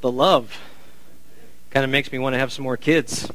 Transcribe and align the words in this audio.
The 0.00 0.12
love 0.12 0.56
kind 1.70 1.84
of 1.84 1.90
makes 1.90 2.12
me 2.12 2.18
want 2.18 2.34
to 2.34 2.38
have 2.38 2.52
some 2.52 2.62
more 2.62 2.76
kids. 2.76 3.30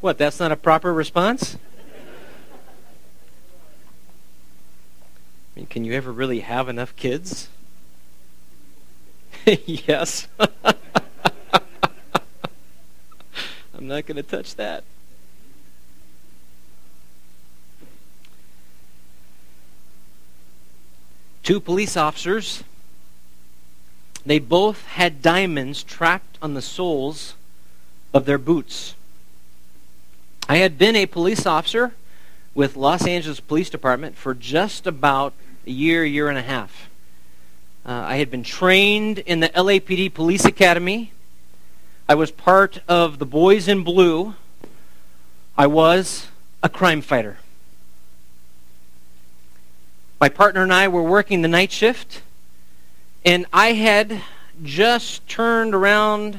What, 0.00 0.18
that's 0.18 0.40
not 0.40 0.50
a 0.50 0.56
proper 0.56 0.92
response? 0.92 1.56
I 5.54 5.60
mean, 5.60 5.66
can 5.66 5.84
you 5.84 5.92
ever 5.92 6.10
really 6.10 6.40
have 6.40 6.68
enough 6.68 6.96
kids? 6.96 7.48
yes. 9.46 10.26
I'm 10.38 10.48
not 13.88 14.06
going 14.06 14.16
to 14.16 14.22
touch 14.22 14.54
that. 14.56 14.84
Two 21.42 21.60
police 21.60 21.96
officers. 21.96 22.62
They 24.24 24.38
both 24.38 24.84
had 24.86 25.22
diamonds 25.22 25.82
trapped 25.82 26.38
on 26.40 26.54
the 26.54 26.62
soles 26.62 27.34
of 28.14 28.24
their 28.24 28.38
boots. 28.38 28.94
I 30.48 30.58
had 30.58 30.78
been 30.78 30.94
a 30.94 31.06
police 31.06 31.46
officer 31.46 31.92
with 32.54 32.76
Los 32.76 33.06
Angeles 33.06 33.40
Police 33.40 33.70
Department 33.70 34.16
for 34.16 34.34
just 34.34 34.86
about 34.86 35.32
a 35.66 35.70
year, 35.70 36.04
year 36.04 36.28
and 36.28 36.38
a 36.38 36.42
half. 36.42 36.88
Uh, 37.84 37.90
I 37.92 38.16
had 38.16 38.30
been 38.30 38.44
trained 38.44 39.18
in 39.18 39.40
the 39.40 39.48
LAPD 39.48 40.14
Police 40.14 40.44
Academy. 40.44 41.12
I 42.08 42.14
was 42.14 42.30
part 42.30 42.80
of 42.86 43.18
the 43.18 43.26
Boys 43.26 43.66
in 43.66 43.82
Blue. 43.82 44.34
I 45.58 45.66
was 45.66 46.28
a 46.62 46.68
crime 46.68 47.00
fighter. 47.00 47.38
My 50.22 50.28
partner 50.28 50.62
and 50.62 50.72
I 50.72 50.86
were 50.86 51.02
working 51.02 51.42
the 51.42 51.48
night 51.48 51.72
shift, 51.72 52.22
and 53.24 53.44
I 53.52 53.72
had 53.72 54.22
just 54.62 55.26
turned 55.26 55.74
around 55.74 56.36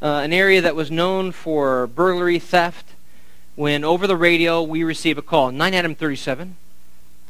uh, 0.00 0.22
an 0.24 0.32
area 0.32 0.62
that 0.62 0.74
was 0.74 0.90
known 0.90 1.32
for 1.32 1.88
burglary, 1.88 2.38
theft, 2.38 2.94
when 3.54 3.84
over 3.84 4.06
the 4.06 4.16
radio 4.16 4.62
we 4.62 4.82
receive 4.82 5.18
a 5.18 5.20
call 5.20 5.52
9 5.52 5.74
Adam 5.74 5.94
37, 5.94 6.56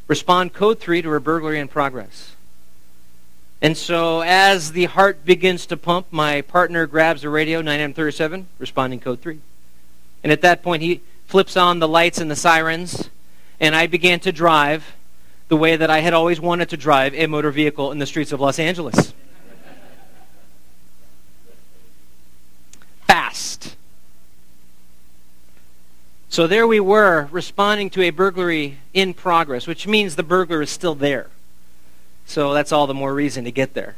respond 0.07 0.53
code 0.53 0.79
3 0.79 1.01
to 1.01 1.13
a 1.15 1.19
burglary 1.19 1.59
in 1.59 1.67
progress. 1.67 2.33
And 3.61 3.75
so 3.75 4.21
as 4.21 4.71
the 4.71 4.85
heart 4.85 5.25
begins 5.25 5.65
to 5.65 5.75
pump, 5.75 6.07
my 6.11 6.39
partner 6.39 6.87
grabs 6.87 7.23
the 7.23 7.29
radio, 7.29 7.61
9 7.61 7.77
Adam 7.77 7.93
37, 7.93 8.47
responding 8.57 9.01
code 9.01 9.19
3. 9.19 9.37
And 10.23 10.31
at 10.31 10.39
that 10.43 10.63
point, 10.63 10.81
he 10.81 11.01
flips 11.27 11.57
on 11.57 11.79
the 11.79 11.89
lights 11.89 12.19
and 12.19 12.31
the 12.31 12.37
sirens, 12.37 13.09
and 13.59 13.75
I 13.75 13.85
began 13.85 14.21
to 14.21 14.31
drive 14.31 14.95
the 15.49 15.57
way 15.57 15.75
that 15.75 15.89
I 15.89 15.99
had 15.99 16.13
always 16.13 16.39
wanted 16.39 16.69
to 16.69 16.77
drive 16.77 17.13
a 17.15 17.27
motor 17.27 17.51
vehicle 17.51 17.91
in 17.91 17.97
the 17.97 18.05
streets 18.05 18.31
of 18.31 18.39
Los 18.39 18.59
Angeles. 18.59 19.13
Fast. 23.07 23.75
So 26.29 26.45
there 26.45 26.67
we 26.67 26.79
were, 26.79 27.27
responding 27.31 27.89
to 27.91 28.03
a 28.03 28.11
burglary 28.11 28.77
in 28.93 29.15
progress, 29.15 29.65
which 29.65 29.87
means 29.87 30.15
the 30.15 30.23
burglar 30.23 30.61
is 30.61 30.69
still 30.69 30.93
there. 30.93 31.31
So 32.27 32.53
that's 32.53 32.71
all 32.71 32.85
the 32.85 32.93
more 32.93 33.15
reason 33.15 33.43
to 33.45 33.51
get 33.51 33.73
there. 33.73 33.95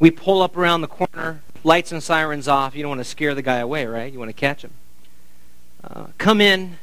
We 0.00 0.10
pull 0.10 0.42
up 0.42 0.56
around 0.56 0.80
the 0.80 0.88
corner, 0.88 1.42
lights 1.62 1.92
and 1.92 2.02
sirens 2.02 2.48
off. 2.48 2.74
You 2.74 2.82
don't 2.82 2.90
want 2.90 3.00
to 3.00 3.04
scare 3.04 3.36
the 3.36 3.42
guy 3.42 3.58
away, 3.58 3.86
right? 3.86 4.12
You 4.12 4.18
want 4.18 4.30
to 4.30 4.32
catch 4.32 4.64
him. 4.64 4.72
Uh, 5.84 6.06
come 6.18 6.40
in, 6.40 6.78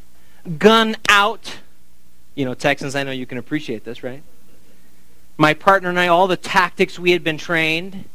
gun 0.58 0.96
out 1.10 1.58
you 2.40 2.46
know, 2.46 2.54
Texans, 2.54 2.96
I 2.96 3.04
know 3.04 3.12
you 3.12 3.26
can 3.26 3.38
appreciate 3.38 3.84
this, 3.84 4.02
right? 4.02 4.24
My 5.38 5.54
partner 5.54 5.90
and 5.90 6.00
I, 6.00 6.08
all 6.08 6.26
the 6.26 6.38
tactics 6.38 6.98
we 6.98 7.12
had 7.12 7.22
been 7.22 7.38
trained, 7.38 8.06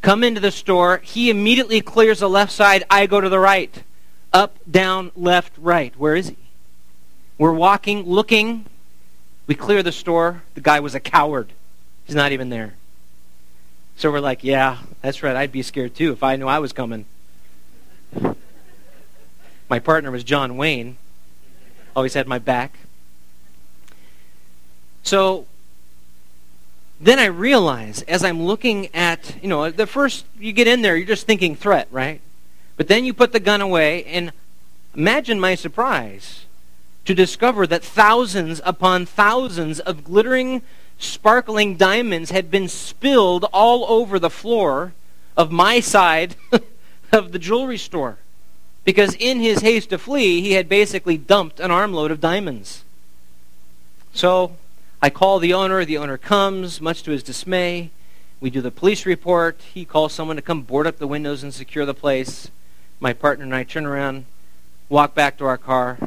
come 0.00 0.24
into 0.24 0.40
the 0.40 0.50
store. 0.50 1.02
He 1.04 1.28
immediately 1.28 1.82
clears 1.82 2.20
the 2.20 2.28
left 2.28 2.52
side. 2.52 2.84
I 2.88 3.04
go 3.04 3.20
to 3.20 3.28
the 3.28 3.38
right. 3.38 3.82
Up, 4.32 4.56
down, 4.68 5.12
left, 5.14 5.52
right. 5.58 5.94
Where 5.98 6.16
is 6.16 6.28
he? 6.28 6.38
We're 7.36 7.52
walking, 7.52 8.04
looking. 8.04 8.64
We 9.46 9.54
clear 9.54 9.82
the 9.82 9.92
store. 9.92 10.42
The 10.54 10.62
guy 10.62 10.80
was 10.80 10.94
a 10.94 11.00
coward. 11.00 11.52
He's 12.06 12.16
not 12.16 12.32
even 12.32 12.48
there. 12.48 12.76
So 13.98 14.10
we're 14.10 14.20
like, 14.20 14.42
yeah, 14.42 14.78
that's 15.02 15.22
right. 15.22 15.36
I'd 15.36 15.52
be 15.52 15.60
scared 15.60 15.94
too 15.94 16.12
if 16.12 16.22
I 16.22 16.36
knew 16.36 16.46
I 16.46 16.60
was 16.60 16.72
coming. 16.72 17.04
My 19.68 19.80
partner 19.80 20.10
was 20.10 20.24
John 20.24 20.56
Wayne. 20.56 20.96
Always 21.94 22.14
had 22.14 22.26
my 22.26 22.38
back. 22.38 22.78
So 25.06 25.46
then 27.00 27.20
I 27.20 27.26
realize 27.26 28.02
as 28.02 28.24
I'm 28.24 28.42
looking 28.42 28.92
at, 28.92 29.36
you 29.40 29.48
know, 29.48 29.70
the 29.70 29.86
first 29.86 30.26
you 30.36 30.52
get 30.52 30.66
in 30.66 30.82
there, 30.82 30.96
you're 30.96 31.06
just 31.06 31.28
thinking 31.28 31.54
threat, 31.54 31.86
right? 31.92 32.20
But 32.76 32.88
then 32.88 33.04
you 33.04 33.14
put 33.14 33.32
the 33.32 33.38
gun 33.38 33.60
away, 33.60 34.02
and 34.04 34.32
imagine 34.96 35.38
my 35.38 35.54
surprise 35.54 36.46
to 37.04 37.14
discover 37.14 37.68
that 37.68 37.84
thousands 37.84 38.60
upon 38.64 39.06
thousands 39.06 39.78
of 39.78 40.02
glittering, 40.02 40.62
sparkling 40.98 41.76
diamonds 41.76 42.32
had 42.32 42.50
been 42.50 42.66
spilled 42.66 43.44
all 43.52 43.88
over 43.88 44.18
the 44.18 44.28
floor 44.28 44.92
of 45.36 45.52
my 45.52 45.78
side 45.78 46.34
of 47.12 47.30
the 47.30 47.38
jewelry 47.38 47.78
store. 47.78 48.18
Because 48.84 49.14
in 49.14 49.38
his 49.38 49.60
haste 49.60 49.90
to 49.90 49.98
flee, 49.98 50.40
he 50.40 50.52
had 50.52 50.68
basically 50.68 51.16
dumped 51.16 51.60
an 51.60 51.70
armload 51.70 52.10
of 52.10 52.20
diamonds. 52.20 52.82
So 54.12 54.56
I 55.02 55.10
call 55.10 55.38
the 55.38 55.52
owner. 55.52 55.84
The 55.84 55.98
owner 55.98 56.16
comes, 56.16 56.80
much 56.80 57.02
to 57.04 57.10
his 57.10 57.22
dismay. 57.22 57.90
We 58.40 58.50
do 58.50 58.60
the 58.60 58.70
police 58.70 59.06
report. 59.06 59.60
He 59.74 59.84
calls 59.84 60.12
someone 60.12 60.36
to 60.36 60.42
come 60.42 60.62
board 60.62 60.86
up 60.86 60.98
the 60.98 61.06
windows 61.06 61.42
and 61.42 61.52
secure 61.52 61.86
the 61.86 61.94
place. 61.94 62.50
My 63.00 63.12
partner 63.12 63.44
and 63.44 63.54
I 63.54 63.64
turn 63.64 63.86
around, 63.86 64.24
walk 64.88 65.14
back 65.14 65.36
to 65.38 65.44
our 65.46 65.58
car. 65.58 65.98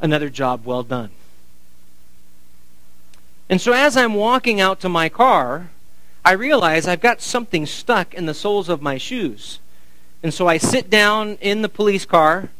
Another 0.00 0.28
job 0.28 0.64
well 0.64 0.82
done. 0.82 1.10
And 3.48 3.60
so 3.60 3.72
as 3.72 3.96
I'm 3.96 4.14
walking 4.14 4.60
out 4.60 4.80
to 4.80 4.88
my 4.88 5.08
car, 5.08 5.70
I 6.24 6.32
realize 6.32 6.86
I've 6.86 7.00
got 7.00 7.20
something 7.20 7.66
stuck 7.66 8.14
in 8.14 8.26
the 8.26 8.34
soles 8.34 8.68
of 8.68 8.80
my 8.80 8.98
shoes. 8.98 9.58
And 10.22 10.32
so 10.32 10.46
I 10.46 10.58
sit 10.58 10.90
down 10.90 11.38
in 11.40 11.62
the 11.62 11.68
police 11.68 12.04
car 12.04 12.50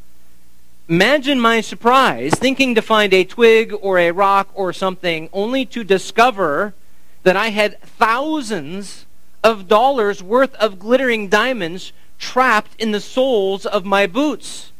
Imagine 0.90 1.38
my 1.38 1.60
surprise 1.60 2.32
thinking 2.34 2.74
to 2.74 2.82
find 2.82 3.14
a 3.14 3.22
twig 3.22 3.72
or 3.80 3.96
a 4.00 4.10
rock 4.10 4.48
or 4.54 4.72
something, 4.72 5.28
only 5.32 5.64
to 5.66 5.84
discover 5.84 6.74
that 7.22 7.36
I 7.36 7.50
had 7.50 7.80
thousands 7.80 9.06
of 9.44 9.68
dollars 9.68 10.20
worth 10.20 10.52
of 10.56 10.80
glittering 10.80 11.28
diamonds 11.28 11.92
trapped 12.18 12.72
in 12.82 12.90
the 12.90 13.00
soles 13.00 13.66
of 13.66 13.84
my 13.84 14.08
boots. 14.08 14.72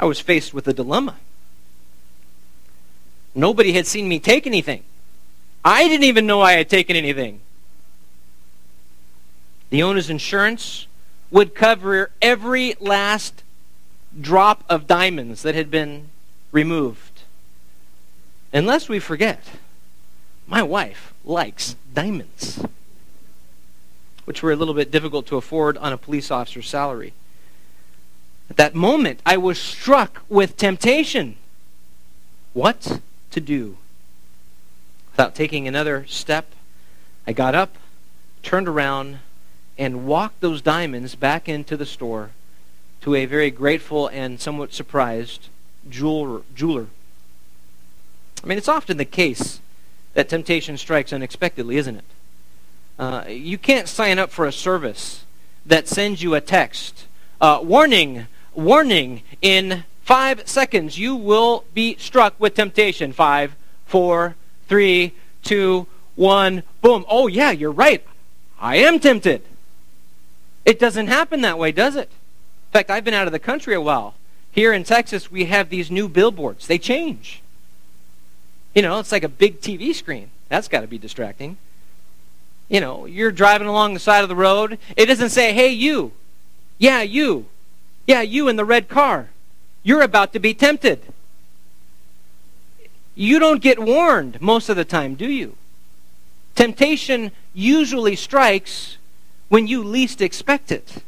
I 0.00 0.06
was 0.06 0.20
faced 0.20 0.54
with 0.54 0.66
a 0.66 0.72
dilemma. 0.72 1.16
Nobody 3.34 3.74
had 3.74 3.86
seen 3.86 4.08
me 4.08 4.18
take 4.18 4.46
anything. 4.46 4.84
I 5.66 5.86
didn't 5.86 6.04
even 6.04 6.26
know 6.26 6.40
I 6.40 6.52
had 6.52 6.70
taken 6.70 6.96
anything. 6.96 7.40
The 9.68 9.82
owner's 9.82 10.08
insurance 10.08 10.86
would 11.30 11.54
cover 11.54 12.10
every 12.22 12.74
last 12.80 13.41
drop 14.20 14.64
of 14.68 14.86
diamonds 14.86 15.42
that 15.42 15.54
had 15.54 15.70
been 15.70 16.08
removed. 16.50 17.22
Unless 18.52 18.88
we 18.88 18.98
forget, 18.98 19.42
my 20.46 20.62
wife 20.62 21.14
likes 21.24 21.76
diamonds, 21.94 22.64
which 24.24 24.42
were 24.42 24.52
a 24.52 24.56
little 24.56 24.74
bit 24.74 24.90
difficult 24.90 25.26
to 25.26 25.36
afford 25.36 25.78
on 25.78 25.92
a 25.92 25.98
police 25.98 26.30
officer's 26.30 26.68
salary. 26.68 27.14
At 28.50 28.56
that 28.56 28.74
moment, 28.74 29.20
I 29.24 29.38
was 29.38 29.58
struck 29.58 30.22
with 30.28 30.56
temptation. 30.56 31.36
What 32.52 33.00
to 33.30 33.40
do? 33.40 33.78
Without 35.12 35.34
taking 35.34 35.66
another 35.66 36.04
step, 36.06 36.52
I 37.26 37.32
got 37.32 37.54
up, 37.54 37.76
turned 38.42 38.68
around, 38.68 39.20
and 39.78 40.06
walked 40.06 40.40
those 40.40 40.60
diamonds 40.60 41.14
back 41.14 41.48
into 41.48 41.76
the 41.76 41.86
store 41.86 42.30
to 43.02 43.14
a 43.14 43.26
very 43.26 43.50
grateful 43.50 44.08
and 44.08 44.40
somewhat 44.40 44.72
surprised 44.72 45.48
jeweler. 45.88 46.86
I 48.42 48.46
mean, 48.46 48.58
it's 48.58 48.68
often 48.68 48.96
the 48.96 49.04
case 49.04 49.60
that 50.14 50.28
temptation 50.28 50.76
strikes 50.76 51.12
unexpectedly, 51.12 51.76
isn't 51.76 51.96
it? 51.96 52.04
Uh, 52.98 53.24
you 53.28 53.58
can't 53.58 53.88
sign 53.88 54.18
up 54.18 54.30
for 54.30 54.46
a 54.46 54.52
service 54.52 55.24
that 55.66 55.88
sends 55.88 56.22
you 56.22 56.34
a 56.34 56.40
text. 56.40 57.06
Uh, 57.40 57.60
warning, 57.62 58.26
warning, 58.54 59.22
in 59.40 59.84
five 60.02 60.46
seconds 60.48 60.98
you 60.98 61.16
will 61.16 61.64
be 61.74 61.96
struck 61.96 62.38
with 62.38 62.54
temptation. 62.54 63.12
Five, 63.12 63.56
four, 63.86 64.36
three, 64.68 65.14
two, 65.42 65.86
one, 66.14 66.62
boom. 66.80 67.04
Oh, 67.08 67.26
yeah, 67.26 67.50
you're 67.50 67.72
right. 67.72 68.04
I 68.60 68.76
am 68.76 69.00
tempted. 69.00 69.42
It 70.64 70.78
doesn't 70.78 71.08
happen 71.08 71.40
that 71.40 71.58
way, 71.58 71.72
does 71.72 71.96
it? 71.96 72.10
In 72.72 72.78
fact, 72.78 72.90
I've 72.90 73.04
been 73.04 73.12
out 73.12 73.26
of 73.26 73.34
the 73.34 73.38
country 73.38 73.74
a 73.74 73.82
while. 73.82 74.14
Here 74.50 74.72
in 74.72 74.82
Texas, 74.82 75.30
we 75.30 75.44
have 75.44 75.68
these 75.68 75.90
new 75.90 76.08
billboards. 76.08 76.66
They 76.66 76.78
change. 76.78 77.42
You 78.74 78.80
know, 78.80 78.98
it's 78.98 79.12
like 79.12 79.24
a 79.24 79.28
big 79.28 79.60
TV 79.60 79.94
screen. 79.94 80.30
That's 80.48 80.68
got 80.68 80.80
to 80.80 80.86
be 80.86 80.96
distracting. 80.96 81.58
You 82.70 82.80
know, 82.80 83.04
you're 83.04 83.30
driving 83.30 83.68
along 83.68 83.92
the 83.92 84.00
side 84.00 84.22
of 84.22 84.30
the 84.30 84.34
road. 84.34 84.78
It 84.96 85.04
doesn't 85.04 85.28
say, 85.28 85.52
hey, 85.52 85.68
you. 85.68 86.12
Yeah, 86.78 87.02
you. 87.02 87.44
Yeah, 88.06 88.22
you 88.22 88.48
in 88.48 88.56
the 88.56 88.64
red 88.64 88.88
car. 88.88 89.28
You're 89.82 90.00
about 90.00 90.32
to 90.32 90.38
be 90.38 90.54
tempted. 90.54 91.12
You 93.14 93.38
don't 93.38 93.60
get 93.60 93.80
warned 93.80 94.40
most 94.40 94.70
of 94.70 94.76
the 94.76 94.86
time, 94.86 95.14
do 95.14 95.26
you? 95.26 95.58
Temptation 96.54 97.32
usually 97.52 98.16
strikes 98.16 98.96
when 99.50 99.66
you 99.66 99.84
least 99.84 100.22
expect 100.22 100.72
it. 100.72 101.02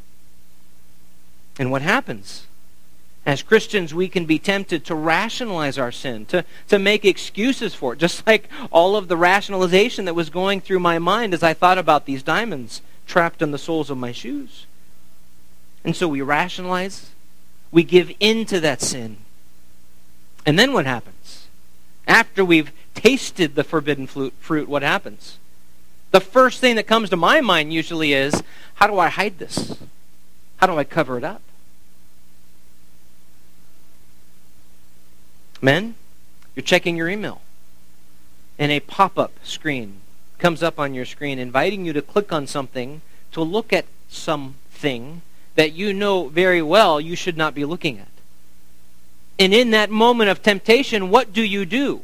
And 1.57 1.71
what 1.71 1.81
happens? 1.81 2.47
As 3.25 3.41
Christians, 3.41 3.93
we 3.93 4.07
can 4.07 4.25
be 4.25 4.37
tempted 4.37 4.85
to 4.85 4.95
rationalize 4.95 5.79
our 5.79 5.91
sin, 5.91 6.25
to, 6.27 6.45
to 6.67 6.77
make 6.77 7.03
excuses 7.03 7.73
for 7.73 7.93
it, 7.93 7.99
just 7.99 8.25
like 8.27 8.49
all 8.71 8.95
of 8.95 9.07
the 9.07 9.17
rationalization 9.17 10.05
that 10.05 10.13
was 10.13 10.29
going 10.29 10.61
through 10.61 10.79
my 10.79 10.99
mind 10.99 11.33
as 11.33 11.43
I 11.43 11.53
thought 11.53 11.77
about 11.77 12.05
these 12.05 12.23
diamonds 12.23 12.81
trapped 13.07 13.41
in 13.41 13.51
the 13.51 13.57
soles 13.57 13.89
of 13.89 13.97
my 13.97 14.11
shoes. 14.11 14.65
And 15.83 15.95
so 15.95 16.07
we 16.07 16.21
rationalize, 16.21 17.11
we 17.71 17.83
give 17.83 18.11
in 18.19 18.45
to 18.45 18.59
that 18.59 18.81
sin. 18.81 19.17
And 20.45 20.57
then 20.57 20.73
what 20.73 20.85
happens? 20.85 21.47
After 22.07 22.45
we've 22.45 22.71
tasted 22.93 23.55
the 23.55 23.63
forbidden 23.63 24.07
fruit, 24.07 24.69
what 24.69 24.83
happens? 24.83 25.37
The 26.11 26.21
first 26.21 26.59
thing 26.61 26.75
that 26.75 26.87
comes 26.87 27.09
to 27.09 27.17
my 27.17 27.41
mind 27.41 27.73
usually 27.73 28.13
is 28.13 28.41
how 28.75 28.87
do 28.87 28.97
I 28.99 29.09
hide 29.09 29.37
this? 29.37 29.77
How 30.57 30.67
do 30.67 30.77
I 30.77 30.83
cover 30.83 31.17
it 31.17 31.23
up? 31.23 31.41
Men, 35.61 35.95
you're 36.55 36.63
checking 36.63 36.95
your 36.95 37.09
email, 37.09 37.41
and 38.57 38.71
a 38.71 38.79
pop 38.79 39.17
up 39.17 39.33
screen 39.43 40.01
comes 40.37 40.61
up 40.61 40.79
on 40.79 40.93
your 40.93 41.05
screen 41.05 41.39
inviting 41.39 41.85
you 41.85 41.93
to 41.93 42.01
click 42.01 42.31
on 42.31 42.45
something 42.45 43.01
to 43.31 43.41
look 43.41 43.73
at 43.73 43.85
something 44.09 45.21
that 45.55 45.73
you 45.73 45.93
know 45.93 46.27
very 46.27 46.61
well 46.61 46.99
you 46.99 47.15
should 47.15 47.37
not 47.37 47.55
be 47.55 47.65
looking 47.65 47.97
at. 47.97 48.07
And 49.39 49.53
in 49.53 49.71
that 49.71 49.89
moment 49.89 50.29
of 50.29 50.41
temptation, 50.41 51.09
what 51.09 51.33
do 51.33 51.41
you 51.41 51.65
do? 51.65 52.01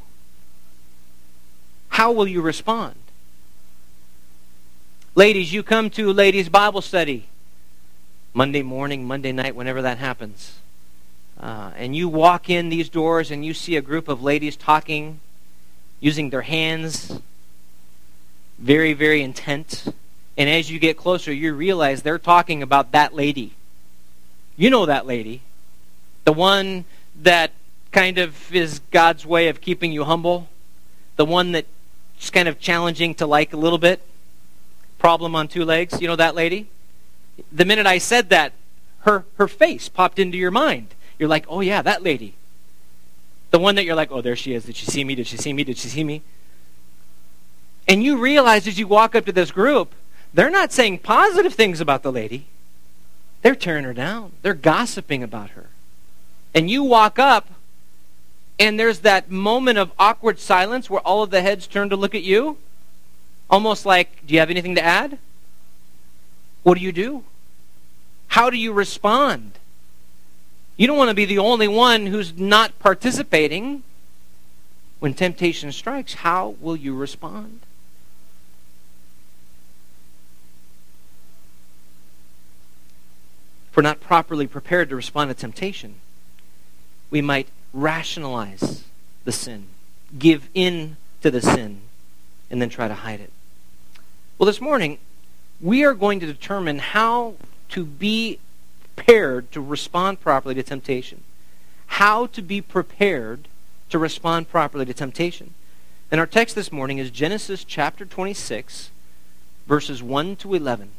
How 1.90 2.12
will 2.12 2.28
you 2.28 2.42
respond? 2.42 2.96
Ladies, 5.14 5.54
you 5.54 5.62
come 5.62 5.90
to 5.92 6.12
ladies' 6.14 6.50
Bible 6.50 6.82
study 6.82 7.28
Monday 8.34 8.62
morning, 8.62 9.06
Monday 9.06 9.34
night, 9.34 9.56
whenever 9.56 9.82
that 9.82 9.98
happens. 9.98 10.60
Uh, 11.40 11.72
and 11.76 11.96
you 11.96 12.08
walk 12.08 12.50
in 12.50 12.70
these 12.70 12.90
doors 12.90 13.32
and 13.32 13.44
you 13.44 13.54
see 13.54 13.76
a 13.76 13.82
group 13.82 14.08
of 14.08 14.22
ladies 14.22 14.56
talking, 14.56 15.20
using 16.00 16.30
their 16.30 16.44
hands, 16.44 17.20
very, 18.60 18.94
very 18.94 19.22
intent. 19.22 19.86
And 20.38 20.50
as 20.50 20.72
you 20.72 20.80
get 20.80 20.98
closer, 20.98 21.34
you 21.34 21.54
realize 21.54 22.04
they're 22.04 22.20
talking 22.20 22.62
about 22.62 22.92
that 22.92 23.14
lady. 23.14 23.54
You 24.56 24.70
know 24.70 24.86
that 24.86 25.06
lady. 25.06 25.42
The 26.26 26.34
one 26.34 26.86
that 27.22 27.52
kind 27.92 28.18
of 28.18 28.54
is 28.54 28.80
God's 28.92 29.26
way 29.26 29.48
of 29.48 29.62
keeping 29.62 29.92
you 29.92 30.04
humble. 30.04 30.48
The 31.16 31.26
one 31.26 31.52
that's 31.52 32.30
kind 32.32 32.48
of 32.48 32.60
challenging 32.60 33.16
to 33.16 33.26
like 33.26 33.54
a 33.54 33.58
little 33.58 33.80
bit. 33.80 34.02
Problem 35.00 35.36
on 35.36 35.48
two 35.48 35.66
legs. 35.66 36.00
You 36.00 36.08
know 36.08 36.16
that 36.16 36.36
lady? 36.36 36.68
The 37.52 37.66
minute 37.66 37.88
I 37.88 37.98
said 37.98 38.30
that, 38.30 38.54
her, 39.00 39.26
her 39.38 39.48
face 39.48 39.90
popped 39.90 40.20
into 40.20 40.38
your 40.38 40.52
mind. 40.52 40.94
You're 41.22 41.30
like, 41.30 41.46
oh 41.50 41.62
yeah, 41.62 41.84
that 41.84 42.02
lady. 42.02 42.34
The 43.52 43.60
one 43.60 43.76
that 43.76 43.86
you're 43.86 43.96
like, 43.96 44.12
oh, 44.12 44.22
there 44.22 44.36
she 44.36 44.56
is. 44.56 44.66
Did 44.66 44.76
she 44.76 44.88
see 44.88 45.04
me? 45.04 45.14
Did 45.14 45.28
she 45.28 45.38
see 45.38 45.54
me? 45.54 45.64
Did 45.64 45.78
she 45.78 45.88
see 45.88 46.04
me? 46.04 46.24
And 47.88 48.04
you 48.04 48.18
realize 48.18 48.66
as 48.66 48.80
you 48.80 48.88
walk 48.88 49.14
up 49.14 49.26
to 49.28 49.32
this 49.32 49.52
group, 49.52 49.94
they're 50.34 50.50
not 50.50 50.72
saying 50.72 50.98
positive 50.98 51.54
things 51.54 51.80
about 51.80 52.02
the 52.02 52.12
lady. 52.12 52.48
They're 53.44 53.54
tearing 53.54 53.84
her 53.84 53.94
down. 53.94 54.32
They're 54.42 54.56
gossiping 54.56 55.22
about 55.22 55.52
her. 55.52 55.68
And 56.56 56.72
you 56.72 56.82
walk 56.82 57.20
up, 57.20 57.50
and 58.58 58.80
there's 58.80 59.02
that 59.02 59.30
moment 59.30 59.78
of 59.78 59.92
awkward 60.00 60.40
silence 60.40 60.90
where 60.90 61.02
all 61.02 61.22
of 61.22 61.30
the 61.30 61.42
heads 61.44 61.68
turn 61.68 61.90
to 61.90 61.96
look 61.96 62.16
at 62.16 62.24
you. 62.24 62.58
Almost 63.48 63.86
like, 63.86 64.26
do 64.26 64.34
you 64.34 64.40
have 64.40 64.50
anything 64.50 64.74
to 64.74 64.84
add? 64.84 65.20
What 66.64 66.80
do 66.80 66.84
you 66.84 66.92
do? 66.92 67.26
How 68.30 68.50
do 68.50 68.58
you 68.58 68.74
respond? 68.74 69.60
You 70.78 70.88
don't 70.88 70.98
want 70.98 71.10
to 71.10 71.16
be 71.16 71.26
the 71.26 71.38
only 71.38 71.68
one 71.68 72.08
who's 72.08 72.38
not 72.38 72.78
participating. 72.80 73.84
When 75.00 75.14
temptation 75.14 75.72
strikes, 75.72 76.16
how 76.16 76.56
will 76.62 76.76
you 76.76 76.96
respond? 76.96 77.62
If 83.70 83.78
we're 83.78 83.84
not 83.84 84.02
properly 84.02 84.48
prepared 84.48 84.90
to 84.90 84.96
respond 84.96 85.30
to 85.30 85.34
temptation, 85.34 85.96
we 87.10 87.22
might 87.22 87.48
rationalize 87.74 88.84
the 89.24 89.32
sin, 89.32 89.68
give 90.20 90.50
in 90.54 90.98
to 91.22 91.32
the 91.32 91.42
sin, 91.42 91.82
and 92.50 92.62
then 92.62 92.70
try 92.70 92.88
to 92.88 92.94
hide 92.94 93.22
it. 93.22 93.32
Well, 94.38 94.46
this 94.46 94.60
morning, 94.60 94.98
we 95.62 95.84
are 95.86 95.94
going 95.94 96.20
to 96.20 96.26
determine 96.26 96.80
how 96.80 97.36
to 97.70 97.86
be 97.86 98.40
prepared 98.96 99.52
to 99.52 99.62
respond 99.62 100.22
properly 100.22 100.56
to 100.56 100.64
temptation. 100.64 101.24
How 101.88 102.28
to 102.28 102.42
be 102.42 102.62
prepared 102.62 103.48
to 103.90 104.00
respond 104.00 104.50
properly 104.50 104.86
to 104.86 104.94
temptation. 104.94 105.54
And 106.10 106.20
our 106.20 106.28
text 106.28 106.56
this 106.56 106.72
morning 106.72 106.98
is 106.98 107.10
Genesis 107.10 107.64
chapter 107.64 108.06
26, 108.06 108.92
verses 109.68 110.04
1 110.04 110.36
to 110.38 110.56
11. 110.56 110.90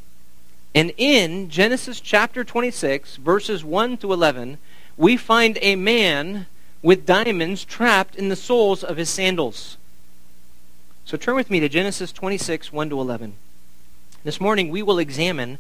And 0.74 0.92
in 0.96 1.50
Genesis 1.50 2.00
chapter 2.00 2.44
26, 2.44 3.16
verses 3.16 3.64
1 3.64 3.98
to 3.98 4.12
11, 4.12 4.58
we 4.96 5.16
find 5.16 5.58
a 5.60 5.76
man 5.76 6.46
with 6.82 7.06
diamonds 7.06 7.64
trapped 7.64 8.16
in 8.16 8.28
the 8.28 8.36
soles 8.36 8.82
of 8.82 8.96
his 8.96 9.10
sandals. 9.10 9.76
So 11.04 11.16
turn 11.16 11.34
with 11.34 11.50
me 11.50 11.60
to 11.60 11.68
Genesis 11.68 12.12
26, 12.12 12.72
1 12.72 12.90
to 12.90 13.00
11. 13.00 13.34
This 14.24 14.40
morning 14.40 14.70
we 14.70 14.82
will 14.82 14.98
examine 14.98 15.58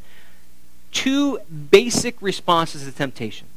two 0.92 1.38
basic 1.70 2.20
responses 2.22 2.84
to 2.84 2.92
temptation. 2.92 3.48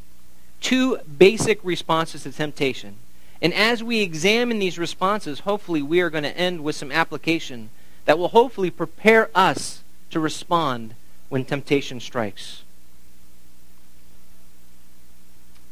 Two 0.62 0.98
basic 1.18 1.64
responses 1.64 2.24
to 2.24 2.32
temptation. 2.32 2.96
And 3.42 3.54
as 3.54 3.84
we 3.84 4.00
examine 4.00 4.60
these 4.60 4.80
responses, 4.80 5.42
hopefully 5.42 5.82
we 5.82 6.02
are 6.02 6.10
going 6.10 6.24
to 6.24 6.36
end 6.38 6.64
with 6.64 6.76
some 6.76 6.92
application 6.92 7.70
that 8.06 8.18
will 8.18 8.30
hopefully 8.30 8.72
prepare 8.72 9.30
us 9.36 9.84
to 10.10 10.20
respond 10.20 10.96
when 11.30 11.44
temptation 11.44 12.00
strikes. 12.00 12.64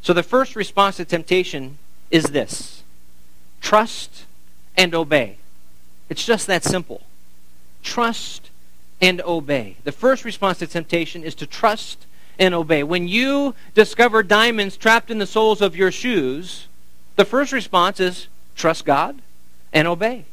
So 0.01 0.11
the 0.11 0.23
first 0.23 0.55
response 0.55 0.97
to 0.97 1.05
temptation 1.05 1.77
is 2.11 2.25
this 2.25 2.83
trust 3.61 4.25
and 4.75 4.93
obey. 4.93 5.37
It's 6.09 6.25
just 6.25 6.45
that 6.47 6.63
simple. 6.63 7.03
Trust 7.81 8.49
and 9.03 9.19
obey. 9.23 9.75
The 9.83 9.91
first 9.91 10.23
response 10.23 10.59
to 10.59 10.67
temptation 10.67 11.25
is 11.25 11.35
to 11.35 11.45
trust 11.45 12.05
and 12.39 12.53
obey. 12.53 12.83
When 12.83 13.05
you 13.05 13.53
discover 13.73 14.23
diamonds 14.23 14.77
trapped 14.77 15.11
in 15.11 15.17
the 15.17 15.27
soles 15.27 15.61
of 15.61 15.75
your 15.75 15.91
shoes, 15.91 16.67
the 17.17 17.25
first 17.25 17.51
response 17.51 17.99
is 17.99 18.29
trust 18.55 18.85
God 18.85 19.21
and 19.73 19.89
obey. 19.89 20.23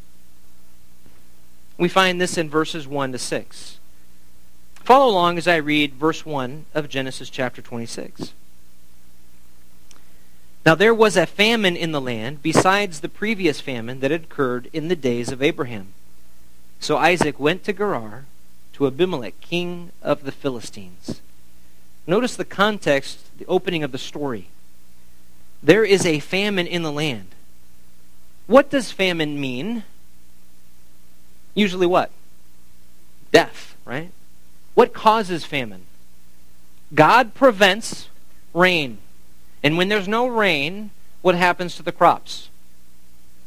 We 1.79 1.89
find 1.89 2.21
this 2.21 2.39
in 2.39 2.49
verses 2.49 2.87
1 2.87 3.11
to 3.11 3.19
6. 3.19 3.79
Follow 4.77 5.11
along 5.11 5.37
as 5.37 5.49
I 5.49 5.57
read 5.57 5.95
verse 5.95 6.25
1 6.25 6.67
of 6.73 6.89
Genesis 6.89 7.29
chapter 7.29 7.61
26. 7.61 8.33
Now 10.65 10.77
there 10.77 10.95
was 10.95 11.17
a 11.17 11.27
famine 11.27 11.75
in 11.75 11.91
the 11.91 12.01
land 12.01 12.41
besides 12.41 13.01
the 13.01 13.09
previous 13.09 13.61
famine 13.61 13.99
that 13.99 14.13
had 14.13 14.25
occurred 14.25 14.71
in 14.73 14.87
the 14.87 14.95
days 14.95 15.33
of 15.33 15.43
Abraham. 15.43 15.93
So 16.79 16.99
Isaac 16.99 17.41
went 17.41 17.65
to 17.65 17.73
Gerar 17.73 18.27
to 18.81 18.87
Abimelech, 18.87 19.39
king 19.43 19.93
of 20.01 20.25
the 20.25 20.33
Philistines. 20.33 21.21
Notice 22.07 22.35
the 22.35 22.47
context, 22.47 23.19
the 23.39 23.45
opening 23.45 23.85
of 23.85 23.93
the 23.93 23.99
story. 23.99 24.49
There 25.63 25.85
is 25.85 26.07
a 26.07 26.19
famine 26.19 26.67
in 26.67 26.83
the 26.83 26.91
land. 26.91 27.35
What 28.47 28.71
does 28.71 28.91
famine 28.91 29.39
mean? 29.39 29.85
Usually 31.55 31.87
what? 31.87 32.11
Death, 33.33 33.77
right? 33.85 34.13
What 34.73 34.95
causes 34.95 35.45
famine? 35.45 35.83
God 36.95 37.35
prevents 37.35 38.09
rain. 38.55 38.97
And 39.63 39.77
when 39.77 39.91
there's 39.91 40.09
no 40.09 40.27
rain, 40.27 40.91
what 41.21 41.35
happens 41.35 41.77
to 41.77 41.83
the 41.83 41.93
crops? 41.93 42.49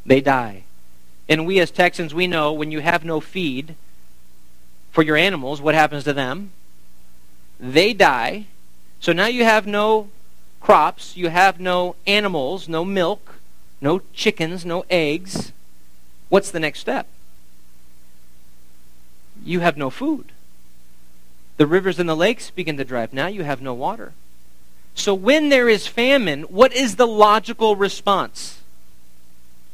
They 0.06 0.20
die. 0.20 0.62
And 1.28 1.44
we 1.44 1.58
as 1.58 1.72
Texans, 1.72 2.14
we 2.14 2.28
know 2.28 2.52
when 2.52 2.70
you 2.70 2.78
have 2.78 3.04
no 3.04 3.18
feed, 3.18 3.74
for 4.94 5.02
your 5.02 5.16
animals, 5.16 5.60
what 5.60 5.74
happens 5.74 6.04
to 6.04 6.14
them? 6.14 6.52
They 7.60 7.92
die. 7.92 8.46
So 9.00 9.12
now 9.12 9.26
you 9.26 9.44
have 9.44 9.66
no 9.66 10.08
crops, 10.60 11.18
you 11.18 11.28
have 11.28 11.60
no 11.60 11.96
animals, 12.06 12.70
no 12.70 12.86
milk, 12.86 13.34
no 13.82 14.00
chickens, 14.14 14.64
no 14.64 14.86
eggs. 14.88 15.52
What's 16.30 16.50
the 16.50 16.60
next 16.60 16.80
step? 16.80 17.06
you 19.44 19.60
have 19.60 19.76
no 19.76 19.90
food. 19.90 20.32
The 21.56 21.66
rivers 21.66 21.98
and 21.98 22.08
the 22.08 22.16
lakes 22.16 22.50
begin 22.50 22.76
to 22.78 22.84
dry 22.84 23.04
up. 23.04 23.12
Now 23.12 23.26
you 23.26 23.44
have 23.44 23.62
no 23.62 23.74
water. 23.74 24.12
So 24.94 25.14
when 25.14 25.48
there 25.48 25.68
is 25.68 25.86
famine, 25.86 26.42
what 26.42 26.72
is 26.72 26.96
the 26.96 27.06
logical 27.06 27.76
response? 27.76 28.60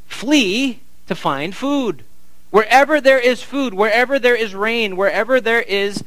Flee 0.06 0.80
to 1.06 1.14
find 1.14 1.54
food. 1.54 2.04
Wherever 2.50 3.00
there 3.00 3.18
is 3.18 3.42
food, 3.42 3.74
wherever 3.74 4.18
there 4.18 4.34
is 4.34 4.54
rain, 4.54 4.96
wherever 4.96 5.40
there 5.40 5.62
is 5.62 6.04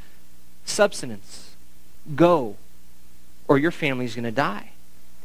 subsistence, 0.66 1.56
go, 2.16 2.58
or 3.48 3.58
your 3.58 3.72
family's 3.72 4.16
going 4.16 4.24
to 4.26 4.32
die. 4.32 4.72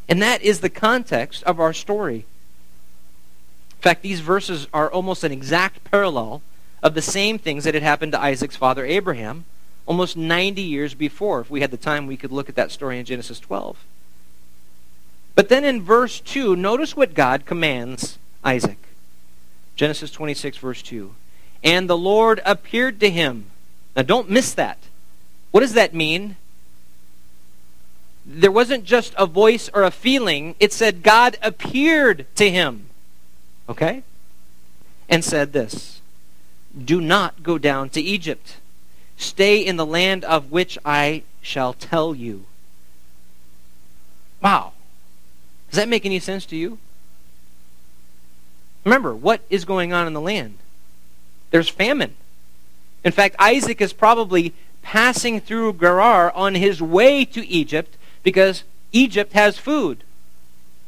And 0.08 0.22
that 0.22 0.42
is 0.42 0.60
the 0.60 0.70
context 0.70 1.42
of 1.44 1.60
our 1.60 1.72
story. 1.72 2.24
In 3.78 3.82
fact, 3.82 4.02
these 4.02 4.20
verses 4.20 4.66
are 4.72 4.90
almost 4.90 5.24
an 5.24 5.32
exact 5.32 5.84
parallel 5.84 6.42
of 6.82 6.94
the 6.94 7.02
same 7.02 7.38
things 7.38 7.64
that 7.64 7.74
had 7.74 7.82
happened 7.82 8.12
to 8.12 8.20
Isaac's 8.20 8.56
father 8.56 8.84
Abraham 8.84 9.44
almost 9.86 10.16
90 10.16 10.60
years 10.60 10.94
before. 10.94 11.40
If 11.40 11.50
we 11.50 11.62
had 11.62 11.70
the 11.70 11.76
time, 11.76 12.06
we 12.06 12.16
could 12.16 12.30
look 12.30 12.48
at 12.48 12.54
that 12.56 12.70
story 12.70 12.98
in 12.98 13.06
Genesis 13.06 13.40
12. 13.40 13.78
But 15.34 15.48
then 15.48 15.64
in 15.64 15.82
verse 15.82 16.20
2, 16.20 16.54
notice 16.56 16.96
what 16.96 17.14
God 17.14 17.46
commands 17.46 18.18
Isaac. 18.44 18.87
Genesis 19.78 20.10
26, 20.10 20.56
verse 20.58 20.82
2. 20.82 21.14
And 21.62 21.88
the 21.88 21.96
Lord 21.96 22.42
appeared 22.44 22.98
to 22.98 23.08
him. 23.08 23.46
Now 23.94 24.02
don't 24.02 24.28
miss 24.28 24.52
that. 24.54 24.76
What 25.52 25.60
does 25.60 25.74
that 25.74 25.94
mean? 25.94 26.36
There 28.26 28.50
wasn't 28.50 28.84
just 28.84 29.14
a 29.16 29.24
voice 29.24 29.70
or 29.72 29.84
a 29.84 29.92
feeling, 29.92 30.56
it 30.58 30.72
said 30.72 31.04
God 31.04 31.38
appeared 31.40 32.26
to 32.34 32.50
him. 32.50 32.86
Okay? 33.68 34.02
And 35.08 35.24
said 35.24 35.52
this 35.52 36.02
Do 36.76 37.00
not 37.00 37.44
go 37.44 37.56
down 37.56 37.88
to 37.90 38.00
Egypt. 38.00 38.56
Stay 39.16 39.64
in 39.64 39.76
the 39.76 39.86
land 39.86 40.24
of 40.24 40.50
which 40.50 40.76
I 40.84 41.22
shall 41.40 41.72
tell 41.72 42.16
you. 42.16 42.46
Wow. 44.42 44.72
Does 45.70 45.76
that 45.76 45.88
make 45.88 46.04
any 46.04 46.18
sense 46.18 46.44
to 46.46 46.56
you? 46.56 46.78
Remember, 48.84 49.14
what 49.14 49.42
is 49.50 49.64
going 49.64 49.92
on 49.92 50.06
in 50.06 50.12
the 50.12 50.20
land? 50.20 50.58
There's 51.50 51.68
famine. 51.68 52.14
In 53.04 53.12
fact, 53.12 53.36
Isaac 53.38 53.80
is 53.80 53.92
probably 53.92 54.54
passing 54.82 55.40
through 55.40 55.74
Gerar 55.74 56.32
on 56.32 56.54
his 56.54 56.80
way 56.80 57.24
to 57.26 57.46
Egypt 57.46 57.96
because 58.22 58.64
Egypt 58.92 59.32
has 59.32 59.58
food. 59.58 60.04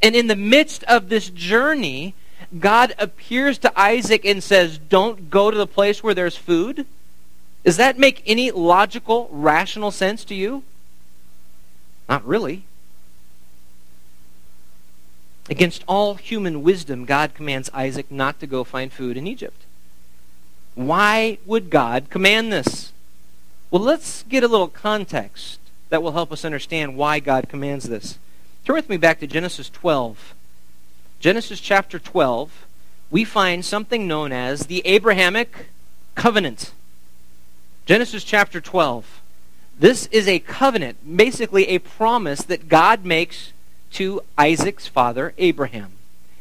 And 0.02 0.16
in 0.16 0.26
the 0.26 0.37
midst 0.37 0.85
of 0.85 1.09
this 1.09 1.28
journey, 1.28 2.14
God 2.59 2.94
appears 2.99 3.59
to 3.59 3.80
Isaac 3.80 4.25
and 4.25 4.42
says, 4.42 4.78
Don't 4.78 5.30
go 5.30 5.50
to 5.50 5.56
the 5.56 5.66
place 5.66 6.02
where 6.02 6.14
there's 6.14 6.37
food. 6.37 6.87
Does 7.64 7.76
that 7.76 7.99
make 7.99 8.23
any 8.26 8.50
logical, 8.50 9.28
rational 9.30 9.90
sense 9.90 10.25
to 10.25 10.35
you? 10.35 10.62
Not 12.09 12.26
really. 12.26 12.64
Against 15.50 15.83
all 15.88 16.14
human 16.14 16.62
wisdom, 16.62 17.04
God 17.04 17.35
commands 17.35 17.69
Isaac 17.75 18.09
not 18.09 18.38
to 18.38 18.47
go 18.47 18.62
find 18.62 18.92
food 18.92 19.16
in 19.16 19.26
Egypt. 19.26 19.64
Why 20.76 21.38
would 21.45 21.71
God 21.71 22.09
command 22.09 22.52
this? 22.52 22.92
Well, 23.71 23.83
let's 23.83 24.23
get 24.23 24.45
a 24.45 24.49
little 24.49 24.69
context 24.69 25.59
that 25.88 26.04
will 26.04 26.12
help 26.12 26.30
us 26.30 26.45
understand 26.45 26.97
why 26.97 27.19
God 27.19 27.49
commands 27.49 27.88
this. 27.88 28.16
Turn 28.64 28.76
with 28.76 28.88
me 28.88 28.97
back 28.97 29.19
to 29.21 29.26
Genesis 29.26 29.69
12. 29.69 30.35
Genesis 31.19 31.59
chapter 31.61 31.99
12, 31.99 32.66
we 33.11 33.25
find 33.25 33.64
something 33.64 34.07
known 34.07 34.33
as 34.33 34.66
the 34.66 34.87
Abrahamic 34.87 35.71
covenant. 36.14 36.73
Genesis 37.87 38.23
chapter 38.23 38.61
12. 38.61 39.21
This 39.76 40.07
is 40.07 40.28
a 40.28 40.38
covenant, 40.38 41.16
basically 41.16 41.66
a 41.69 41.80
promise 41.80 42.42
that 42.42 42.69
God 42.69 43.04
makes 43.04 43.52
to 43.92 44.23
Isaac's 44.38 44.87
father, 44.87 45.35
Abraham. 45.38 45.92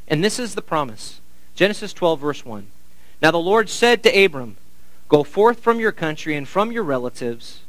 And 0.07 0.23
this 0.23 0.39
is 0.39 0.55
the 0.55 0.61
promise. 0.61 1.19
Genesis 1.55 1.93
12, 1.93 2.19
verse 2.19 2.45
1. 2.45 2.67
Now 3.21 3.31
the 3.31 3.37
Lord 3.37 3.69
said 3.69 4.03
to 4.03 4.25
Abram, 4.25 4.57
Go 5.07 5.23
forth 5.23 5.59
from 5.59 5.79
your 5.79 5.91
country 5.91 6.35
and 6.35 6.47
from 6.47 6.71
your 6.71 6.83
relatives 6.83 7.61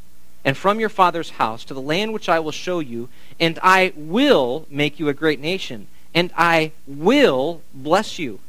and 0.44 0.56
from 0.56 0.80
your 0.80 0.88
father's 0.88 1.30
house 1.30 1.64
to 1.64 1.74
the 1.74 1.80
land 1.80 2.12
which 2.12 2.28
I 2.28 2.38
will 2.38 2.52
show 2.52 2.80
you, 2.80 3.08
and 3.38 3.58
I 3.62 3.92
will 3.94 4.66
make 4.70 4.98
you 4.98 5.08
a 5.08 5.14
great 5.14 5.40
nation, 5.40 5.86
and 6.14 6.32
I 6.36 6.72
will 6.86 7.62
bless 7.74 8.18
you 8.18 8.40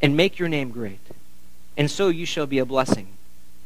and 0.00 0.16
make 0.16 0.38
your 0.38 0.48
name 0.48 0.70
great. 0.70 1.00
And 1.76 1.90
so 1.90 2.08
you 2.08 2.26
shall 2.26 2.46
be 2.46 2.58
a 2.58 2.66
blessing. 2.66 3.08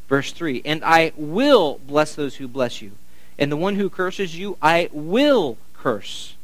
Verse 0.09 0.33
3 0.33 0.63
And 0.65 0.85
I 0.85 1.13
will 1.17 1.81
bless 1.87 2.15
those 2.15 2.37
who 2.37 2.49
bless 2.49 2.83
you, 2.83 2.93
and 3.39 3.51
the 3.53 3.57
one 3.57 3.77
who 3.77 3.91
curses 3.91 4.37
you, 4.39 4.57
I 4.63 4.89
will 4.93 5.59
curse. 5.75 6.35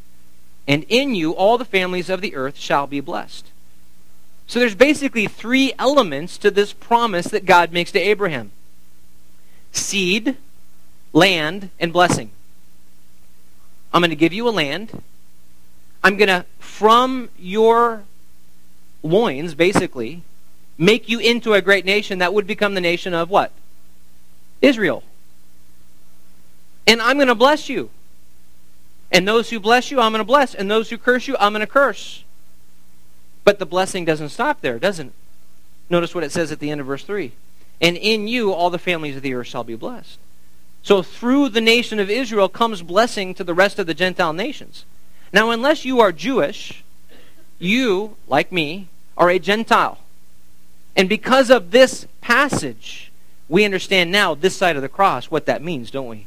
And 0.68 0.84
in 0.88 1.14
you 1.14 1.32
all 1.32 1.58
the 1.58 1.64
families 1.64 2.10
of 2.10 2.20
the 2.20 2.34
earth 2.34 2.56
shall 2.56 2.86
be 2.86 3.00
blessed. 3.00 3.50
So 4.46 4.58
there's 4.58 4.74
basically 4.74 5.26
three 5.26 5.72
elements 5.78 6.36
to 6.38 6.50
this 6.50 6.72
promise 6.72 7.26
that 7.28 7.46
God 7.46 7.72
makes 7.72 7.92
to 7.92 7.98
Abraham 7.98 8.50
seed, 9.72 10.36
land, 11.14 11.70
and 11.80 11.92
blessing. 11.92 12.30
I'm 13.92 14.02
going 14.02 14.10
to 14.10 14.16
give 14.16 14.34
you 14.34 14.48
a 14.48 14.50
land. 14.50 15.02
I'm 16.04 16.16
going 16.16 16.28
to, 16.28 16.44
from 16.58 17.30
your 17.38 18.02
loins, 19.02 19.54
basically, 19.54 20.22
make 20.76 21.08
you 21.08 21.18
into 21.18 21.54
a 21.54 21.62
great 21.62 21.84
nation 21.84 22.18
that 22.18 22.34
would 22.34 22.46
become 22.46 22.74
the 22.74 22.80
nation 22.80 23.14
of 23.14 23.30
what? 23.30 23.52
Israel. 24.60 25.02
And 26.86 27.00
I'm 27.00 27.16
going 27.16 27.28
to 27.28 27.34
bless 27.34 27.68
you. 27.68 27.90
And 29.10 29.28
those 29.28 29.50
who 29.50 29.60
bless 29.60 29.90
you, 29.90 30.00
I'm 30.00 30.12
going 30.12 30.20
to 30.20 30.24
bless. 30.24 30.54
And 30.54 30.70
those 30.70 30.90
who 30.90 30.98
curse 30.98 31.28
you, 31.28 31.36
I'm 31.38 31.52
going 31.52 31.60
to 31.60 31.66
curse. 31.66 32.24
But 33.44 33.58
the 33.58 33.66
blessing 33.66 34.04
doesn't 34.04 34.30
stop 34.30 34.60
there, 34.60 34.78
doesn't 34.78 35.08
it? 35.08 35.12
Notice 35.90 36.14
what 36.14 36.24
it 36.24 36.32
says 36.32 36.50
at 36.50 36.58
the 36.58 36.70
end 36.70 36.80
of 36.80 36.86
verse 36.86 37.04
3. 37.04 37.32
And 37.80 37.96
in 37.96 38.26
you 38.28 38.52
all 38.52 38.70
the 38.70 38.78
families 38.78 39.16
of 39.16 39.22
the 39.22 39.34
earth 39.34 39.48
shall 39.48 39.64
be 39.64 39.74
blessed. 39.74 40.18
So 40.82 41.02
through 41.02 41.50
the 41.50 41.60
nation 41.60 42.00
of 42.00 42.08
Israel 42.08 42.48
comes 42.48 42.82
blessing 42.82 43.34
to 43.34 43.44
the 43.44 43.54
rest 43.54 43.78
of 43.78 43.86
the 43.86 43.94
Gentile 43.94 44.32
nations. 44.32 44.84
Now, 45.32 45.50
unless 45.50 45.84
you 45.84 46.00
are 46.00 46.12
Jewish, 46.12 46.82
you, 47.58 48.16
like 48.26 48.52
me, 48.52 48.88
are 49.16 49.30
a 49.30 49.38
Gentile. 49.38 49.98
And 50.96 51.08
because 51.08 51.50
of 51.50 51.70
this 51.70 52.06
passage, 52.20 53.12
we 53.48 53.64
understand 53.64 54.10
now, 54.10 54.34
this 54.34 54.56
side 54.56 54.76
of 54.76 54.82
the 54.82 54.88
cross, 54.88 55.26
what 55.26 55.46
that 55.46 55.62
means, 55.62 55.90
don't 55.90 56.08
we? 56.08 56.26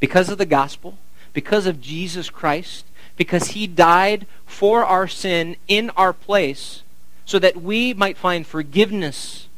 Because 0.00 0.28
of 0.28 0.38
the 0.38 0.46
gospel, 0.46 0.98
because 1.32 1.66
of 1.66 1.80
Jesus 1.80 2.30
Christ, 2.30 2.84
because 3.16 3.48
he 3.48 3.66
died 3.66 4.26
for 4.46 4.84
our 4.84 5.08
sin 5.08 5.56
in 5.66 5.90
our 5.90 6.12
place, 6.12 6.82
so 7.24 7.38
that 7.38 7.60
we 7.60 7.92
might 7.92 8.16
find 8.16 8.46
forgiveness 8.46 9.48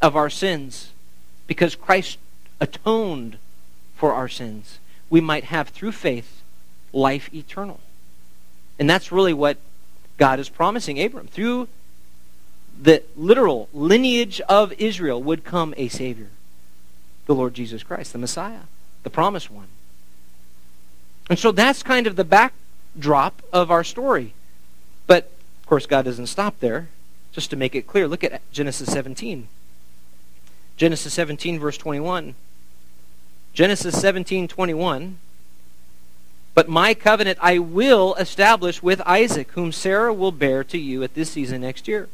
of 0.00 0.14
our 0.14 0.30
sins, 0.30 0.92
because 1.46 1.74
Christ 1.74 2.18
atoned 2.60 3.38
for 3.96 4.12
our 4.12 4.28
sins, 4.28 4.78
we 5.10 5.20
might 5.20 5.44
have 5.44 5.70
through 5.70 5.92
faith 5.92 6.42
life 6.92 7.32
eternal. 7.34 7.80
And 8.78 8.88
that's 8.88 9.10
really 9.10 9.32
what 9.32 9.56
God 10.18 10.38
is 10.38 10.48
promising 10.48 11.02
Abram. 11.02 11.26
Through 11.26 11.68
the 12.80 13.02
literal 13.16 13.68
lineage 13.72 14.40
of 14.42 14.72
Israel 14.74 15.22
would 15.22 15.44
come 15.44 15.74
a 15.76 15.88
Savior, 15.88 16.28
the 17.26 17.34
Lord 17.34 17.54
Jesus 17.54 17.82
Christ, 17.82 18.12
the 18.12 18.18
Messiah, 18.18 18.68
the 19.02 19.10
promised 19.10 19.50
one. 19.50 19.68
And 21.28 21.38
so 21.38 21.52
that's 21.52 21.82
kind 21.82 22.06
of 22.06 22.16
the 22.16 22.24
backdrop 22.24 23.42
of 23.52 23.70
our 23.70 23.84
story. 23.84 24.34
But, 25.06 25.30
of 25.60 25.68
course, 25.68 25.86
God 25.86 26.04
doesn't 26.04 26.26
stop 26.26 26.60
there. 26.60 26.88
Just 27.32 27.50
to 27.50 27.56
make 27.56 27.74
it 27.74 27.86
clear, 27.86 28.08
look 28.08 28.24
at 28.24 28.40
Genesis 28.52 28.90
17. 28.90 29.48
Genesis 30.76 31.12
17, 31.12 31.58
verse 31.58 31.76
21. 31.76 32.34
Genesis 33.52 34.00
17, 34.00 34.48
21. 34.48 35.18
But 36.54 36.68
my 36.68 36.94
covenant 36.94 37.38
I 37.40 37.58
will 37.58 38.14
establish 38.14 38.82
with 38.82 39.00
Isaac, 39.02 39.52
whom 39.52 39.72
Sarah 39.72 40.12
will 40.12 40.32
bear 40.32 40.64
to 40.64 40.78
you 40.78 41.02
at 41.02 41.14
this 41.14 41.30
season 41.30 41.60
next 41.60 41.86
year. 41.86 42.08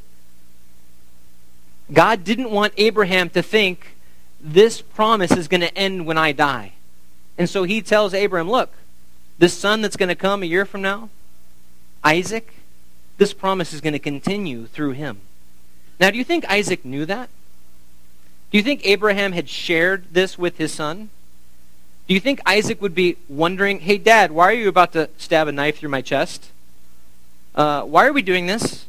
God 1.93 2.25
didn't 2.25 2.51
want 2.51 2.73
Abraham 2.77 3.31
to 3.31 3.43
think 3.43 3.97
this 4.41 4.81
promise 4.81 5.33
is 5.33 5.49
going 5.49 5.61
to 5.61 5.77
end 5.77 6.07
when 6.07 6.19
I 6.19 6.33
die. 6.33 6.73
And 7.39 7.49
so 7.49 7.65
he 7.65 7.83
tells 7.83 8.15
Abraham, 8.15 8.51
look, 8.51 8.73
this 9.39 9.57
son 9.57 9.83
that's 9.83 9.97
going 9.97 10.09
to 10.09 10.15
come 10.15 10.43
a 10.43 10.47
year 10.47 10.65
from 10.65 10.83
now, 10.83 11.11
Isaac, 12.03 12.55
this 13.19 13.33
promise 13.33 13.73
is 13.73 13.81
going 13.81 13.93
to 13.93 13.99
continue 13.99 14.67
through 14.67 14.93
him. 14.93 15.21
Now, 16.01 16.11
do 16.11 16.19
you 16.19 16.25
think 16.25 16.45
Isaac 16.51 16.85
knew 16.85 17.07
that? 17.07 17.29
Do 18.51 18.59
you 18.59 18.65
think 18.65 18.83
Abraham 18.85 19.33
had 19.33 19.49
shared 19.49 20.13
this 20.13 20.39
with 20.39 20.59
his 20.59 20.73
son? 20.73 21.11
Do 22.07 22.15
you 22.15 22.21
think 22.21 22.41
Isaac 22.45 22.83
would 22.83 22.95
be 22.95 23.17
wondering, 23.29 23.81
hey, 23.81 23.99
Dad, 23.99 24.31
why 24.31 24.51
are 24.51 24.55
you 24.55 24.69
about 24.69 24.93
to 24.93 25.09
stab 25.17 25.49
a 25.49 25.53
knife 25.53 25.79
through 25.79 25.89
my 25.89 26.03
chest? 26.03 26.51
Uh, 27.55 27.83
why 27.83 28.07
are 28.07 28.13
we 28.13 28.23
doing 28.23 28.47
this? 28.47 28.87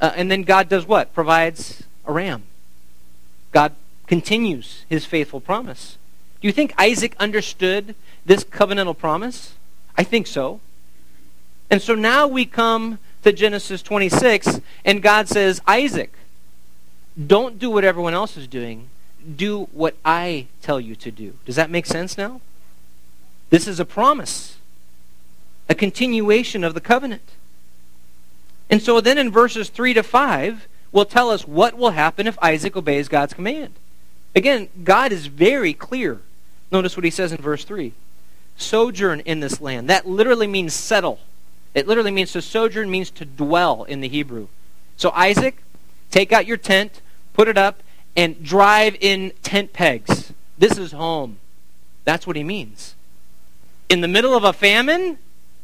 Uh, 0.00 0.12
and 0.14 0.30
then 0.30 0.42
God 0.42 0.68
does 0.68 0.86
what? 0.86 1.12
Provides 1.12 1.82
a 2.06 2.12
ram. 2.12 2.44
God 3.50 3.74
continues 4.06 4.84
his 4.88 5.04
faithful 5.04 5.40
promise. 5.40 5.98
Do 6.40 6.46
you 6.46 6.52
think 6.52 6.72
Isaac 6.78 7.16
understood 7.18 7.94
this 8.24 8.44
covenantal 8.44 8.96
promise? 8.96 9.54
I 9.98 10.04
think 10.04 10.28
so. 10.28 10.60
And 11.68 11.82
so 11.82 11.96
now 11.96 12.28
we 12.28 12.46
come 12.46 13.00
to 13.24 13.32
Genesis 13.32 13.82
26, 13.82 14.60
and 14.84 15.02
God 15.02 15.28
says, 15.28 15.60
Isaac, 15.66 16.14
don't 17.26 17.58
do 17.58 17.68
what 17.68 17.84
everyone 17.84 18.14
else 18.14 18.36
is 18.36 18.46
doing. 18.46 18.88
Do 19.36 19.64
what 19.72 19.96
I 20.04 20.46
tell 20.62 20.80
you 20.80 20.94
to 20.96 21.10
do. 21.10 21.34
Does 21.44 21.56
that 21.56 21.68
make 21.68 21.84
sense 21.84 22.16
now? 22.16 22.40
This 23.50 23.66
is 23.66 23.80
a 23.80 23.84
promise, 23.84 24.56
a 25.68 25.74
continuation 25.74 26.62
of 26.62 26.74
the 26.74 26.80
covenant. 26.80 27.32
And 28.70 28.80
so 28.80 29.00
then 29.00 29.18
in 29.18 29.32
verses 29.32 29.68
3 29.68 29.94
to 29.94 30.02
5 30.04 30.68
will 30.92 31.04
tell 31.06 31.28
us 31.28 31.46
what 31.46 31.76
will 31.76 31.90
happen 31.90 32.26
if 32.28 32.38
Isaac 32.40 32.76
obeys 32.76 33.08
God's 33.08 33.34
command. 33.34 33.74
Again, 34.36 34.68
God 34.84 35.10
is 35.10 35.26
very 35.26 35.74
clear. 35.74 36.20
Notice 36.70 36.96
what 36.96 37.04
he 37.04 37.10
says 37.10 37.32
in 37.32 37.38
verse 37.38 37.64
3 37.64 37.92
Sojourn 38.58 39.20
in 39.20 39.40
this 39.40 39.60
land. 39.60 39.88
That 39.88 40.06
literally 40.06 40.46
means 40.46 40.74
settle. 40.74 41.20
It 41.74 41.86
literally 41.86 42.10
means 42.10 42.32
to 42.32 42.42
sojourn 42.42 42.90
means 42.90 43.10
to 43.12 43.24
dwell 43.24 43.84
in 43.84 44.00
the 44.00 44.08
Hebrew. 44.08 44.48
So 44.96 45.10
Isaac, 45.10 45.62
take 46.10 46.32
out 46.32 46.44
your 46.44 46.56
tent, 46.56 47.00
put 47.34 47.48
it 47.48 47.56
up, 47.56 47.82
and 48.16 48.42
drive 48.42 48.96
in 49.00 49.32
tent 49.42 49.72
pegs. 49.72 50.32
This 50.58 50.76
is 50.76 50.90
home. 50.90 51.38
That's 52.04 52.26
what 52.26 52.34
he 52.34 52.42
means. 52.42 52.94
In 53.88 54.00
the 54.00 54.08
middle 54.08 54.34
of 54.34 54.42
a 54.42 54.52
famine? 54.52 55.18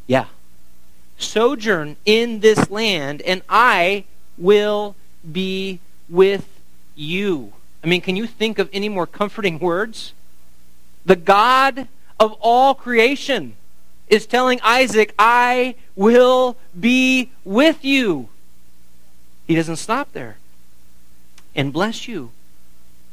Yeah. 0.07 0.27
Sojourn 1.19 1.97
in 2.05 2.41
this 2.41 2.71
land, 2.71 3.23
and 3.23 3.43
I 3.49 4.05
will 4.39 4.95
be 5.31 5.81
with 6.09 6.47
you. 6.95 7.53
I 7.83 7.87
mean, 7.87 8.01
can 8.01 8.15
you 8.15 8.27
think 8.27 8.59
of 8.59 8.71
any 8.73 8.89
more 8.89 9.07
comforting 9.07 9.59
words? 9.59 10.13
The 11.05 11.17
God 11.17 11.89
of 12.25 12.37
all 12.41 12.75
creation 12.75 13.55
is 14.09 14.27
telling 14.27 14.61
Isaac, 14.63 15.15
I 15.19 15.77
will 15.95 16.57
be 16.79 17.31
with 17.45 17.85
you. 17.85 18.29
He 19.47 19.55
doesn't 19.55 19.77
stop 19.77 20.13
there. 20.13 20.39
And 21.55 21.73
bless 21.73 22.09
you. 22.09 22.31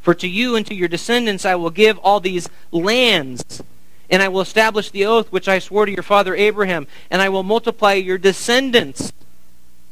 For 0.02 0.14
to 0.16 0.28
you 0.28 0.56
and 0.56 0.66
to 0.66 0.74
your 0.74 0.88
descendants 0.88 1.46
I 1.46 1.56
will 1.56 1.70
give 1.70 1.98
all 2.00 2.20
these 2.20 2.50
lands, 2.72 3.62
and 4.10 4.22
I 4.22 4.30
will 4.30 4.42
establish 4.42 4.90
the 4.90 5.06
oath 5.06 5.32
which 5.32 5.48
I 5.48 5.60
swore 5.60 5.86
to 5.86 5.92
your 5.92 6.04
father 6.04 6.36
Abraham, 6.36 6.88
and 7.12 7.22
I 7.22 7.30
will 7.30 7.44
multiply 7.44 7.94
your 7.94 8.18
descendants 8.18 9.14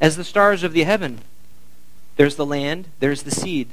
as 0.01 0.17
the 0.17 0.23
stars 0.23 0.63
of 0.63 0.73
the 0.73 0.83
heaven. 0.83 1.19
There's 2.15 2.35
the 2.35 2.45
land, 2.45 2.87
there's 2.99 3.23
the 3.23 3.31
seed. 3.31 3.69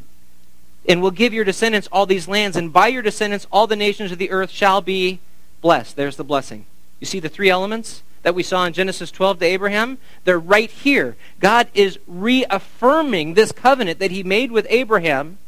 And 0.88 1.00
will 1.00 1.10
give 1.10 1.32
your 1.32 1.44
descendants 1.44 1.88
all 1.90 2.06
these 2.06 2.28
lands, 2.28 2.56
and 2.56 2.72
by 2.72 2.88
your 2.88 3.02
descendants 3.02 3.46
all 3.50 3.66
the 3.66 3.74
nations 3.74 4.12
of 4.12 4.18
the 4.18 4.30
earth 4.30 4.50
shall 4.50 4.82
be 4.82 5.20
blessed. 5.66 5.96
There's 5.96 6.14
the 6.14 6.22
blessing. 6.22 6.64
You 7.00 7.08
see 7.08 7.18
the 7.18 7.28
three 7.28 7.50
elements 7.50 8.04
that 8.22 8.36
we 8.36 8.44
saw 8.44 8.66
in 8.66 8.72
Genesis 8.72 9.10
12 9.10 9.40
to 9.40 9.44
Abraham? 9.44 9.98
They're 10.22 10.38
right 10.38 10.70
here. 10.70 11.16
God 11.40 11.66
is 11.74 11.98
reaffirming 12.06 13.34
this 13.34 13.50
covenant 13.50 13.98
that 13.98 14.12
he 14.12 14.22
made 14.22 14.52
with 14.52 14.68
Abraham 14.70 15.38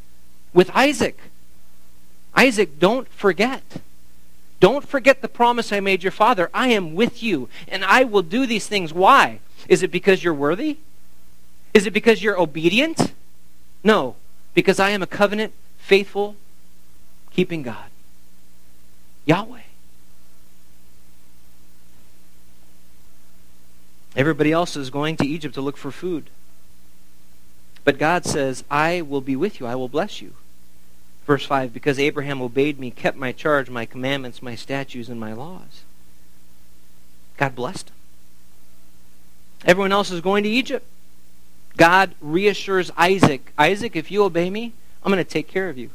with 0.52 0.72
Isaac. 0.75 1.20
Isaac, 2.34 2.80
don't 2.80 3.06
forget. 3.10 3.62
Don't 4.58 4.88
forget 4.88 5.22
the 5.22 5.28
promise 5.28 5.72
I 5.72 5.78
made 5.78 6.02
your 6.02 6.10
father. 6.10 6.50
I 6.52 6.70
am 6.70 6.96
with 6.96 7.22
you, 7.22 7.48
and 7.68 7.84
I 7.84 8.02
will 8.02 8.22
do 8.22 8.44
these 8.44 8.66
things. 8.66 8.92
Why? 8.92 9.38
Is 9.68 9.84
it 9.84 9.92
because 9.92 10.25
you're 10.25 10.34
worthy? 10.34 10.78
Is 11.72 11.87
it 11.87 11.92
because 11.92 12.25
you're 12.25 12.40
obedient? 12.40 13.12
No, 13.84 14.16
because 14.52 14.80
I 14.80 14.90
am 14.90 15.00
a 15.00 15.06
covenant, 15.06 15.52
faithful, 15.78 16.34
keeping 17.30 17.62
God. 17.62 17.90
Yahweh. 19.26 19.68
Everybody 24.16 24.52
else 24.52 24.76
is 24.76 24.90
going 24.90 25.16
to 25.16 25.26
Egypt 25.26 25.54
to 25.54 25.60
look 25.60 25.76
for 25.76 25.90
food. 25.90 26.30
But 27.84 27.99
God 27.99 28.25
says, 28.25 28.64
I 28.71 29.02
will 29.02 29.21
be 29.21 29.36
with 29.36 29.60
you. 29.60 29.66
I 29.66 29.75
will 29.75 29.88
bless 29.88 30.21
you. 30.21 30.34
Verse 31.26 31.44
5 31.44 31.73
Because 31.73 31.99
Abraham 31.99 32.42
obeyed 32.42 32.78
me, 32.78 32.90
kept 32.90 33.16
my 33.16 33.32
charge, 33.32 33.71
my 33.71 33.86
commandments, 33.86 34.42
my 34.42 34.54
statutes, 34.54 35.08
and 35.08 35.21
my 35.21 35.32
laws. 35.32 35.82
God 37.36 37.54
blessed 37.54 37.90
him. 37.90 37.94
Everyone 39.64 39.92
else 39.92 40.10
is 40.10 40.21
going 40.21 40.44
to 40.44 40.50
Egypt. 40.50 40.86
God 41.76 42.14
reassures 42.21 42.90
Isaac 42.97 43.52
Isaac, 43.56 43.94
if 43.94 44.10
you 44.10 44.25
obey 44.25 44.50
me, 44.50 44.73
I'm 45.02 45.12
going 45.12 45.25
to 45.25 45.30
take 45.30 45.49
care 45.49 45.68
of 45.68 45.78
you. 45.78 45.90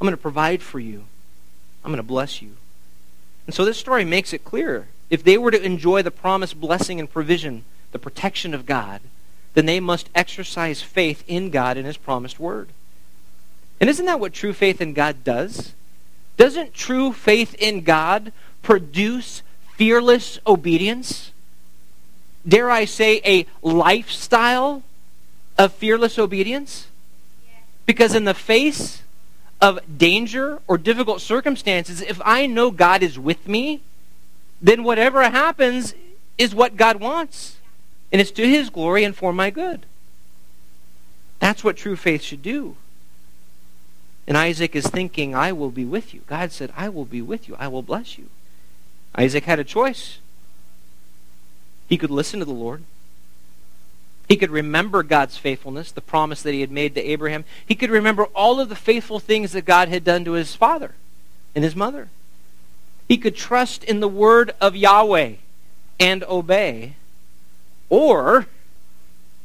I'm 0.00 0.06
going 0.06 0.16
to 0.16 0.22
provide 0.22 0.62
for 0.62 0.78
you. 0.78 1.04
I'm 1.84 1.90
going 1.90 1.96
to 1.96 2.02
bless 2.02 2.40
you. 2.40 2.56
And 3.46 3.54
so 3.54 3.64
this 3.64 3.78
story 3.78 4.04
makes 4.04 4.32
it 4.32 4.44
clear 4.44 4.88
if 5.10 5.22
they 5.22 5.38
were 5.38 5.50
to 5.50 5.62
enjoy 5.62 6.02
the 6.02 6.10
promised 6.10 6.60
blessing 6.60 6.98
and 6.98 7.10
provision, 7.10 7.64
the 7.92 7.98
protection 7.98 8.54
of 8.54 8.66
God, 8.66 9.00
then 9.54 9.66
they 9.66 9.80
must 9.80 10.10
exercise 10.14 10.82
faith 10.82 11.22
in 11.26 11.50
God 11.50 11.76
and 11.76 11.86
His 11.86 11.96
promised 11.96 12.40
word. 12.40 12.68
And 13.80 13.90
isn't 13.90 14.06
that 14.06 14.20
what 14.20 14.32
true 14.32 14.52
faith 14.52 14.80
in 14.80 14.92
God 14.92 15.24
does? 15.24 15.74
Doesn't 16.36 16.74
true 16.74 17.12
faith 17.12 17.54
in 17.54 17.82
God 17.82 18.32
produce 18.62 19.42
fearless 19.76 20.38
obedience? 20.46 21.32
Dare 22.46 22.70
I 22.70 22.84
say, 22.84 23.20
a 23.24 23.46
lifestyle 23.62 24.82
of 25.56 25.72
fearless 25.72 26.18
obedience? 26.18 26.88
Because 27.86 28.14
in 28.14 28.24
the 28.24 28.34
face 28.34 29.02
of 29.60 29.78
danger 29.96 30.60
or 30.66 30.76
difficult 30.76 31.20
circumstances, 31.20 32.00
if 32.00 32.20
I 32.24 32.46
know 32.46 32.70
God 32.70 33.02
is 33.02 33.18
with 33.18 33.46
me, 33.46 33.80
then 34.60 34.84
whatever 34.84 35.22
happens 35.22 35.94
is 36.38 36.54
what 36.54 36.76
God 36.76 37.00
wants. 37.00 37.58
And 38.12 38.20
it's 38.20 38.30
to 38.32 38.48
His 38.48 38.70
glory 38.70 39.04
and 39.04 39.16
for 39.16 39.32
my 39.32 39.50
good. 39.50 39.86
That's 41.40 41.64
what 41.64 41.76
true 41.76 41.96
faith 41.96 42.22
should 42.22 42.42
do. 42.42 42.76
And 44.26 44.38
Isaac 44.38 44.74
is 44.74 44.86
thinking, 44.86 45.34
I 45.34 45.52
will 45.52 45.70
be 45.70 45.84
with 45.84 46.14
you. 46.14 46.22
God 46.26 46.52
said, 46.52 46.72
I 46.76 46.88
will 46.88 47.04
be 47.04 47.20
with 47.20 47.48
you. 47.48 47.56
I 47.58 47.68
will 47.68 47.82
bless 47.82 48.16
you. 48.16 48.28
Isaac 49.14 49.44
had 49.44 49.58
a 49.58 49.64
choice. 49.64 50.18
He 51.88 51.98
could 51.98 52.10
listen 52.10 52.38
to 52.38 52.46
the 52.46 52.52
Lord. 52.52 52.82
He 54.28 54.36
could 54.36 54.50
remember 54.50 55.02
God's 55.02 55.36
faithfulness, 55.36 55.92
the 55.92 56.00
promise 56.00 56.40
that 56.42 56.54
he 56.54 56.62
had 56.62 56.70
made 56.70 56.94
to 56.94 57.02
Abraham. 57.02 57.44
He 57.66 57.74
could 57.74 57.90
remember 57.90 58.24
all 58.34 58.58
of 58.58 58.70
the 58.70 58.76
faithful 58.76 59.20
things 59.20 59.52
that 59.52 59.66
God 59.66 59.88
had 59.88 60.02
done 60.02 60.24
to 60.24 60.32
his 60.32 60.54
father 60.54 60.94
and 61.54 61.62
his 61.62 61.76
mother. 61.76 62.08
He 63.14 63.18
could 63.18 63.36
trust 63.36 63.84
in 63.84 64.00
the 64.00 64.08
word 64.08 64.56
of 64.60 64.74
Yahweh 64.74 65.34
and 66.00 66.24
obey. 66.24 66.96
Or 67.88 68.48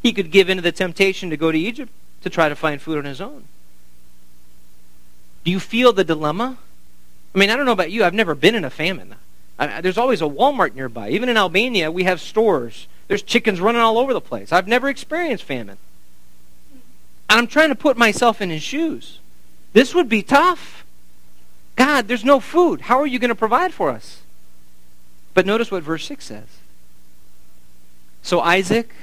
he 0.01 0.11
could 0.11 0.31
give 0.31 0.49
in 0.49 0.57
to 0.57 0.63
the 0.63 0.71
temptation 0.71 1.29
to 1.29 1.37
go 1.37 1.51
to 1.51 1.59
Egypt 1.59 1.91
to 2.23 2.31
try 2.31 2.49
to 2.49 2.55
find 2.55 2.81
food 2.81 2.97
on 2.97 3.05
his 3.05 3.21
own. 3.21 3.43
Do 5.43 5.51
you 5.51 5.59
feel 5.59 5.93
the 5.93 6.03
dilemma? 6.03 6.57
I 7.35 7.37
mean, 7.37 7.51
I 7.51 7.55
don't 7.55 7.67
know 7.67 7.71
about 7.73 7.91
you. 7.91 8.03
I've 8.03 8.15
never 8.15 8.33
been 8.33 8.55
in 8.55 8.65
a 8.65 8.71
famine. 8.71 9.13
I, 9.59 9.81
there's 9.81 9.99
always 9.99 10.23
a 10.23 10.25
Walmart 10.25 10.73
nearby. 10.73 11.11
Even 11.11 11.29
in 11.29 11.37
Albania, 11.37 11.91
we 11.91 12.05
have 12.05 12.19
stores. 12.19 12.87
There's 13.07 13.21
chickens 13.21 13.61
running 13.61 13.81
all 13.81 13.99
over 13.99 14.15
the 14.15 14.19
place. 14.19 14.51
I've 14.51 14.67
never 14.67 14.89
experienced 14.89 15.43
famine. 15.43 15.77
And 17.29 17.37
I'm 17.37 17.45
trying 17.45 17.69
to 17.69 17.75
put 17.75 17.97
myself 17.97 18.41
in 18.41 18.49
his 18.49 18.63
shoes. 18.63 19.19
This 19.73 19.93
would 19.93 20.09
be 20.09 20.23
tough. 20.23 20.85
God, 21.79 22.09
there's 22.09 22.25
no 22.25 22.41
food. 22.41 22.81
How 22.81 22.99
are 22.99 23.07
you 23.07 23.19
going 23.19 23.29
to 23.29 23.35
provide 23.35 23.73
for 23.73 23.89
us? 23.89 24.19
But 25.33 25.45
notice 25.45 25.71
what 25.71 25.81
verse 25.81 26.05
6 26.05 26.25
says. 26.25 26.47
So 28.21 28.41
Isaac 28.41 28.93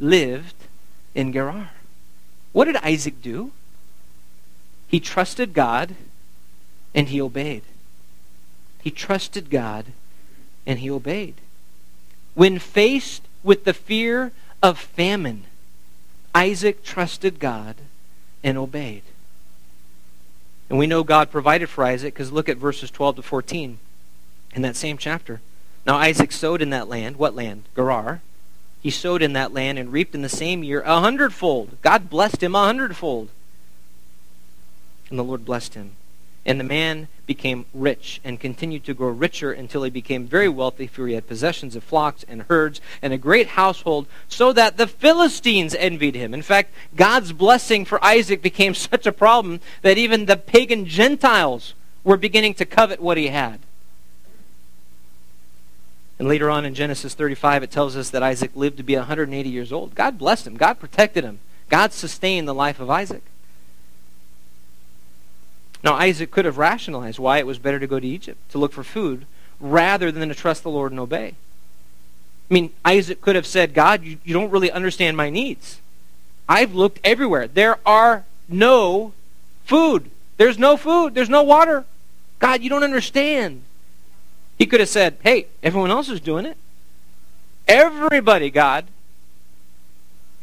lived 0.00 0.54
in 1.14 1.30
Gerar. 1.30 1.72
What 2.52 2.64
did 2.64 2.76
Isaac 2.76 3.20
do? 3.20 3.52
He 4.88 4.98
trusted 4.98 5.52
God 5.52 5.94
and 6.94 7.08
he 7.08 7.20
obeyed. 7.20 7.64
He 8.82 8.90
trusted 8.90 9.50
God 9.50 9.84
and 10.66 10.78
he 10.78 10.90
obeyed. 10.90 11.34
When 12.32 12.58
faced 12.58 13.24
with 13.42 13.64
the 13.64 13.74
fear 13.74 14.32
of 14.62 14.78
famine, 14.78 15.44
Isaac 16.34 16.82
trusted 16.82 17.38
God 17.38 17.76
and 18.42 18.56
obeyed. 18.56 19.02
And 20.68 20.78
we 20.78 20.86
know 20.86 21.04
God 21.04 21.30
provided 21.30 21.68
for 21.68 21.84
Isaac 21.84 22.14
because 22.14 22.32
look 22.32 22.48
at 22.48 22.56
verses 22.56 22.90
12 22.90 23.16
to 23.16 23.22
14 23.22 23.78
in 24.54 24.62
that 24.62 24.76
same 24.76 24.98
chapter. 24.98 25.40
Now 25.86 25.96
Isaac 25.96 26.32
sowed 26.32 26.60
in 26.60 26.70
that 26.70 26.88
land. 26.88 27.16
What 27.16 27.36
land? 27.36 27.64
Gerar. 27.74 28.20
He 28.82 28.90
sowed 28.90 29.22
in 29.22 29.32
that 29.34 29.52
land 29.52 29.78
and 29.78 29.92
reaped 29.92 30.14
in 30.14 30.22
the 30.22 30.28
same 30.28 30.64
year 30.64 30.80
a 30.82 31.00
hundredfold. 31.00 31.80
God 31.82 32.10
blessed 32.10 32.42
him 32.42 32.54
a 32.54 32.64
hundredfold. 32.64 33.30
And 35.10 35.18
the 35.18 35.24
Lord 35.24 35.44
blessed 35.44 35.74
him. 35.74 35.92
And 36.46 36.60
the 36.60 36.64
man 36.64 37.08
became 37.26 37.66
rich 37.74 38.20
and 38.22 38.38
continued 38.38 38.84
to 38.84 38.94
grow 38.94 39.08
richer 39.08 39.50
until 39.50 39.82
he 39.82 39.90
became 39.90 40.28
very 40.28 40.48
wealthy, 40.48 40.86
for 40.86 41.08
he 41.08 41.14
had 41.14 41.26
possessions 41.26 41.74
of 41.74 41.82
flocks 41.82 42.24
and 42.28 42.42
herds 42.42 42.80
and 43.02 43.12
a 43.12 43.18
great 43.18 43.48
household, 43.48 44.06
so 44.28 44.52
that 44.52 44.76
the 44.76 44.86
Philistines 44.86 45.74
envied 45.74 46.14
him. 46.14 46.32
In 46.32 46.42
fact, 46.42 46.72
God's 46.94 47.32
blessing 47.32 47.84
for 47.84 48.02
Isaac 48.02 48.42
became 48.42 48.74
such 48.74 49.06
a 49.06 49.12
problem 49.12 49.60
that 49.82 49.98
even 49.98 50.26
the 50.26 50.36
pagan 50.36 50.86
Gentiles 50.86 51.74
were 52.04 52.16
beginning 52.16 52.54
to 52.54 52.64
covet 52.64 53.00
what 53.00 53.18
he 53.18 53.26
had. 53.26 53.58
And 56.20 56.28
later 56.28 56.48
on 56.48 56.64
in 56.64 56.74
Genesis 56.74 57.14
35, 57.14 57.64
it 57.64 57.70
tells 57.72 57.96
us 57.96 58.10
that 58.10 58.22
Isaac 58.22 58.52
lived 58.54 58.76
to 58.76 58.84
be 58.84 58.96
180 58.96 59.48
years 59.48 59.72
old. 59.72 59.96
God 59.96 60.16
blessed 60.16 60.46
him, 60.46 60.56
God 60.56 60.78
protected 60.78 61.24
him, 61.24 61.40
God 61.68 61.92
sustained 61.92 62.46
the 62.46 62.54
life 62.54 62.78
of 62.78 62.88
Isaac. 62.88 63.24
Now, 65.82 65.94
Isaac 65.94 66.30
could 66.30 66.44
have 66.44 66.58
rationalized 66.58 67.18
why 67.18 67.38
it 67.38 67.46
was 67.46 67.58
better 67.58 67.78
to 67.78 67.86
go 67.86 68.00
to 68.00 68.06
Egypt 68.06 68.38
to 68.50 68.58
look 68.58 68.72
for 68.72 68.82
food 68.82 69.26
rather 69.60 70.10
than 70.10 70.28
to 70.28 70.34
trust 70.34 70.62
the 70.62 70.70
Lord 70.70 70.90
and 70.90 71.00
obey. 71.00 71.34
I 72.50 72.54
mean, 72.54 72.70
Isaac 72.84 73.20
could 73.20 73.36
have 73.36 73.46
said, 73.46 73.74
God, 73.74 74.04
you, 74.04 74.18
you 74.24 74.32
don't 74.32 74.50
really 74.50 74.70
understand 74.70 75.16
my 75.16 75.30
needs. 75.30 75.80
I've 76.48 76.74
looked 76.74 77.00
everywhere. 77.02 77.48
There 77.48 77.78
are 77.84 78.24
no 78.48 79.12
food. 79.64 80.10
There's 80.36 80.58
no 80.58 80.76
food. 80.76 81.14
There's 81.14 81.28
no 81.28 81.42
water. 81.42 81.84
God, 82.38 82.62
you 82.62 82.70
don't 82.70 82.84
understand. 82.84 83.62
He 84.58 84.66
could 84.66 84.80
have 84.80 84.88
said, 84.88 85.16
hey, 85.22 85.46
everyone 85.62 85.90
else 85.90 86.08
is 86.08 86.20
doing 86.20 86.46
it. 86.46 86.56
Everybody, 87.66 88.50
God. 88.50 88.86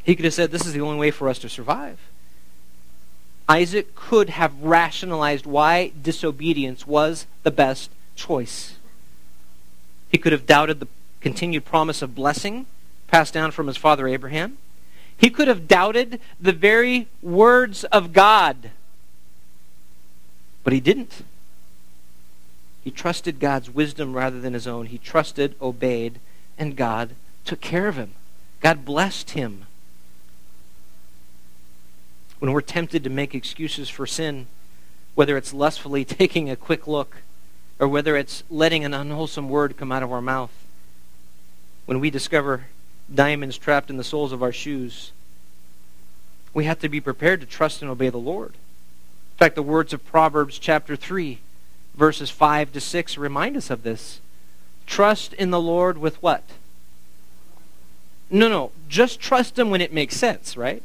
He 0.03 0.15
could 0.15 0.25
have 0.25 0.33
said, 0.33 0.51
this 0.51 0.65
is 0.65 0.73
the 0.73 0.81
only 0.81 0.99
way 0.99 1.11
for 1.11 1.29
us 1.29 1.39
to 1.39 1.49
survive. 1.49 1.99
Isaac 3.49 3.95
could 3.95 4.29
have 4.29 4.61
rationalized 4.61 5.45
why 5.45 5.91
disobedience 6.01 6.87
was 6.87 7.27
the 7.43 7.51
best 7.51 7.89
choice. 8.15 8.75
He 10.09 10.17
could 10.17 10.31
have 10.31 10.45
doubted 10.45 10.79
the 10.79 10.87
continued 11.19 11.65
promise 11.65 12.01
of 12.01 12.15
blessing 12.15 12.65
passed 13.13 13.33
down 13.33 13.51
from 13.51 13.67
his 13.67 13.77
father 13.77 14.07
Abraham. 14.07 14.57
He 15.15 15.29
could 15.29 15.47
have 15.47 15.67
doubted 15.67 16.19
the 16.41 16.51
very 16.51 17.07
words 17.21 17.83
of 17.85 18.11
God. 18.11 18.71
But 20.63 20.73
he 20.73 20.79
didn't. 20.79 21.23
He 22.83 22.89
trusted 22.89 23.39
God's 23.39 23.69
wisdom 23.69 24.13
rather 24.15 24.41
than 24.41 24.53
his 24.53 24.65
own. 24.65 24.87
He 24.87 24.97
trusted, 24.97 25.55
obeyed, 25.61 26.19
and 26.57 26.75
God 26.75 27.11
took 27.45 27.61
care 27.61 27.87
of 27.87 27.97
him. 27.97 28.13
God 28.61 28.83
blessed 28.83 29.31
him 29.31 29.67
when 32.43 32.51
we're 32.51 32.59
tempted 32.59 33.05
to 33.05 33.09
make 33.09 33.33
excuses 33.33 33.87
for 33.87 34.05
sin, 34.05 34.47
whether 35.15 35.37
it's 35.37 35.53
lustfully 35.53 36.03
taking 36.19 36.49
a 36.49 36.57
quick 36.57 36.87
look 36.87 37.21
or 37.79 37.87
whether 37.87 38.17
it's 38.17 38.43
letting 38.49 38.83
an 38.83 38.93
unwholesome 38.93 39.47
word 39.47 39.77
come 39.77 39.93
out 39.93 40.03
of 40.03 40.11
our 40.11 40.21
mouth, 40.21 40.51
when 41.85 42.01
we 42.01 42.09
discover 42.09 42.65
diamonds 43.15 43.57
trapped 43.57 43.89
in 43.89 43.95
the 43.95 44.03
soles 44.03 44.33
of 44.33 44.43
our 44.43 44.51
shoes, 44.51 45.13
we 46.53 46.65
have 46.65 46.79
to 46.79 46.89
be 46.89 46.99
prepared 46.99 47.39
to 47.39 47.47
trust 47.47 47.81
and 47.81 47.89
obey 47.89 48.09
the 48.09 48.17
Lord. 48.17 48.55
In 48.55 49.37
fact, 49.37 49.55
the 49.55 49.63
words 49.63 49.93
of 49.93 50.05
Proverbs 50.05 50.59
chapter 50.59 50.97
3, 50.97 51.39
verses 51.95 52.29
5 52.29 52.73
to 52.73 52.81
6 52.81 53.17
remind 53.17 53.55
us 53.55 53.69
of 53.69 53.83
this. 53.83 54.19
Trust 54.85 55.31
in 55.35 55.51
the 55.51 55.61
Lord 55.61 55.97
with 55.97 56.21
what? 56.21 56.43
No, 58.29 58.49
no. 58.49 58.71
Just 58.89 59.21
trust 59.21 59.57
Him 59.57 59.69
when 59.69 59.79
it 59.79 59.93
makes 59.93 60.17
sense, 60.17 60.57
right? 60.57 60.83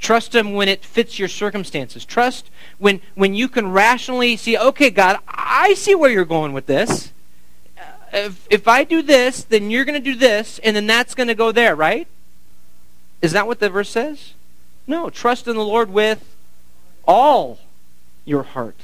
Trust 0.00 0.34
Him 0.34 0.54
when 0.54 0.68
it 0.68 0.84
fits 0.84 1.18
your 1.18 1.28
circumstances. 1.28 2.04
Trust 2.04 2.50
when, 2.78 3.00
when 3.14 3.34
you 3.34 3.48
can 3.48 3.70
rationally 3.70 4.36
see, 4.36 4.56
okay, 4.56 4.90
God, 4.90 5.18
I 5.28 5.74
see 5.74 5.94
where 5.94 6.10
you're 6.10 6.24
going 6.24 6.52
with 6.52 6.66
this. 6.66 7.12
Uh, 7.76 7.82
if, 8.12 8.46
if 8.50 8.66
I 8.66 8.84
do 8.84 9.02
this, 9.02 9.44
then 9.44 9.70
you're 9.70 9.84
going 9.84 10.02
to 10.02 10.12
do 10.12 10.18
this, 10.18 10.58
and 10.64 10.74
then 10.74 10.86
that's 10.86 11.14
going 11.14 11.28
to 11.28 11.34
go 11.34 11.52
there, 11.52 11.76
right? 11.76 12.08
Is 13.20 13.32
that 13.32 13.46
what 13.46 13.60
the 13.60 13.68
verse 13.68 13.90
says? 13.90 14.32
No. 14.86 15.10
Trust 15.10 15.46
in 15.46 15.56
the 15.56 15.64
Lord 15.64 15.90
with 15.90 16.34
all 17.06 17.58
your 18.24 18.42
heart. 18.42 18.76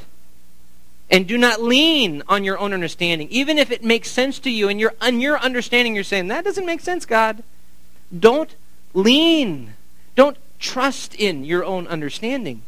And 1.11 1.27
do 1.27 1.39
not 1.39 1.63
lean 1.63 2.23
on 2.29 2.45
your 2.45 2.59
own 2.59 2.75
understanding. 2.75 3.29
Even 3.31 3.59
if 3.59 3.71
it 3.71 3.83
makes 3.83 4.11
sense 4.11 4.39
to 4.41 4.51
you 4.51 4.69
and 4.69 4.79
your, 4.79 4.93
on 5.01 5.21
your 5.21 5.39
understanding, 5.39 5.95
you're 5.95 6.05
saying, 6.05 6.29
that 6.29 6.45
doesn't 6.45 6.67
make 6.67 6.81
sense, 6.81 7.07
God. 7.07 7.43
Don't 8.17 8.55
lean. 8.93 9.75
Don't 10.15 10.37
trust 10.67 11.15
in 11.15 11.45
your 11.45 11.65
own 11.65 11.87
understanding. 11.87 12.63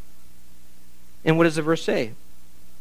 And 1.24 1.36
what 1.36 1.44
does 1.44 1.56
the 1.56 1.62
verse 1.62 1.82
say? 1.82 2.12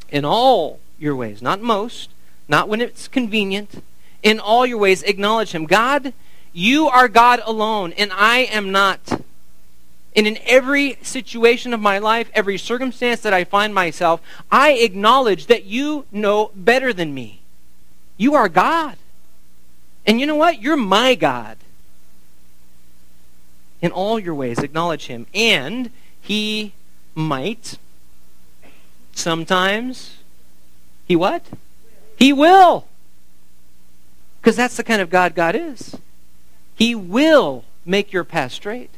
In 0.10 0.24
all 0.24 0.80
your 1.00 1.16
ways, 1.16 1.42
not 1.42 1.62
most, 1.62 2.10
not 2.48 2.70
when 2.70 2.82
it's 2.82 3.08
convenient, 3.08 3.84
in 4.22 4.40
all 4.40 4.66
your 4.66 4.78
ways 4.78 5.04
acknowledge 5.04 5.52
him. 5.52 5.66
God, 5.66 6.14
you 6.54 6.88
are 6.88 7.08
God 7.08 7.42
alone, 7.46 7.94
and 7.98 8.12
I 8.14 8.40
am 8.40 8.72
not. 8.72 9.22
And 10.16 10.28
in 10.28 10.38
every 10.46 10.98
situation 11.02 11.74
of 11.74 11.80
my 11.80 11.98
life, 11.98 12.30
every 12.34 12.58
circumstance 12.58 13.22
that 13.22 13.34
I 13.34 13.44
find 13.44 13.74
myself, 13.74 14.22
I 14.52 14.74
acknowledge 14.74 15.48
that 15.48 15.66
you 15.66 16.06
know 16.12 16.52
better 16.56 16.94
than 16.94 17.14
me. 17.14 17.42
You 18.18 18.36
are 18.36 18.50
God. 18.50 18.98
And 20.06 20.20
you 20.20 20.26
know 20.26 20.36
what? 20.36 20.62
You're 20.62 20.78
my 20.78 21.16
God. 21.16 21.58
In 23.82 23.92
all 23.92 24.20
your 24.20 24.36
ways, 24.36 24.60
acknowledge 24.60 25.08
him. 25.08 25.28
And 25.34 25.92
he 26.20 26.74
might 27.16 27.78
sometimes, 29.14 30.18
he 31.08 31.16
what? 31.16 31.46
He 32.18 32.32
will. 32.34 32.88
Because 34.40 34.56
that's 34.56 34.78
the 34.78 34.84
kind 34.84 35.02
of 35.02 35.10
God 35.10 35.36
God 35.36 35.56
is. 35.56 35.98
He 36.76 36.96
will 36.96 37.66
make 37.86 38.14
your 38.14 38.24
path 38.24 38.52
straight. 38.52 38.92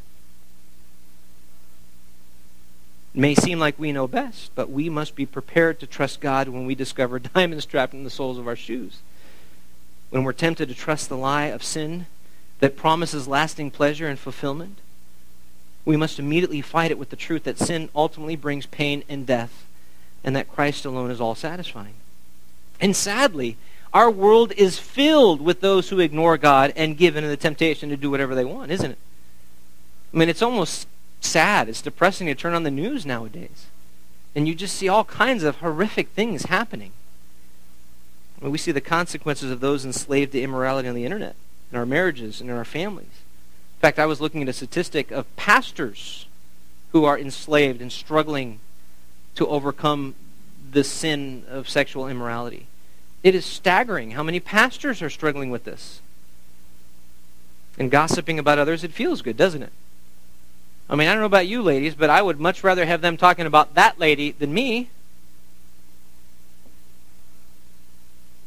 It 3.15 3.19
may 3.19 3.35
seem 3.35 3.59
like 3.59 3.79
we 3.79 3.91
know 3.91 4.07
best, 4.07 4.51
but 4.53 4.69
we 4.69 4.89
must 4.89 5.15
be 5.15 5.25
prepared 5.25 5.79
to 5.79 5.87
trust 5.87 6.21
God 6.21 6.49
when 6.49 6.65
we 6.65 6.75
discover 6.75 7.19
diamonds 7.19 7.65
trapped 7.65 7.93
in 7.93 8.03
the 8.03 8.09
soles 8.09 8.37
of 8.37 8.47
our 8.47 8.55
shoes. 8.55 8.99
When 10.09 10.23
we're 10.23 10.33
tempted 10.33 10.69
to 10.69 10.75
trust 10.75 11.09
the 11.09 11.17
lie 11.17 11.45
of 11.45 11.63
sin 11.63 12.07
that 12.59 12.77
promises 12.77 13.27
lasting 13.27 13.71
pleasure 13.71 14.07
and 14.07 14.19
fulfillment, 14.19 14.79
we 15.85 15.97
must 15.97 16.19
immediately 16.19 16.61
fight 16.61 16.91
it 16.91 16.99
with 16.99 17.09
the 17.09 17.15
truth 17.15 17.43
that 17.43 17.57
sin 17.57 17.89
ultimately 17.95 18.35
brings 18.35 18.65
pain 18.65 19.03
and 19.09 19.25
death, 19.25 19.65
and 20.23 20.35
that 20.35 20.51
Christ 20.51 20.85
alone 20.85 21.09
is 21.09 21.21
all 21.21 21.35
satisfying. 21.35 21.95
And 22.81 22.95
sadly, 22.95 23.57
our 23.93 24.11
world 24.11 24.51
is 24.55 24.77
filled 24.77 25.41
with 25.41 25.61
those 25.61 25.89
who 25.89 25.99
ignore 25.99 26.37
God 26.37 26.73
and 26.75 26.97
give 26.97 27.15
in 27.15 27.23
to 27.23 27.29
the 27.29 27.37
temptation 27.37 27.89
to 27.89 27.97
do 27.97 28.11
whatever 28.11 28.35
they 28.35 28.45
want, 28.45 28.71
isn't 28.71 28.91
it? 28.91 28.97
I 30.13 30.17
mean, 30.17 30.29
it's 30.29 30.41
almost 30.41 30.87
sad. 31.21 31.69
It's 31.69 31.81
depressing 31.81 32.27
to 32.27 32.35
turn 32.35 32.53
on 32.53 32.63
the 32.63 32.71
news 32.71 33.05
nowadays. 33.05 33.67
And 34.35 34.47
you 34.47 34.55
just 34.55 34.75
see 34.75 34.87
all 34.87 35.03
kinds 35.03 35.43
of 35.43 35.57
horrific 35.57 36.09
things 36.09 36.43
happening. 36.43 36.91
I 38.39 38.45
mean, 38.45 38.51
we 38.51 38.57
see 38.57 38.71
the 38.71 38.81
consequences 38.81 39.51
of 39.51 39.59
those 39.59 39.85
enslaved 39.85 40.33
to 40.33 40.41
immorality 40.41 40.87
on 40.87 40.95
the 40.95 41.05
internet, 41.05 41.35
in 41.71 41.77
our 41.77 41.86
marriages, 41.86 42.41
and 42.41 42.49
in 42.49 42.55
our 42.55 42.65
families. 42.65 43.05
In 43.05 43.82
fact, 43.82 43.99
I 43.99 44.05
was 44.05 44.19
looking 44.19 44.41
at 44.41 44.49
a 44.49 44.53
statistic 44.53 45.12
of 45.12 45.34
pastors 45.36 46.25
who 46.91 47.05
are 47.05 47.17
enslaved 47.17 47.82
and 47.82 47.91
struggling 47.91 48.60
to 49.36 49.47
overcome 49.47 50.15
the 50.71 50.84
sin 50.84 51.43
of 51.47 51.69
sexual 51.69 52.08
immorality. 52.08 52.67
It 53.23 53.36
is 53.36 53.45
staggering 53.45 54.12
how 54.12 54.23
many 54.23 54.39
pastors 54.39 55.01
are 55.01 55.10
struggling 55.10 55.49
with 55.49 55.63
this. 55.63 56.01
And 57.77 57.91
gossiping 57.91 58.39
about 58.39 58.60
others, 58.60 58.84
it 58.84 58.91
feels 58.91 59.21
good, 59.21 59.38
doesn't 59.38 59.63
it? 59.63 59.71
I 60.89 60.95
mean, 60.95 61.08
I 61.08 61.13
don't 61.13 61.21
know 61.21 61.27
about 61.27 61.47
you 61.47 61.62
ladies, 61.62 61.95
but 61.95 62.10
I 62.10 62.21
would 62.21 62.39
much 62.39 62.63
rather 62.63 62.86
have 62.86 63.01
them 63.01 63.15
talking 63.15 63.45
about 63.45 63.75
that 63.75 63.99
lady 63.99 64.32
than 64.32 64.53
me. 64.53 64.89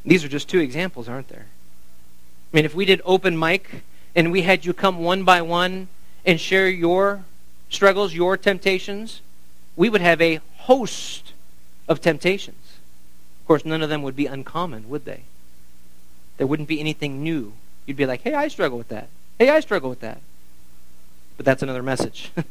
These 0.05 0.25
are 0.25 0.29
just 0.29 0.49
two 0.49 0.59
examples, 0.59 1.09
aren't 1.09 1.29
there? 1.29 1.47
I 2.53 2.57
mean, 2.57 2.65
if 2.65 2.75
we 2.75 2.85
did 2.85 3.01
open 3.05 3.38
mic 3.38 3.83
and 4.15 4.31
we 4.31 4.43
had 4.43 4.67
you 4.67 4.75
come 4.75 4.99
one 4.99 5.25
by 5.25 5.41
one 5.41 5.88
and 6.25 6.38
share 6.38 6.69
your 6.69 7.25
struggles, 7.71 8.12
your 8.12 8.37
temptations, 8.37 9.23
we 9.75 9.88
would 9.88 10.03
have 10.03 10.21
a 10.21 10.41
host 10.59 11.33
of 11.88 12.03
temptations. 12.03 12.79
Of 13.41 13.47
course, 13.47 13.65
none 13.65 13.81
of 13.83 13.88
them 13.88 14.03
would 14.03 14.15
be 14.15 14.27
uncommon, 14.27 14.91
would 14.91 15.07
they? 15.07 15.23
There 16.37 16.47
wouldn't 16.47 16.69
be 16.69 16.79
anything 16.79 17.23
new. 17.23 17.55
You'd 17.87 17.97
be 17.97 18.05
like, 18.05 18.21
hey, 18.21 18.35
I 18.35 18.49
struggle 18.49 18.77
with 18.77 18.88
that. 18.88 19.09
Hey, 19.38 19.49
I 19.49 19.61
struggle 19.61 19.88
with 19.88 20.01
that. 20.01 20.21
But 21.37 21.47
that's 21.47 21.62
another 21.62 21.83
message. 21.83 22.31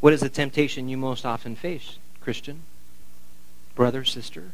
what 0.00 0.14
is 0.14 0.20
the 0.20 0.30
temptation 0.30 0.88
you 0.88 0.96
most 0.96 1.26
often 1.26 1.54
face, 1.54 1.98
Christian? 2.22 2.62
Brother, 3.74 4.04
sister? 4.04 4.52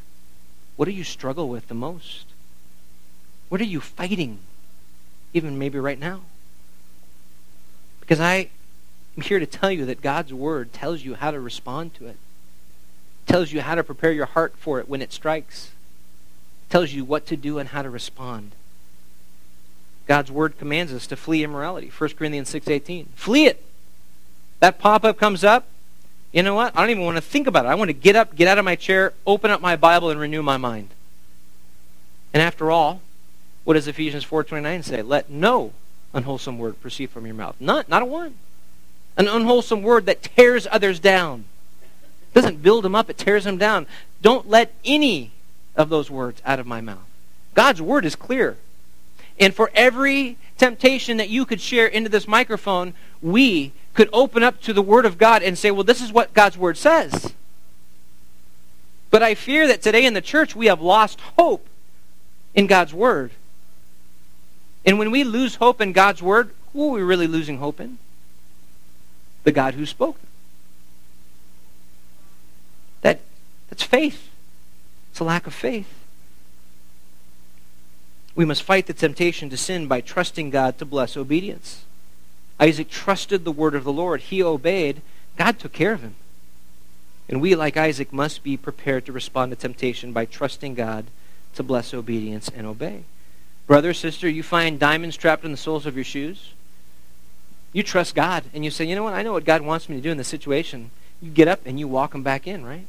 What 0.77 0.87
do 0.87 0.93
you 0.93 1.05
struggle 1.05 1.49
with 1.49 1.69
the 1.69 1.75
most? 1.75 2.27
What 3.49 3.61
are 3.61 3.65
you 3.65 3.81
fighting? 3.81 4.39
Even 5.33 5.59
maybe 5.59 5.79
right 5.79 5.99
now. 5.99 6.23
Because 8.01 8.21
I 8.21 8.51
I'm 9.17 9.23
here 9.23 9.39
to 9.39 9.47
tell 9.47 9.71
you 9.71 9.87
that 9.87 10.03
God's 10.03 10.35
Word 10.35 10.73
tells 10.73 11.05
you 11.05 11.15
how 11.15 11.31
to 11.31 11.39
respond 11.39 11.95
to 11.95 12.07
it, 12.07 12.17
tells 13.27 13.53
you 13.53 13.61
how 13.61 13.77
to 13.77 13.85
prepare 13.85 14.13
your 14.13 14.27
heart 14.27 14.55
for 14.57 14.81
it 14.81 14.89
when 14.89 15.03
it 15.03 15.13
strikes, 15.13 15.71
tells 16.69 16.93
you 16.93 17.05
what 17.05 17.27
to 17.27 17.37
do 17.37 17.59
and 17.59 17.69
how 17.69 17.83
to 17.83 17.91
respond. 17.91 18.53
God's 20.07 20.33
Word 20.33 20.59
commands 20.59 20.93
us 20.93 21.07
to 21.07 21.17
flee 21.17 21.45
immorality. 21.45 21.91
1 21.97 22.11
Corinthians 22.11 22.53
6.18. 22.53 23.07
Flee 23.15 23.47
it. 23.47 23.65
That 24.59 24.79
pop-up 24.79 25.17
comes 25.17 25.45
up. 25.45 25.69
You 26.35 26.43
know 26.43 26.57
what? 26.57 26.77
I 26.77 26.81
don't 26.81 26.91
even 26.91 27.05
want 27.05 27.17
to 27.17 27.23
think 27.23 27.47
about 27.47 27.65
it. 27.65 27.69
I 27.69 27.77
want 27.77 27.91
to 27.91 27.93
get 27.95 28.17
up, 28.17 28.35
get 28.35 28.49
out 28.49 28.59
of 28.59 28.65
my 28.65 28.75
chair, 28.75 29.13
open 29.25 29.53
up 29.53 29.61
my 29.61 29.77
Bible, 29.77 30.11
and 30.11 30.19
renew 30.19 30.43
my 30.43 30.57
mind. 30.57 30.89
And 32.33 32.43
after 32.43 32.73
all, 32.73 33.01
what 33.63 33.75
does 33.75 33.87
Ephesians 33.87 34.27
4.29 34.27 34.83
say? 34.83 35.01
Let 35.01 35.31
no 35.31 35.73
unwholesome 36.13 36.59
word 36.59 36.81
proceed 36.81 37.11
from 37.11 37.25
your 37.25 37.37
mouth. 37.37 37.55
Not, 37.61 37.89
not 37.89 38.03
a 38.03 38.05
one. 38.05 38.35
An 39.17 39.29
unwholesome 39.29 39.85
word 39.85 40.07
that 40.07 40.25
tears 40.25 40.67
others 40.73 40.99
down. 40.99 41.45
Doesn't 42.35 42.63
build 42.63 42.83
them 42.85 42.97
up, 42.97 43.09
it 43.09 43.17
tears 43.17 43.45
them 43.45 43.57
down. 43.57 43.87
Don't 44.21 44.49
let 44.49 44.75
any 44.85 45.31
of 45.77 45.89
those 45.89 46.11
words 46.11 46.43
out 46.45 46.59
of 46.59 46.67
my 46.67 46.81
mouth. 46.81 47.07
God's 47.55 47.81
word 47.81 48.05
is 48.05 48.17
clear. 48.17 48.57
And 49.39 49.55
for 49.55 49.71
every 49.73 50.37
temptation 50.59 51.17
that 51.19 51.29
you 51.29 51.45
could 51.45 51.61
share 51.61 51.87
into 51.87 52.11
this 52.11 52.27
microphone, 52.27 52.93
we 53.23 53.73
could 53.95 54.11
open 54.13 54.43
up 54.43 54.61
to 54.63 54.73
the 54.73 54.83
Word 54.83 55.07
of 55.07 55.19
God 55.19 55.43
and 55.43 55.57
say, 55.57 55.71
well, 55.71 55.85
this 55.85 56.03
is 56.03 56.13
what 56.13 56.35
God's 56.35 56.59
Word 56.59 56.77
says. 56.77 57.33
But 59.11 59.23
I 59.23 59.35
fear 59.35 59.69
that 59.69 59.81
today 59.81 60.05
in 60.05 60.15
the 60.15 60.21
church 60.21 60.57
we 60.57 60.67
have 60.67 60.81
lost 60.81 61.21
hope 61.39 61.67
in 62.55 62.67
God's 62.67 62.93
Word. 62.93 63.31
And 64.85 64.99
when 64.99 65.11
we 65.11 65.23
lose 65.25 65.55
hope 65.57 65.81
in 65.81 65.93
God's 65.93 66.21
Word, 66.21 66.51
who 66.73 66.91
are 66.91 66.99
we 66.99 67.03
really 67.03 67.29
losing 67.29 67.59
hope 67.59 67.81
in? 67.81 67.99
The 69.45 69.53
God 69.53 69.75
who 69.75 69.87
spoke. 69.87 70.19
That, 73.03 73.21
that's 73.71 73.85
faith. 73.85 74.29
It's 75.13 75.21
a 75.21 75.25
lack 75.25 75.47
of 75.47 75.55
faith. 75.55 75.89
We 78.35 78.45
must 78.45 78.65
fight 78.65 78.87
the 78.87 78.93
temptation 78.93 79.49
to 79.51 79.57
sin 79.57 79.87
by 79.87 80.01
trusting 80.01 80.51
God 80.51 80.79
to 80.79 80.85
bless 80.85 81.17
obedience. 81.17 81.85
Isaac 82.61 82.89
trusted 82.89 83.45
the 83.45 83.53
word 83.53 83.75
of 83.75 83.85
the 83.85 83.93
Lord. 83.93 84.21
He 84.23 84.43
obeyed. 84.43 85.03
God 85.37 85.59
took 85.59 85.73
care 85.73 85.93
of 85.93 86.03
him. 86.03 86.15
And 87.29 87.41
we, 87.41 87.55
like 87.55 87.77
Isaac, 87.77 88.13
must 88.13 88.43
be 88.43 88.57
prepared 88.57 89.07
to 89.07 89.13
respond 89.13 89.51
to 89.51 89.57
temptation 89.57 90.13
by 90.13 90.25
trusting 90.25 90.75
God 90.75 91.07
to 91.55 91.63
bless 91.63 91.95
obedience 91.95 92.51
and 92.55 92.67
obey. 92.67 93.05
Brother, 93.67 93.95
sister, 93.95 94.29
you 94.29 94.43
find 94.43 94.79
diamonds 94.79 95.17
trapped 95.17 95.45
in 95.45 95.51
the 95.51 95.57
soles 95.57 95.87
of 95.87 95.97
your 95.97 96.05
shoes. 96.05 96.53
You 97.73 97.83
trust 97.83 98.15
God, 98.15 98.45
and 98.53 98.65
you 98.65 98.71
say, 98.71 98.85
you 98.85 98.95
know 98.95 99.03
what? 99.03 99.15
I 99.15 99.23
know 99.23 99.33
what 99.33 99.45
God 99.45 99.63
wants 99.63 99.89
me 99.89 99.97
to 99.97 100.03
do 100.03 100.11
in 100.11 100.19
this 100.19 100.29
situation. 100.29 100.91
You 101.21 101.31
get 101.31 101.49
up 101.49 101.61
and 101.65 101.79
you 101.81 101.89
walk 101.89 102.13
them 102.13 102.23
back 102.23 102.47
in, 102.47 102.65
right? 102.65 102.87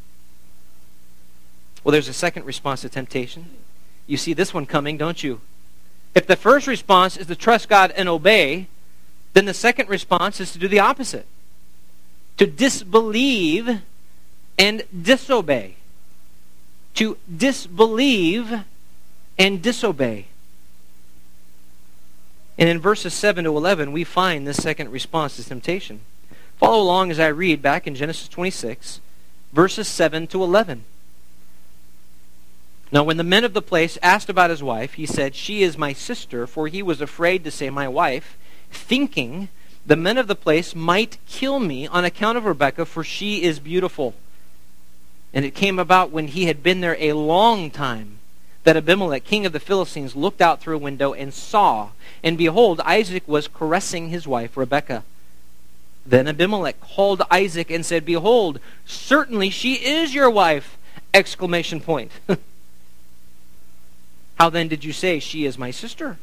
Well, 1.84 1.94
there's 1.94 2.10
a 2.10 2.14
second 2.14 2.46
response 2.46 2.82
to 2.82 2.90
temptation. 2.90 3.46
You 4.06 4.18
see 4.18 4.34
this 4.34 4.54
one 4.54 4.66
coming, 4.66 4.98
don't 4.98 5.24
you? 5.24 5.40
If 6.14 6.28
the 6.28 6.36
first 6.36 6.68
response 6.68 7.16
is 7.18 7.28
to 7.28 7.36
trust 7.36 7.70
God 7.70 7.92
and 7.92 8.10
obey, 8.10 8.68
then 9.36 9.46
the 9.46 9.54
second 9.54 9.90
response 9.90 10.40
is 10.40 10.54
to 10.54 10.60
do 10.60 10.68
the 10.68 10.80
opposite 10.80 11.28
to 12.38 12.48
disbelieve 12.48 13.82
and 14.58 14.84
disobey. 15.02 15.76
To 16.96 17.18
disbelieve 17.34 18.62
and 19.38 19.62
disobey. 19.62 20.28
And 22.58 22.70
in 22.70 22.80
verses 22.80 23.14
7 23.14 23.44
to 23.44 23.56
11, 23.56 23.92
we 23.92 24.06
find 24.06 24.48
this 24.48 24.58
second 24.58 24.92
response 24.92 25.36
to 25.36 25.44
temptation. 25.44 26.00
Follow 26.58 26.82
along 26.82 27.12
as 27.12 27.20
I 27.20 27.28
read 27.28 27.62
back 27.62 27.86
in 27.86 27.96
Genesis 27.96 28.30
26, 28.30 29.02
verses 29.52 29.90
7 29.90 30.28
to 30.28 30.42
11. 30.42 30.86
Now, 32.92 33.04
when 33.04 33.18
the 33.18 33.24
men 33.24 33.44
of 33.44 33.54
the 33.54 33.62
place 33.62 33.98
asked 34.02 34.30
about 34.30 34.50
his 34.50 34.64
wife, 34.64 34.94
he 34.94 35.06
said, 35.06 35.36
She 35.36 35.64
is 35.64 35.78
my 35.78 35.92
sister, 35.92 36.48
for 36.48 36.70
he 36.70 36.82
was 36.82 37.02
afraid 37.02 37.44
to 37.44 37.52
say 37.52 37.70
my 37.70 37.90
wife, 37.90 38.38
thinking 38.76 39.50
the 39.86 39.96
men 39.96 40.18
of 40.18 40.28
the 40.28 40.36
place 40.36 40.76
might 40.76 41.18
kill 41.28 41.60
me 41.60 41.88
on 41.88 42.06
account 42.06 42.38
of 42.38 42.46
Rebekah, 42.46 42.86
for 42.86 43.04
she 43.04 43.44
is 43.44 43.60
beautiful. 43.60 44.16
And 45.34 45.46
it 45.46 45.54
came 45.54 45.80
about 45.80 46.12
when 46.12 46.30
he 46.30 46.46
had 46.46 46.64
been 46.64 46.82
there 46.82 46.98
a 47.00 47.14
long 47.14 47.70
time 47.70 48.20
that 48.64 48.78
Abimelech, 48.78 49.24
king 49.24 49.46
of 49.46 49.54
the 49.54 49.60
Philistines, 49.60 50.16
looked 50.16 50.42
out 50.42 50.60
through 50.60 50.76
a 50.76 50.80
window 50.80 51.14
and 51.14 51.34
saw, 51.34 51.90
and 52.24 52.38
behold, 52.38 52.82
Isaac 52.82 53.28
was 53.28 53.48
caressing 53.48 54.10
his 54.10 54.28
wife 54.28 54.58
Rebekah. 54.58 55.04
Then 56.06 56.28
Abimelech 56.28 56.80
called 56.80 57.22
Isaac 57.30 57.70
and 57.70 57.86
said, 57.86 58.06
Behold, 58.06 58.60
certainly 58.86 59.50
she 59.50 59.76
is 59.76 60.14
your 60.14 60.30
wife! 60.30 60.78
Exclamation 61.14 61.80
point. 61.80 62.12
How 64.40 64.50
then 64.50 64.68
did 64.68 64.84
you 64.84 64.94
say, 64.94 65.20
She 65.20 65.46
is 65.46 65.58
my 65.58 65.72
sister? 65.72 66.18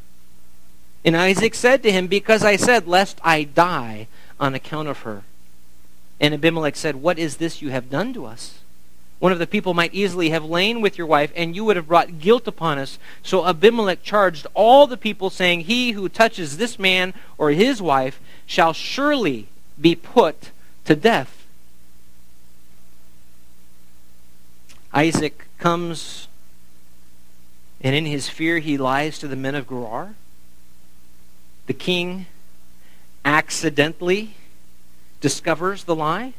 And 1.05 1.17
Isaac 1.17 1.55
said 1.55 1.83
to 1.83 1.93
him, 1.93 2.07
Because 2.07 2.45
I 2.45 2.57
said, 2.57 2.87
Lest 2.87 3.21
I 3.25 3.45
die 3.45 4.09
on 4.39 4.55
account 4.55 4.89
of 4.89 5.01
her. 5.01 5.23
And 6.21 6.35
Abimelech 6.35 6.77
said, 6.77 6.97
What 6.97 7.19
is 7.19 7.37
this 7.37 7.61
you 7.61 7.71
have 7.71 7.91
done 7.91 8.13
to 8.15 8.27
us? 8.27 8.61
One 9.19 9.33
of 9.33 9.39
the 9.39 9.47
people 9.47 9.75
might 9.75 9.95
easily 9.95 10.31
have 10.31 10.45
lain 10.45 10.81
with 10.81 10.99
your 10.99 11.07
wife, 11.07 11.33
and 11.37 11.55
you 11.55 11.65
would 11.65 11.77
have 11.77 11.89
brought 11.89 12.19
guilt 12.19 12.49
upon 12.49 12.79
us. 12.79 12.99
So 13.23 13.47
Abimelech 13.47 14.03
charged 14.03 14.47
all 14.55 14.87
the 14.87 14.97
people, 14.97 15.31
saying, 15.31 15.61
He 15.61 15.93
who 15.93 16.09
touches 16.09 16.57
this 16.57 16.79
man 16.79 17.15
or 17.39 17.51
his 17.51 17.81
wife 17.81 18.21
shall 18.47 18.73
surely 18.73 19.49
be 19.81 19.95
put 19.95 20.51
to 20.85 20.97
death. 20.97 21.47
Isaac 24.93 25.47
comes 25.59 26.29
and 27.83 27.97
in 27.97 28.07
his 28.07 28.29
fear, 28.29 28.61
he 28.61 28.79
lies 28.79 29.19
to 29.19 29.29
the 29.29 29.37
men 29.37 29.57
of 29.57 29.69
Gerar. 29.69 30.15
The 31.67 31.73
king 31.73 32.27
accidentally 33.25 34.35
discovers 35.21 35.85
the 35.85 35.95
lie 35.95 36.35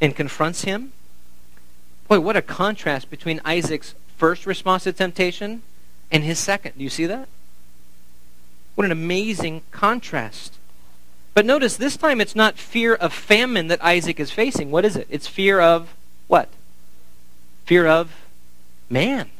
and 0.00 0.16
confronts 0.16 0.64
him. 0.64 0.92
Boy, 2.08 2.20
what 2.20 2.36
a 2.36 2.42
contrast 2.42 3.10
between 3.10 3.40
Isaac's 3.44 3.94
first 4.16 4.46
response 4.46 4.84
to 4.84 4.92
temptation 4.92 5.62
and 6.10 6.24
his 6.24 6.38
second. 6.38 6.72
Do 6.76 6.84
you 6.84 6.90
see 6.90 7.06
that? 7.06 7.28
What 8.74 8.84
an 8.84 8.92
amazing 8.92 9.62
contrast. 9.70 10.54
But 11.34 11.46
notice 11.46 11.76
this 11.76 11.96
time 11.96 12.20
it's 12.20 12.36
not 12.36 12.58
fear 12.58 12.94
of 12.94 13.12
famine 13.12 13.68
that 13.68 13.82
Isaac 13.82 14.18
is 14.18 14.30
facing. 14.30 14.70
What 14.70 14.84
is 14.84 14.96
it? 14.96 15.06
It's 15.10 15.26
fear 15.26 15.60
of 15.60 15.94
what? 16.28 16.48
Fear 17.64 17.86
of 17.86 18.12
man 18.90 19.30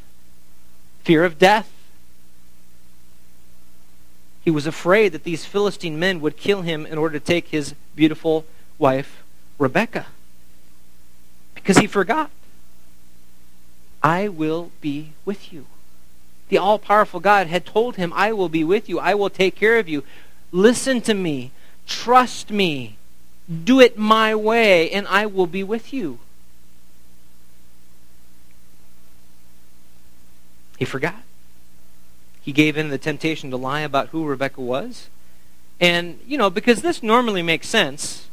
fear 1.03 1.25
of 1.25 1.39
death. 1.39 1.72
He 4.45 4.51
was 4.51 4.67
afraid 4.67 5.13
that 5.13 5.25
these 5.25 5.45
Philistine 5.45 5.99
men 5.99 6.21
would 6.21 6.37
kill 6.37 6.63
him 6.63 6.85
in 6.85 6.99
order 6.99 7.19
to 7.19 7.25
take 7.25 7.49
his 7.49 7.75
beautiful 7.95 8.45
wife, 8.79 9.23
Rebekah. 9.59 10.07
Because 11.55 11.79
he 11.79 11.87
forgot. 11.87 12.31
I 14.03 14.27
will 14.29 14.73
be 14.81 15.13
with 15.25 15.53
you. 15.53 15.67
The 16.49 16.59
all 16.59 16.79
powerful 16.79 17.21
God 17.21 17.47
had 17.47 17.65
told 17.65 17.97
him, 17.97 18.13
I 18.15 18.33
will 18.33 18.49
be 18.49 18.65
with 18.65 18.89
you. 18.89 18.99
I 18.99 19.15
will 19.15 19.31
take 19.31 19.55
care 19.55 19.79
of 19.79 19.89
you. 19.89 20.03
Listen 20.51 21.01
to 21.03 21.15
me. 21.15 21.53
Trust 21.87 22.51
me. 22.51 22.97
Do 23.65 23.81
it 23.81 23.97
my 23.97 24.35
way, 24.35 24.91
and 24.91 25.07
I 25.07 25.27
will 25.27 25.47
be 25.47 25.63
with 25.63 25.93
you. 25.93 26.19
He 30.79 30.85
forgot. 30.85 31.23
He 32.43 32.53
gave 32.53 32.77
in 32.77 32.91
the 32.91 32.99
temptation 32.99 33.51
to 33.51 33.57
lie 33.57 33.81
about 33.81 34.09
who 34.09 34.25
Rebecca 34.25 34.61
was. 34.61 35.09
And, 35.81 36.21
you 36.27 36.37
know, 36.37 36.51
because 36.51 36.83
this 36.83 37.03
normally 37.03 37.43
makes 37.43 37.69
sense, 37.69 38.29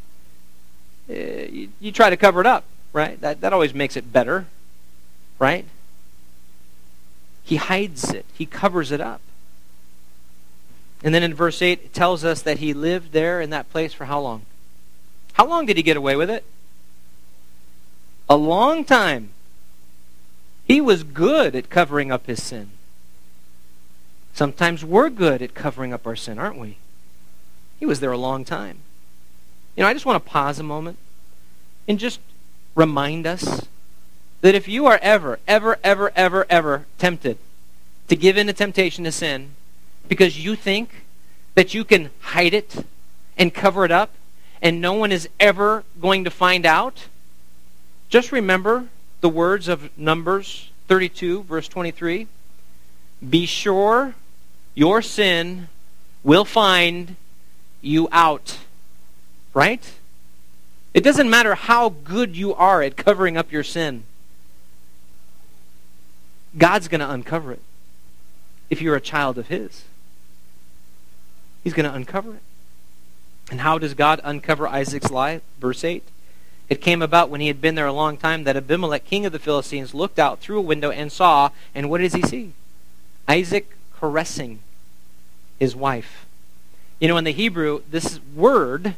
uh, 1.10 1.14
you, 1.14 1.70
you 1.80 1.92
try 1.92 2.10
to 2.10 2.18
cover 2.18 2.42
it 2.42 2.48
up, 2.48 2.64
right? 2.92 3.20
That, 3.22 3.42
that 3.42 3.54
always 3.54 3.74
makes 3.74 3.96
it 3.96 4.12
better, 4.12 4.48
right? 5.38 5.66
He 7.44 7.56
hides 7.56 8.12
it, 8.12 8.26
he 8.34 8.46
covers 8.46 8.92
it 8.92 9.02
up. 9.02 9.22
And 11.04 11.14
then 11.14 11.24
in 11.24 11.34
verse 11.34 11.62
8, 11.62 11.82
it 11.86 11.94
tells 11.94 12.26
us 12.26 12.42
that 12.42 12.60
he 12.60 12.74
lived 12.74 13.14
there 13.14 13.42
in 13.42 13.52
that 13.52 13.70
place 13.72 13.94
for 13.94 14.06
how 14.06 14.20
long? 14.20 14.42
How 15.34 15.48
long 15.48 15.66
did 15.66 15.78
he 15.78 15.84
get 15.84 15.98
away 15.98 16.16
with 16.16 16.30
it? 16.30 16.44
A 18.28 18.36
long 18.36 18.84
time. 18.84 19.30
He 20.66 20.82
was 20.82 21.04
good 21.04 21.56
at 21.56 21.70
covering 21.70 22.12
up 22.12 22.28
his 22.28 22.44
sin. 22.44 22.72
Sometimes 24.34 24.86
we're 24.86 25.10
good 25.10 25.42
at 25.42 25.54
covering 25.54 25.94
up 25.94 26.08
our 26.08 26.16
sin, 26.16 26.40
aren't 26.40 26.58
we? 26.58 26.78
He 27.80 27.86
was 27.86 28.00
there 28.00 28.12
a 28.12 28.18
long 28.18 28.46
time. 28.46 28.80
You 29.76 29.84
know, 29.84 29.90
I 29.90 29.94
just 29.94 30.06
want 30.06 30.24
to 30.24 30.30
pause 30.30 30.60
a 30.60 30.64
moment 30.64 30.98
and 31.88 32.00
just 32.00 32.20
remind 32.76 33.26
us 33.26 33.68
that 34.42 34.56
if 34.56 34.68
you 34.68 34.86
are 34.86 35.00
ever, 35.02 35.40
ever, 35.48 35.78
ever, 35.84 36.12
ever, 36.16 36.46
ever 36.50 36.86
tempted 36.98 37.38
to 38.08 38.16
give 38.16 38.38
in 38.38 38.48
to 38.48 38.54
temptation 38.54 39.04
to 39.04 39.12
sin 39.12 39.52
because 40.08 40.44
you 40.44 40.56
think 40.56 41.04
that 41.56 41.74
you 41.74 41.84
can 41.84 42.10
hide 42.20 42.54
it 42.54 42.86
and 43.38 43.54
cover 43.54 43.86
it 43.86 43.92
up 43.92 44.12
and 44.62 44.82
no 44.82 44.94
one 44.94 45.12
is 45.12 45.30
ever 45.40 45.84
going 46.00 46.24
to 46.24 46.30
find 46.30 46.66
out, 46.66 47.08
just 48.10 48.32
remember 48.32 48.88
the 49.22 49.30
words 49.30 49.68
of 49.68 49.96
Numbers 49.98 50.72
32, 50.88 51.44
verse 51.44 51.68
23. 51.68 52.28
Be 53.28 53.46
sure 53.46 54.16
your 54.76 55.02
sin 55.02 55.68
will 56.24 56.46
find 56.46 57.16
you 57.82 58.08
out. 58.12 58.60
Right? 59.54 59.94
It 60.94 61.04
doesn't 61.04 61.30
matter 61.30 61.56
how 61.56 61.90
good 61.90 62.36
you 62.36 62.54
are 62.54 62.82
at 62.82 62.96
covering 62.96 63.38
up 63.38 63.52
your 63.52 63.64
sin. 63.64 64.04
God's 66.58 66.88
going 66.88 67.02
to 67.02 67.10
uncover 67.10 67.52
it 67.52 67.62
if 68.70 68.82
you're 68.82 68.96
a 68.96 69.02
child 69.02 69.38
of 69.38 69.48
His. 69.48 69.84
He's 71.64 71.74
going 71.74 71.90
to 71.90 71.94
uncover 71.94 72.36
it. 72.36 72.42
And 73.52 73.62
how 73.62 73.78
does 73.78 73.94
God 73.94 74.22
uncover 74.24 74.68
Isaac's 74.68 75.12
lie? 75.12 75.42
Verse 75.60 75.84
8. 75.84 76.04
It 76.70 76.82
came 76.82 77.02
about 77.02 77.30
when 77.30 77.42
he 77.42 77.48
had 77.48 77.62
been 77.62 77.74
there 77.76 77.88
a 77.88 77.94
long 77.94 78.16
time 78.16 78.44
that 78.44 78.56
Abimelech, 78.56 79.06
king 79.06 79.26
of 79.26 79.32
the 79.32 79.40
Philistines, 79.40 79.96
looked 79.96 80.20
out 80.20 80.40
through 80.40 80.60
a 80.60 80.62
window 80.62 80.92
and 80.92 81.12
saw, 81.12 81.50
and 81.74 81.90
what 81.90 82.00
does 82.00 82.14
he 82.14 82.22
see? 82.22 82.54
Isaac 83.30 83.78
caressing 83.94 84.60
his 85.60 85.76
wife. 85.76 86.26
You 87.00 87.08
know, 87.08 87.18
in 87.18 87.24
the 87.24 87.32
Hebrew, 87.32 87.84
this 87.90 88.20
word, 88.36 88.96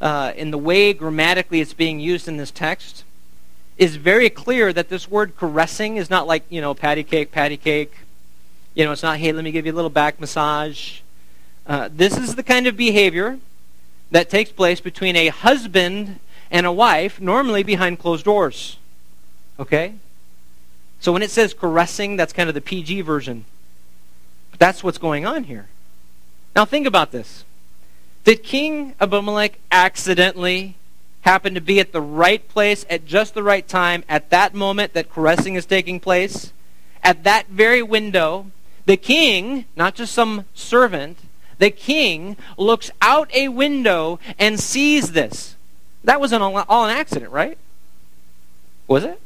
uh, 0.00 0.32
in 0.36 0.50
the 0.50 0.58
way 0.58 0.92
grammatically 0.92 1.60
it's 1.60 1.74
being 1.74 2.00
used 2.00 2.26
in 2.26 2.36
this 2.38 2.50
text, 2.50 3.04
is 3.78 3.94
very 3.94 4.28
clear 4.28 4.72
that 4.72 4.88
this 4.88 5.08
word 5.08 5.36
caressing 5.36 5.96
is 5.96 6.10
not 6.10 6.26
like, 6.26 6.42
you 6.48 6.60
know, 6.60 6.74
patty 6.74 7.04
cake, 7.04 7.30
patty 7.30 7.56
cake. 7.56 7.92
You 8.74 8.84
know, 8.84 8.92
it's 8.92 9.04
not, 9.04 9.18
hey, 9.18 9.30
let 9.30 9.44
me 9.44 9.52
give 9.52 9.64
you 9.64 9.72
a 9.72 9.76
little 9.76 9.90
back 9.90 10.20
massage. 10.20 11.00
Uh, 11.64 11.88
this 11.92 12.16
is 12.18 12.34
the 12.34 12.42
kind 12.42 12.66
of 12.66 12.76
behavior 12.76 13.38
that 14.10 14.28
takes 14.28 14.50
place 14.50 14.80
between 14.80 15.14
a 15.14 15.28
husband 15.28 16.18
and 16.50 16.66
a 16.66 16.72
wife, 16.72 17.20
normally 17.20 17.62
behind 17.62 18.00
closed 18.00 18.24
doors. 18.24 18.78
Okay? 19.60 19.94
So 20.98 21.12
when 21.12 21.22
it 21.22 21.30
says 21.30 21.54
caressing, 21.54 22.16
that's 22.16 22.32
kind 22.32 22.48
of 22.48 22.56
the 22.56 22.60
PG 22.60 23.02
version. 23.02 23.44
That's 24.56 24.82
what's 24.82 24.98
going 24.98 25.26
on 25.26 25.44
here. 25.44 25.68
Now 26.56 26.64
think 26.64 26.86
about 26.86 27.12
this. 27.12 27.44
Did 28.24 28.42
King 28.42 28.94
Abimelech 29.00 29.58
accidentally 29.70 30.76
happen 31.22 31.54
to 31.54 31.60
be 31.60 31.80
at 31.80 31.92
the 31.92 32.00
right 32.00 32.46
place 32.48 32.84
at 32.88 33.06
just 33.06 33.34
the 33.34 33.42
right 33.42 33.66
time 33.66 34.04
at 34.08 34.30
that 34.30 34.54
moment 34.54 34.92
that 34.94 35.10
caressing 35.10 35.54
is 35.54 35.66
taking 35.66 36.00
place? 36.00 36.52
At 37.02 37.24
that 37.24 37.48
very 37.48 37.82
window, 37.82 38.50
the 38.86 38.96
king, 38.96 39.66
not 39.76 39.94
just 39.94 40.12
some 40.12 40.46
servant, 40.54 41.18
the 41.58 41.70
king 41.70 42.36
looks 42.56 42.90
out 43.02 43.32
a 43.34 43.48
window 43.48 44.18
and 44.38 44.58
sees 44.58 45.12
this. 45.12 45.56
That 46.04 46.20
was 46.20 46.32
an 46.32 46.42
all 46.42 46.84
an 46.84 46.90
accident, 46.90 47.30
right? 47.30 47.58
Was 48.86 49.04
it? 49.04 49.20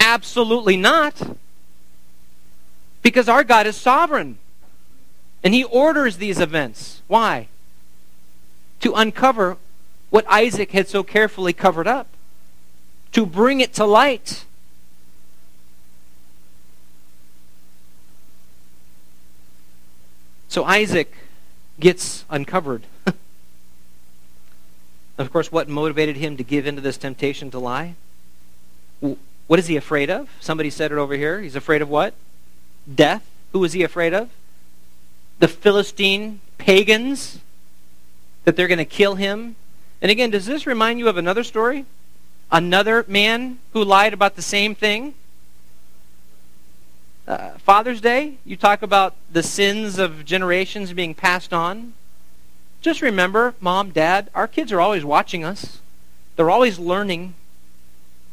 Absolutely 0.00 0.76
not. 0.76 1.36
Because 3.02 3.28
our 3.28 3.44
God 3.44 3.66
is 3.66 3.76
sovereign. 3.76 4.38
And 5.42 5.54
he 5.54 5.64
orders 5.64 6.18
these 6.18 6.38
events. 6.38 7.02
Why? 7.06 7.48
To 8.80 8.94
uncover 8.94 9.56
what 10.10 10.24
Isaac 10.28 10.72
had 10.72 10.88
so 10.88 11.02
carefully 11.02 11.52
covered 11.52 11.86
up, 11.86 12.08
to 13.12 13.24
bring 13.24 13.60
it 13.60 13.72
to 13.74 13.84
light. 13.84 14.44
So 20.48 20.64
Isaac 20.64 21.14
gets 21.78 22.24
uncovered. 22.28 22.82
of 25.18 25.32
course, 25.32 25.52
what 25.52 25.68
motivated 25.68 26.16
him 26.16 26.36
to 26.36 26.44
give 26.44 26.66
into 26.66 26.80
this 26.80 26.96
temptation 26.96 27.50
to 27.52 27.58
lie? 27.58 27.94
What 29.00 29.58
is 29.58 29.68
he 29.68 29.76
afraid 29.76 30.10
of? 30.10 30.28
Somebody 30.40 30.70
said 30.70 30.92
it 30.92 30.98
over 30.98 31.14
here. 31.14 31.40
He's 31.40 31.56
afraid 31.56 31.82
of 31.82 31.88
what? 31.88 32.14
Death. 32.92 33.26
Who 33.52 33.64
is 33.64 33.72
he 33.72 33.82
afraid 33.82 34.14
of? 34.14 34.30
The 35.38 35.48
Philistine 35.48 36.40
pagans. 36.58 37.40
That 38.44 38.56
they're 38.56 38.68
going 38.68 38.78
to 38.78 38.84
kill 38.84 39.16
him. 39.16 39.56
And 40.00 40.10
again, 40.10 40.30
does 40.30 40.46
this 40.46 40.66
remind 40.66 40.98
you 40.98 41.08
of 41.08 41.16
another 41.16 41.44
story? 41.44 41.84
Another 42.50 43.04
man 43.06 43.58
who 43.72 43.84
lied 43.84 44.12
about 44.12 44.34
the 44.34 44.42
same 44.42 44.74
thing? 44.74 45.14
Uh, 47.28 47.50
Father's 47.58 48.00
Day, 48.00 48.38
you 48.44 48.56
talk 48.56 48.82
about 48.82 49.14
the 49.30 49.42
sins 49.42 49.98
of 49.98 50.24
generations 50.24 50.92
being 50.92 51.14
passed 51.14 51.52
on. 51.52 51.92
Just 52.80 53.02
remember, 53.02 53.54
mom, 53.60 53.90
dad, 53.90 54.30
our 54.34 54.48
kids 54.48 54.72
are 54.72 54.80
always 54.80 55.04
watching 55.04 55.44
us. 55.44 55.78
They're 56.34 56.50
always 56.50 56.78
learning. 56.78 57.34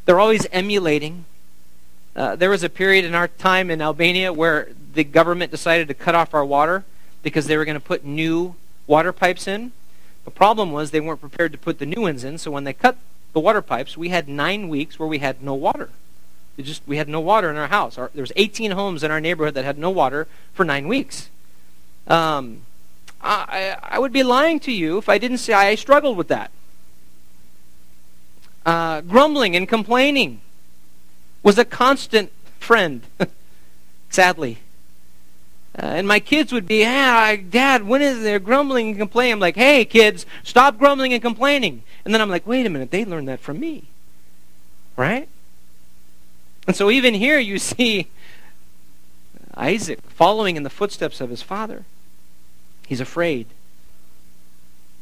They're 0.04 0.18
always 0.18 0.46
emulating. 0.50 1.26
Uh, 2.16 2.36
there 2.36 2.50
was 2.50 2.62
a 2.62 2.68
period 2.68 3.04
in 3.04 3.14
our 3.14 3.28
time 3.28 3.70
in 3.70 3.80
Albania 3.80 4.32
where 4.32 4.70
the 4.94 5.04
government 5.04 5.50
decided 5.50 5.88
to 5.88 5.94
cut 5.94 6.14
off 6.14 6.34
our 6.34 6.44
water 6.44 6.84
because 7.22 7.46
they 7.46 7.56
were 7.56 7.64
going 7.64 7.76
to 7.76 7.80
put 7.80 8.04
new 8.04 8.54
water 8.86 9.12
pipes 9.12 9.46
in. 9.46 9.72
The 10.24 10.30
problem 10.30 10.72
was 10.72 10.90
they 10.90 11.00
weren't 11.00 11.20
prepared 11.20 11.52
to 11.52 11.58
put 11.58 11.78
the 11.78 11.86
new 11.86 12.02
ones 12.02 12.24
in, 12.24 12.38
so 12.38 12.50
when 12.50 12.64
they 12.64 12.72
cut 12.72 12.96
the 13.32 13.40
water 13.40 13.62
pipes, 13.62 13.96
we 13.96 14.08
had 14.08 14.28
nine 14.28 14.68
weeks 14.68 14.98
where 14.98 15.08
we 15.08 15.18
had 15.18 15.42
no 15.42 15.54
water. 15.54 15.90
It 16.56 16.64
just 16.64 16.82
we 16.86 16.96
had 16.96 17.08
no 17.08 17.20
water 17.20 17.50
in 17.50 17.56
our 17.56 17.68
house. 17.68 17.96
Our, 17.96 18.10
there 18.12 18.22
was 18.22 18.32
18 18.34 18.72
homes 18.72 19.04
in 19.04 19.10
our 19.10 19.20
neighborhood 19.20 19.54
that 19.54 19.64
had 19.64 19.78
no 19.78 19.90
water 19.90 20.26
for 20.52 20.64
nine 20.64 20.88
weeks. 20.88 21.30
Um, 22.08 22.62
I, 23.20 23.76
I 23.82 23.98
would 23.98 24.12
be 24.12 24.22
lying 24.22 24.60
to 24.60 24.72
you 24.72 24.98
if 24.98 25.08
I 25.08 25.18
didn't 25.18 25.38
say 25.38 25.52
I 25.52 25.74
struggled 25.74 26.16
with 26.16 26.28
that. 26.28 26.50
Uh, 28.66 29.00
grumbling 29.02 29.56
and 29.56 29.68
complaining 29.68 30.40
was 31.48 31.56
a 31.56 31.64
constant 31.64 32.30
friend, 32.60 33.00
sadly. 34.10 34.58
Uh, 35.78 35.86
and 35.86 36.06
my 36.06 36.20
kids 36.20 36.52
would 36.52 36.66
be, 36.66 36.84
ah, 36.84 37.36
Dad, 37.48 37.84
when 37.84 38.02
is 38.02 38.22
there 38.22 38.38
grumbling 38.38 38.88
and 38.88 38.98
complaining? 38.98 39.32
I'm 39.32 39.40
like, 39.40 39.56
hey, 39.56 39.86
kids, 39.86 40.26
stop 40.44 40.76
grumbling 40.76 41.14
and 41.14 41.22
complaining. 41.22 41.84
And 42.04 42.12
then 42.12 42.20
I'm 42.20 42.28
like, 42.28 42.46
wait 42.46 42.66
a 42.66 42.68
minute, 42.68 42.90
they 42.90 43.02
learned 43.02 43.28
that 43.28 43.40
from 43.40 43.58
me. 43.58 43.84
Right? 44.94 45.26
And 46.66 46.76
so 46.76 46.90
even 46.90 47.14
here 47.14 47.38
you 47.38 47.58
see 47.58 48.08
Isaac 49.56 50.02
following 50.02 50.56
in 50.56 50.64
the 50.64 50.70
footsteps 50.70 51.18
of 51.18 51.30
his 51.30 51.40
father. 51.40 51.86
He's 52.86 53.00
afraid. 53.00 53.46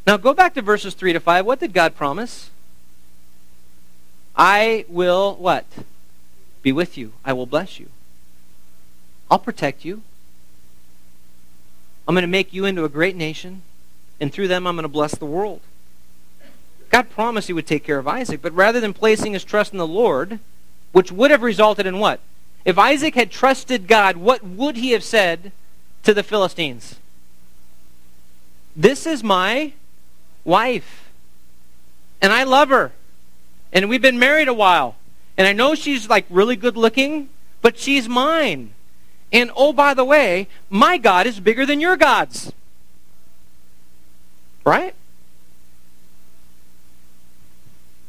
Now 0.07 0.17
go 0.17 0.33
back 0.33 0.55
to 0.55 0.63
verses 0.63 0.95
3 0.95 1.13
to 1.13 1.19
5. 1.19 1.45
What 1.45 1.59
did 1.59 1.73
God 1.73 1.97
promise? 1.97 2.51
I 4.37 4.85
will 4.89 5.35
what? 5.35 5.65
Be 6.67 6.73
with 6.73 6.99
you. 6.99 7.13
I 7.25 7.33
will 7.33 7.47
bless 7.47 7.79
you. 7.79 7.91
I'll 9.31 9.39
protect 9.39 9.85
you. 9.85 10.03
I'm 12.09 12.15
going 12.17 12.23
to 12.23 12.27
make 12.27 12.53
you 12.53 12.65
into 12.65 12.85
a 12.85 12.89
great 12.89 13.15
nation, 13.15 13.63
and 14.19 14.33
through 14.33 14.49
them 14.49 14.67
I'm 14.67 14.75
going 14.75 14.83
to 14.83 14.89
bless 14.89 15.15
the 15.15 15.27
world. 15.27 15.61
God 16.91 17.09
promised 17.09 17.47
he 17.47 17.53
would 17.53 17.69
take 17.69 17.85
care 17.85 18.01
of 18.01 18.09
Isaac, 18.09 18.43
but 18.43 18.53
rather 18.53 18.81
than 18.81 18.93
placing 18.93 19.35
his 19.35 19.45
trust 19.45 19.71
in 19.71 19.79
the 19.79 19.87
Lord, 19.87 20.41
which 20.91 21.13
would 21.13 21.31
have 21.31 21.43
resulted 21.43 21.87
in 21.87 22.01
what? 22.01 22.19
If 22.65 22.79
Isaac 22.79 23.15
had 23.15 23.31
trusted 23.31 23.87
God, 23.87 24.17
what 24.17 24.43
would 24.43 24.77
he 24.77 24.91
have 24.91 25.05
said 25.05 25.53
to 26.03 26.13
the 26.13 26.25
Philistines? 26.25 26.97
This 28.75 29.07
is 29.07 29.23
my 29.23 29.73
wife, 30.43 31.11
and 32.21 32.33
I 32.33 32.43
love 32.43 32.71
her, 32.71 32.91
and 33.73 33.89
we've 33.89 34.03
been 34.03 34.19
married 34.19 34.49
a 34.49 34.53
while, 34.53 34.97
and 35.37 35.47
I 35.47 35.53
know 35.53 35.75
she's 35.75 36.09
like 36.09 36.27
really 36.31 36.57
good 36.57 36.77
looking, 36.77 37.29
but 37.63 37.79
she's 37.79 38.09
mine. 38.09 38.73
And 39.33 39.51
oh, 39.57 39.73
by 39.73 39.95
the 39.95 40.05
way, 40.05 40.49
my 40.71 40.99
God 40.99 41.27
is 41.27 41.41
bigger 41.41 41.67
than 41.67 41.81
your 41.81 41.97
gods. 41.97 42.53
Right? 44.65 44.95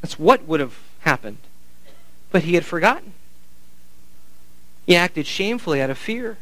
That's 0.02 0.18
what 0.18 0.48
would 0.48 0.60
have 0.60 0.78
happened. 1.02 1.40
But 2.32 2.44
he 2.44 2.56
had 2.56 2.66
forgotten. 2.66 3.14
He 4.86 4.96
acted 4.96 5.28
shamefully 5.28 5.82
out 5.82 5.90
of 5.90 5.98
fear. 5.98 6.38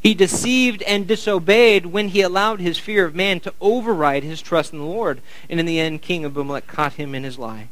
He 0.00 0.14
deceived 0.14 0.82
and 0.82 1.06
disobeyed 1.06 1.86
when 1.86 2.08
he 2.08 2.22
allowed 2.22 2.60
his 2.60 2.78
fear 2.78 3.04
of 3.04 3.14
man 3.14 3.40
to 3.40 3.54
override 3.60 4.22
his 4.22 4.40
trust 4.40 4.72
in 4.72 4.78
the 4.78 4.84
Lord. 4.84 5.20
And 5.48 5.58
in 5.60 5.66
the 5.66 5.80
end, 5.80 6.02
King 6.02 6.24
Abimelech 6.24 6.66
caught 6.66 6.94
him 6.94 7.14
in 7.14 7.24
his 7.24 7.38
lie. 7.38 7.68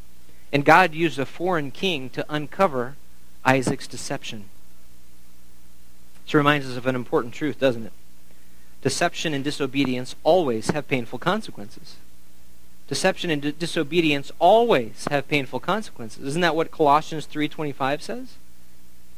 And 0.55 0.65
God 0.65 0.95
used 0.95 1.19
a 1.19 1.27
foreign 1.27 1.73
king 1.73 2.09
to 2.11 2.25
uncover 2.29 2.95
Isaac's 3.45 3.89
deception. 3.89 4.45
This 6.25 6.35
reminds 6.35 6.71
us 6.71 6.77
of 6.77 6.87
an 6.87 6.95
important 6.95 7.35
truth, 7.35 7.59
doesn't 7.59 7.85
it? 7.85 7.93
Deception 8.81 9.35
and 9.35 9.43
disobedience 9.43 10.15
always 10.23 10.71
have 10.71 10.87
painful 10.87 11.19
consequences. 11.19 11.97
Deception 12.87 13.31
and 13.31 13.43
di- 13.43 13.51
disobedience 13.51 14.31
always 14.39 15.09
have 15.11 15.27
painful 15.27 15.59
consequences. 15.59 16.25
Isn't 16.25 16.43
that 16.43 16.55
what 16.55 16.71
Colossians 16.71 17.27
3:25 17.27 18.01
says? 18.01 18.35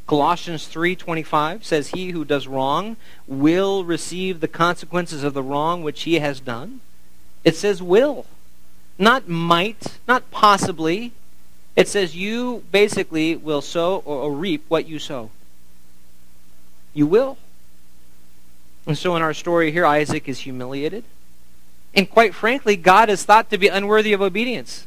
Colossians 0.07 0.67
3:25 0.67 1.65
says 1.65 1.89
he 1.89 2.13
who 2.13 2.25
does 2.25 2.47
wrong 2.47 2.97
will 3.27 3.85
receive 3.85 4.41
the 4.41 4.49
consequences 4.49 5.23
of 5.23 5.35
the 5.35 5.43
wrong 5.43 5.83
which 5.83 6.05
he 6.05 6.15
has 6.15 6.41
done. 6.41 6.81
It 7.45 7.57
says 7.57 7.83
will. 7.83 8.25
Not 8.99 9.29
might, 9.29 9.99
not 10.09 10.31
possibly. 10.31 11.13
It 11.77 11.89
says 11.89 12.17
you 12.17 12.65
basically 12.73 13.37
will 13.37 13.61
sow 13.61 13.99
or, 13.99 14.33
reap 14.33 14.65
what 14.69 14.89
you 14.89 14.99
sow. 14.99 15.31
You 16.95 17.07
will. 17.07 17.37
And 18.87 18.97
so 18.97 19.15
in 19.15 19.23
our 19.23 19.35
story 19.35 19.71
here, 19.71 19.85
Isaac 19.85 20.27
is 20.27 20.41
humiliated. 20.41 21.05
And 21.95 22.09
quite 22.09 22.35
frankly, 22.35 22.77
God 22.77 23.11
is 23.11 23.25
thought 23.25 23.51
to 23.51 23.59
be 23.59 23.69
unworthy 23.69 24.15
of 24.15 24.23
obedience. 24.23 24.87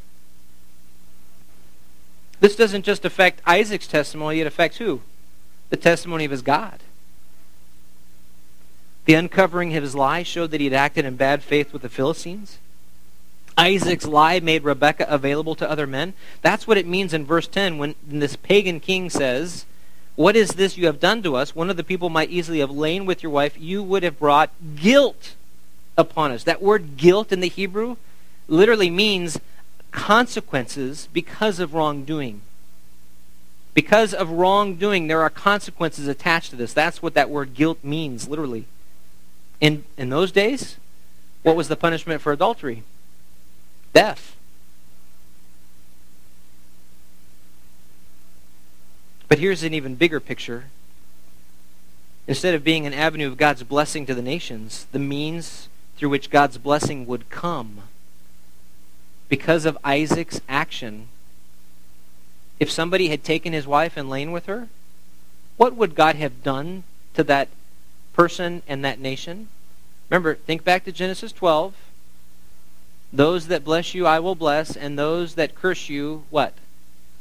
This 2.39 2.55
doesn't 2.55 2.83
just 2.83 3.05
affect 3.05 3.41
Isaac's 3.45 3.87
testimony, 3.87 4.39
it 4.39 4.47
affects 4.47 4.77
who? 4.77 5.01
The 5.69 5.77
testimony 5.77 6.25
of 6.25 6.31
his 6.31 6.41
God. 6.41 6.79
The 9.05 9.13
uncovering 9.13 9.75
of 9.75 9.83
his 9.83 9.95
lie 9.95 10.23
showed 10.23 10.51
that 10.51 10.61
he 10.61 10.67
had 10.67 10.73
acted 10.73 11.05
in 11.05 11.15
bad 11.15 11.43
faith 11.43 11.73
with 11.73 11.81
the 11.81 11.89
Philistines. 11.89 12.57
Isaac's 13.59 14.05
lie 14.05 14.39
made 14.39 14.63
Rebekah 14.63 15.05
available 15.09 15.53
to 15.55 15.69
other 15.69 15.85
men. 15.85 16.13
That's 16.41 16.65
what 16.65 16.77
it 16.77 16.87
means 16.87 17.13
in 17.13 17.25
verse 17.25 17.45
10 17.45 17.77
when 17.77 17.93
this 18.07 18.37
pagan 18.37 18.79
king 18.79 19.09
says, 19.09 19.65
What 20.15 20.37
is 20.37 20.51
this 20.51 20.77
you 20.77 20.85
have 20.85 21.01
done 21.01 21.21
to 21.23 21.35
us? 21.35 21.53
One 21.53 21.69
of 21.69 21.75
the 21.75 21.83
people 21.83 22.09
might 22.09 22.29
easily 22.29 22.59
have 22.59 22.71
lain 22.71 23.05
with 23.05 23.21
your 23.21 23.33
wife. 23.33 23.59
You 23.59 23.83
would 23.83 24.03
have 24.03 24.17
brought 24.17 24.51
guilt 24.77 25.35
upon 25.97 26.31
us. 26.31 26.45
That 26.45 26.61
word 26.61 26.95
guilt 26.95 27.33
in 27.33 27.41
the 27.41 27.49
Hebrew 27.49 27.97
literally 28.47 28.89
means 28.89 29.37
consequences 29.91 31.09
because 31.11 31.59
of 31.59 31.73
wrongdoing. 31.73 32.39
Because 33.73 34.13
of 34.13 34.31
wrongdoing, 34.31 35.07
there 35.07 35.21
are 35.21 35.29
consequences 35.29 36.07
attached 36.07 36.51
to 36.51 36.55
this. 36.55 36.71
That's 36.71 37.01
what 37.01 37.13
that 37.13 37.29
word 37.29 37.55
guilt 37.55 37.79
means, 37.83 38.29
literally. 38.29 38.67
In, 39.59 39.83
in 39.97 40.09
those 40.09 40.31
days, 40.31 40.77
what 41.43 41.57
was 41.57 41.67
the 41.67 41.75
punishment 41.75 42.21
for 42.21 42.31
adultery? 42.31 42.83
Death. 43.93 44.35
But 49.27 49.39
here's 49.39 49.63
an 49.63 49.73
even 49.73 49.95
bigger 49.95 50.19
picture. 50.19 50.65
Instead 52.27 52.53
of 52.53 52.63
being 52.63 52.85
an 52.85 52.93
avenue 52.93 53.27
of 53.27 53.37
God's 53.37 53.63
blessing 53.63 54.05
to 54.05 54.15
the 54.15 54.21
nations, 54.21 54.87
the 54.91 54.99
means 54.99 55.69
through 55.97 56.09
which 56.09 56.29
God's 56.29 56.57
blessing 56.57 57.05
would 57.05 57.29
come 57.29 57.81
because 59.27 59.65
of 59.65 59.77
Isaac's 59.83 60.41
action. 60.49 61.07
If 62.59 62.71
somebody 62.71 63.09
had 63.09 63.23
taken 63.23 63.53
his 63.53 63.67
wife 63.67 63.95
and 63.95 64.09
lain 64.09 64.31
with 64.31 64.47
her, 64.47 64.67
what 65.57 65.75
would 65.75 65.95
God 65.95 66.15
have 66.15 66.43
done 66.43 66.83
to 67.13 67.23
that 67.25 67.49
person 68.13 68.63
and 68.67 68.83
that 68.83 68.99
nation? 68.99 69.47
Remember, 70.09 70.35
think 70.35 70.63
back 70.63 70.85
to 70.85 70.91
Genesis 70.91 71.31
12. 71.31 71.73
Those 73.11 73.47
that 73.47 73.63
bless 73.63 73.93
you, 73.93 74.05
I 74.05 74.19
will 74.19 74.35
bless, 74.35 74.75
and 74.75 74.97
those 74.97 75.35
that 75.35 75.55
curse 75.55 75.89
you, 75.89 76.23
what? 76.29 76.53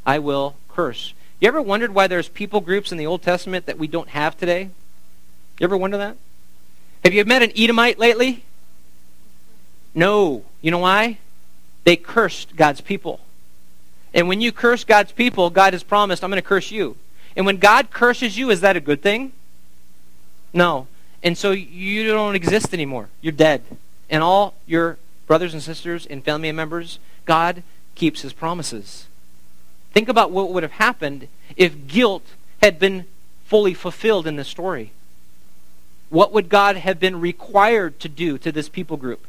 I 0.05 0.19
will 0.19 0.57
curse. 0.69 1.15
You 1.41 1.49
ever 1.49 1.63
wondered 1.63 1.95
why 1.95 2.07
there's 2.07 2.29
people 2.29 2.61
groups 2.61 2.93
in 2.93 2.99
the 2.99 3.07
Old 3.07 3.23
Testament 3.23 3.67
that 3.67 3.79
we 3.79 3.87
don't 3.87 4.09
have 4.11 4.37
today? 4.37 4.71
You 5.59 5.65
ever 5.65 5.77
wonder 5.77 5.97
that? 5.97 6.17
Have 7.05 7.15
you 7.15 7.25
met 7.25 7.43
an 7.43 7.53
Edomite 7.57 7.99
lately? 7.99 8.45
No. 9.95 10.45
You 10.61 10.71
know 10.71 10.79
why? 10.79 11.19
They 11.85 11.97
cursed 11.97 12.57
God's 12.57 12.81
people. 12.81 13.21
And 14.13 14.29
when 14.29 14.41
you 14.41 14.53
curse 14.53 14.85
God's 14.85 15.13
people, 15.13 15.51
God 15.51 15.73
has 15.73 15.83
promised, 15.83 16.25
I'm 16.25 16.31
going 16.31 16.43
to 16.43 16.47
curse 16.47 16.71
you. 16.71 16.97
And 17.37 17.47
when 17.47 17.59
God 17.59 17.91
curses 17.91 18.37
you, 18.37 18.51
is 18.51 18.61
that 18.63 18.77
a 18.77 18.81
good 18.81 19.01
thing? 19.01 19.33
No. 20.53 20.87
And 21.23 21.37
so 21.37 21.51
you 21.53 22.07
don't 22.07 22.35
exist 22.35 22.75
anymore. 22.75 23.09
You're 23.21 23.33
dead. 23.33 23.63
And 24.11 24.23
all 24.23 24.55
your 24.67 24.99
brothers 25.29 25.55
and 25.55 25.63
sisters 25.63 26.07
and 26.07 26.25
family 26.25 26.51
members, 26.51 26.99
God 27.25 27.63
keeps 27.95 28.23
his 28.23 28.33
promises. 28.33 29.07
Think 29.93 30.09
about 30.09 30.33
what 30.33 30.51
would 30.51 30.65
have 30.65 30.73
happened 30.73 31.29
if 31.57 31.87
guilt 31.87 32.25
had 32.61 32.81
been 32.81 33.05
fully 33.45 33.75
fulfilled 33.75 34.27
in 34.27 34.35
this 34.35 34.49
story. 34.49 34.91
What 36.11 36.33
would 36.33 36.49
God 36.49 36.77
have 36.77 36.99
been 36.99 37.21
required 37.21 38.01
to 38.01 38.09
do 38.09 38.39
to 38.39 38.51
this 38.51 38.69
people 38.69 38.97
group? 38.97 39.27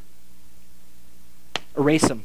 Erase 1.77 2.07
them. 2.07 2.23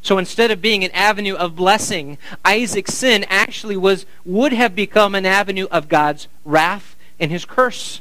So 0.00 0.18
instead 0.18 0.52
of 0.52 0.62
being 0.62 0.84
an 0.84 0.92
avenue 0.92 1.34
of 1.34 1.56
blessing, 1.56 2.18
Isaac's 2.44 2.94
sin 2.94 3.24
actually 3.28 3.76
was 3.76 4.06
would 4.24 4.52
have 4.52 4.76
become 4.76 5.16
an 5.16 5.26
avenue 5.26 5.66
of 5.72 5.88
God's 5.88 6.28
wrath 6.44 6.94
and 7.18 7.32
his 7.32 7.44
curse. 7.44 8.00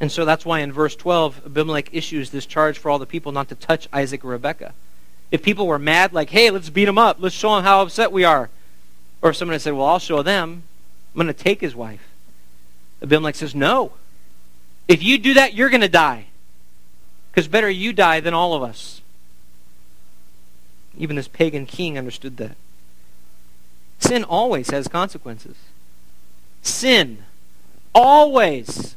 And 0.00 0.10
so 0.10 0.24
that's 0.24 0.46
why 0.46 0.60
in 0.60 0.72
verse 0.72 0.96
12, 0.96 1.42
Abimelech 1.46 1.90
issues 1.92 2.30
this 2.30 2.46
charge 2.46 2.78
for 2.78 2.90
all 2.90 2.98
the 2.98 3.06
people 3.06 3.32
not 3.32 3.50
to 3.50 3.54
touch 3.54 3.86
Isaac 3.92 4.24
or 4.24 4.28
Rebekah. 4.28 4.72
If 5.30 5.42
people 5.42 5.66
were 5.66 5.78
mad, 5.78 6.14
like, 6.14 6.30
hey, 6.30 6.50
let's 6.50 6.70
beat 6.70 6.88
him 6.88 6.98
up, 6.98 7.18
let's 7.20 7.34
show 7.34 7.56
him 7.56 7.64
how 7.64 7.82
upset 7.82 8.10
we 8.10 8.24
are. 8.24 8.48
Or 9.20 9.30
if 9.30 9.36
someone 9.36 9.52
had 9.52 9.62
said, 9.62 9.74
well, 9.74 9.86
I'll 9.86 9.98
show 9.98 10.22
them, 10.22 10.62
I'm 11.14 11.22
going 11.22 11.26
to 11.26 11.34
take 11.34 11.60
his 11.60 11.76
wife. 11.76 12.08
Abimelech 13.02 13.34
says, 13.34 13.54
no. 13.54 13.92
If 14.88 15.02
you 15.02 15.18
do 15.18 15.34
that, 15.34 15.54
you're 15.54 15.68
going 15.68 15.82
to 15.82 15.88
die. 15.88 16.26
Because 17.30 17.46
better 17.46 17.70
you 17.70 17.92
die 17.92 18.20
than 18.20 18.34
all 18.34 18.54
of 18.54 18.62
us. 18.62 19.02
Even 20.98 21.16
this 21.16 21.28
pagan 21.28 21.66
king 21.66 21.96
understood 21.96 22.38
that. 22.38 22.56
Sin 24.00 24.24
always 24.24 24.70
has 24.70 24.88
consequences. 24.88 25.56
Sin 26.62 27.24
always 27.94 28.96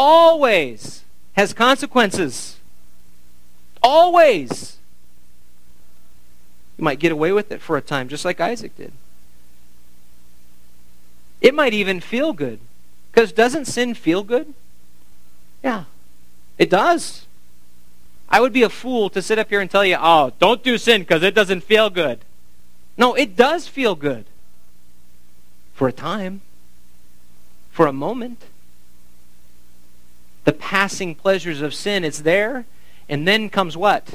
always 0.00 1.04
has 1.34 1.52
consequences. 1.52 2.56
Always. 3.82 4.78
You 6.78 6.84
might 6.84 6.98
get 6.98 7.12
away 7.12 7.32
with 7.32 7.52
it 7.52 7.60
for 7.60 7.76
a 7.76 7.82
time, 7.82 8.08
just 8.08 8.24
like 8.24 8.40
Isaac 8.40 8.74
did. 8.78 8.92
It 11.42 11.54
might 11.54 11.74
even 11.74 12.00
feel 12.00 12.32
good. 12.32 12.60
Because 13.12 13.30
doesn't 13.30 13.66
sin 13.66 13.92
feel 13.92 14.22
good? 14.22 14.54
Yeah, 15.62 15.84
it 16.56 16.70
does. 16.70 17.26
I 18.30 18.40
would 18.40 18.54
be 18.54 18.62
a 18.62 18.70
fool 18.70 19.10
to 19.10 19.20
sit 19.20 19.38
up 19.38 19.50
here 19.50 19.60
and 19.60 19.70
tell 19.70 19.84
you, 19.84 19.98
oh, 20.00 20.32
don't 20.38 20.62
do 20.62 20.78
sin 20.78 21.02
because 21.02 21.22
it 21.22 21.34
doesn't 21.34 21.62
feel 21.62 21.90
good. 21.90 22.20
No, 22.96 23.12
it 23.14 23.36
does 23.36 23.68
feel 23.68 23.94
good. 23.94 24.24
For 25.74 25.88
a 25.88 25.92
time. 25.92 26.40
For 27.70 27.86
a 27.86 27.92
moment 27.92 28.44
the 30.50 30.56
passing 30.56 31.14
pleasures 31.14 31.62
of 31.62 31.72
sin. 31.72 32.02
It's 32.02 32.22
there. 32.22 32.66
And 33.08 33.26
then 33.26 33.50
comes 33.50 33.76
what? 33.76 34.14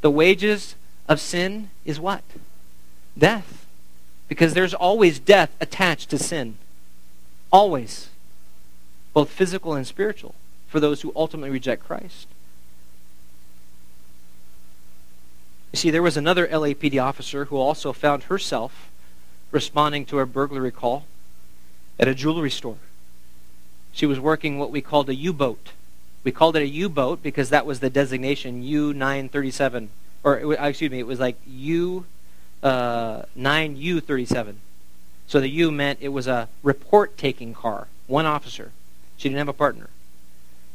The 0.00 0.12
wages 0.12 0.76
of 1.08 1.20
sin 1.20 1.70
is 1.84 1.98
what? 1.98 2.22
Death. 3.18 3.66
Because 4.28 4.54
there's 4.54 4.74
always 4.74 5.18
death 5.18 5.50
attached 5.60 6.08
to 6.10 6.18
sin. 6.18 6.56
Always. 7.50 8.10
Both 9.12 9.30
physical 9.30 9.74
and 9.74 9.84
spiritual 9.84 10.36
for 10.68 10.78
those 10.78 11.00
who 11.00 11.12
ultimately 11.16 11.50
reject 11.50 11.82
Christ. 11.84 12.28
You 15.72 15.78
see, 15.78 15.90
there 15.90 16.00
was 16.00 16.16
another 16.16 16.46
LAPD 16.46 17.02
officer 17.02 17.46
who 17.46 17.56
also 17.56 17.92
found 17.92 18.24
herself 18.24 18.88
responding 19.50 20.06
to 20.06 20.20
a 20.20 20.26
burglary 20.26 20.70
call 20.70 21.06
at 21.98 22.06
a 22.06 22.14
jewelry 22.14 22.50
store. 22.52 22.78
She 23.92 24.06
was 24.06 24.18
working 24.18 24.58
what 24.58 24.70
we 24.70 24.80
called 24.80 25.08
a 25.08 25.14
U-boat. 25.14 25.72
We 26.24 26.32
called 26.32 26.56
it 26.56 26.62
a 26.62 26.68
U-boat 26.68 27.22
because 27.22 27.50
that 27.50 27.66
was 27.66 27.80
the 27.80 27.90
designation 27.90 28.62
U-937. 28.62 29.88
Or, 30.24 30.54
excuse 30.54 30.90
me, 30.90 30.98
it 30.98 31.06
was 31.06 31.20
like 31.20 31.36
U, 31.46 32.06
uh, 32.62 33.22
9U-37. 33.36 34.54
So 35.26 35.40
the 35.40 35.48
U 35.48 35.70
meant 35.70 35.98
it 36.00 36.08
was 36.08 36.26
a 36.26 36.48
report-taking 36.62 37.54
car. 37.54 37.88
One 38.06 38.26
officer. 38.26 38.70
She 39.16 39.28
didn't 39.28 39.38
have 39.38 39.48
a 39.48 39.52
partner. 39.52 39.88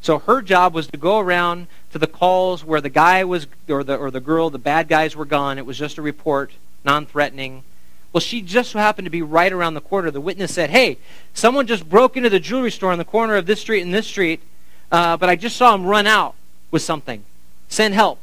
So 0.01 0.19
her 0.19 0.41
job 0.41 0.73
was 0.73 0.87
to 0.87 0.97
go 0.97 1.19
around 1.19 1.67
to 1.91 1.99
the 1.99 2.07
calls 2.07 2.63
where 2.63 2.81
the 2.81 2.89
guy 2.89 3.23
was, 3.23 3.47
or 3.67 3.83
the, 3.83 3.97
or 3.97 4.11
the 4.11 4.19
girl, 4.19 4.49
the 4.49 4.59
bad 4.59 4.87
guys 4.87 5.15
were 5.15 5.25
gone. 5.25 5.57
It 5.57 5.65
was 5.65 5.77
just 5.77 5.97
a 5.97 6.01
report, 6.01 6.51
non-threatening. 6.83 7.63
Well, 8.13 8.21
she 8.21 8.41
just 8.41 8.71
so 8.71 8.79
happened 8.79 9.05
to 9.05 9.11
be 9.11 9.21
right 9.21 9.51
around 9.51 9.73
the 9.73 9.81
corner. 9.81 10.11
The 10.11 10.21
witness 10.21 10.53
said, 10.53 10.69
Hey, 10.69 10.97
someone 11.33 11.67
just 11.67 11.87
broke 11.89 12.17
into 12.17 12.29
the 12.29 12.39
jewelry 12.39 12.71
store 12.71 12.91
on 12.91 12.97
the 12.97 13.05
corner 13.05 13.35
of 13.35 13.45
this 13.45 13.61
street 13.61 13.81
and 13.81 13.93
this 13.93 14.07
street, 14.07 14.41
uh, 14.91 15.17
but 15.17 15.29
I 15.29 15.35
just 15.35 15.57
saw 15.57 15.75
him 15.75 15.85
run 15.85 16.07
out 16.07 16.35
with 16.71 16.81
something. 16.81 17.23
Send 17.67 17.93
help. 17.93 18.19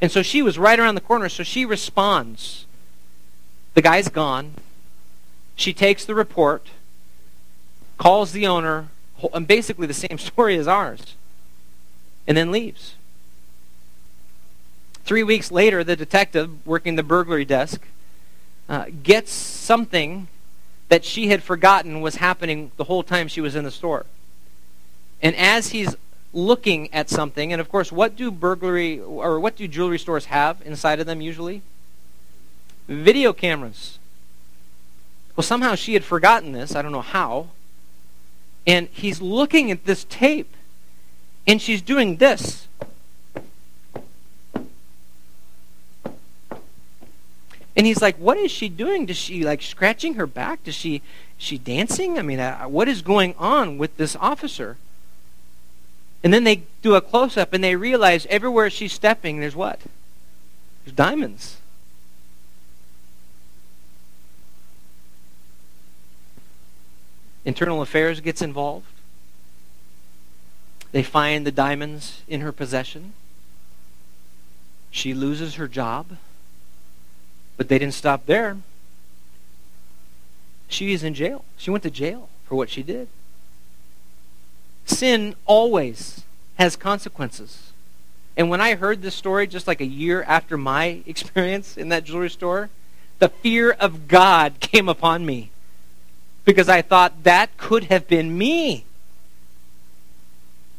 And 0.00 0.10
so 0.10 0.22
she 0.22 0.42
was 0.42 0.58
right 0.58 0.78
around 0.78 0.94
the 0.94 1.00
corner, 1.00 1.28
so 1.28 1.42
she 1.42 1.64
responds. 1.64 2.66
The 3.74 3.82
guy's 3.82 4.08
gone. 4.08 4.54
She 5.56 5.72
takes 5.72 6.04
the 6.04 6.14
report, 6.14 6.68
calls 7.98 8.32
the 8.32 8.46
owner, 8.46 8.88
and 9.32 9.46
basically 9.46 9.86
the 9.86 9.94
same 9.94 10.18
story 10.18 10.56
as 10.56 10.68
ours, 10.68 11.14
and 12.26 12.36
then 12.36 12.50
leaves. 12.50 12.94
Three 15.04 15.22
weeks 15.22 15.50
later, 15.50 15.84
the 15.84 15.96
detective 15.96 16.66
working 16.66 16.96
the 16.96 17.02
burglary 17.02 17.44
desk 17.44 17.86
uh, 18.68 18.86
gets 19.02 19.32
something 19.32 20.28
that 20.88 21.04
she 21.04 21.28
had 21.28 21.42
forgotten 21.42 22.00
was 22.00 22.16
happening 22.16 22.70
the 22.76 22.84
whole 22.84 23.02
time 23.02 23.28
she 23.28 23.40
was 23.40 23.54
in 23.54 23.64
the 23.64 23.70
store. 23.70 24.06
And 25.22 25.34
as 25.36 25.68
he's 25.68 25.96
looking 26.32 26.92
at 26.92 27.08
something, 27.08 27.52
and 27.52 27.60
of 27.60 27.68
course, 27.68 27.90
what 27.90 28.16
do 28.16 28.30
burglary 28.30 29.00
or 29.00 29.40
what 29.40 29.56
do 29.56 29.66
jewelry 29.66 29.98
stores 29.98 30.26
have 30.26 30.60
inside 30.64 31.00
of 31.00 31.06
them 31.06 31.20
usually? 31.20 31.62
Video 32.86 33.32
cameras. 33.32 33.98
Well, 35.34 35.44
somehow 35.44 35.74
she 35.74 35.94
had 35.94 36.04
forgotten 36.04 36.52
this. 36.52 36.74
I 36.74 36.82
don't 36.82 36.92
know 36.92 37.00
how. 37.02 37.48
And 38.66 38.88
he's 38.88 39.20
looking 39.20 39.70
at 39.70 39.84
this 39.84 40.04
tape, 40.04 40.54
and 41.46 41.60
she's 41.60 41.82
doing 41.82 42.16
this. 42.16 42.68
And 47.76 47.86
he's 47.86 48.00
like, 48.00 48.16
"What 48.16 48.38
is 48.38 48.50
she 48.50 48.68
doing? 48.68 49.06
Does 49.06 49.18
she 49.18 49.44
like 49.44 49.62
scratching 49.62 50.14
her 50.14 50.26
back? 50.26 50.64
Does 50.64 50.74
she 50.74 51.02
she 51.36 51.58
dancing? 51.58 52.18
I 52.18 52.22
mean, 52.22 52.40
uh, 52.40 52.64
what 52.64 52.88
is 52.88 53.02
going 53.02 53.34
on 53.38 53.78
with 53.78 53.96
this 53.96 54.16
officer?" 54.16 54.78
And 56.26 56.34
then 56.34 56.42
they 56.42 56.62
do 56.82 56.96
a 56.96 57.00
close 57.00 57.36
up 57.36 57.52
and 57.52 57.62
they 57.62 57.76
realize 57.76 58.26
everywhere 58.26 58.68
she's 58.68 58.92
stepping, 58.92 59.38
there's 59.38 59.54
what? 59.54 59.80
There's 60.84 60.96
diamonds. 60.96 61.58
Internal 67.44 67.80
Affairs 67.80 68.18
gets 68.18 68.42
involved. 68.42 68.86
They 70.90 71.04
find 71.04 71.46
the 71.46 71.52
diamonds 71.52 72.22
in 72.26 72.40
her 72.40 72.50
possession. 72.50 73.12
She 74.90 75.14
loses 75.14 75.54
her 75.54 75.68
job. 75.68 76.16
But 77.56 77.68
they 77.68 77.78
didn't 77.78 77.94
stop 77.94 78.26
there. 78.26 78.58
She 80.68 80.92
is 80.92 81.02
in 81.02 81.14
jail. 81.14 81.44
She 81.56 81.70
went 81.70 81.82
to 81.84 81.90
jail 81.90 82.28
for 82.46 82.54
what 82.54 82.70
she 82.70 82.82
did. 82.82 83.08
Sin 84.84 85.34
always 85.46 86.22
has 86.56 86.76
consequences. 86.76 87.72
And 88.36 88.50
when 88.50 88.60
I 88.60 88.74
heard 88.74 89.02
this 89.02 89.14
story 89.14 89.46
just 89.46 89.66
like 89.66 89.80
a 89.80 89.86
year 89.86 90.22
after 90.24 90.56
my 90.56 91.02
experience 91.06 91.76
in 91.76 91.88
that 91.88 92.04
jewelry 92.04 92.30
store, 92.30 92.70
the 93.18 93.28
fear 93.28 93.70
of 93.72 94.08
God 94.08 94.60
came 94.60 94.88
upon 94.88 95.24
me 95.24 95.50
because 96.44 96.68
I 96.68 96.82
thought 96.82 97.24
that 97.24 97.56
could 97.56 97.84
have 97.84 98.06
been 98.06 98.36
me 98.36 98.84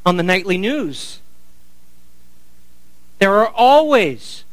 on 0.05 0.17
the 0.17 0.23
nightly 0.23 0.57
news. 0.57 1.19
There 3.19 3.33
are 3.33 3.49
always, 3.49 4.45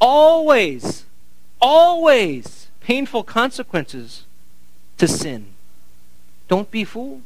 always, 0.00 1.04
always 1.62 2.66
painful 2.80 3.22
consequences 3.22 4.24
to 4.98 5.06
sin. 5.06 5.54
Don't 6.48 6.70
be 6.70 6.84
fooled. 6.84 7.22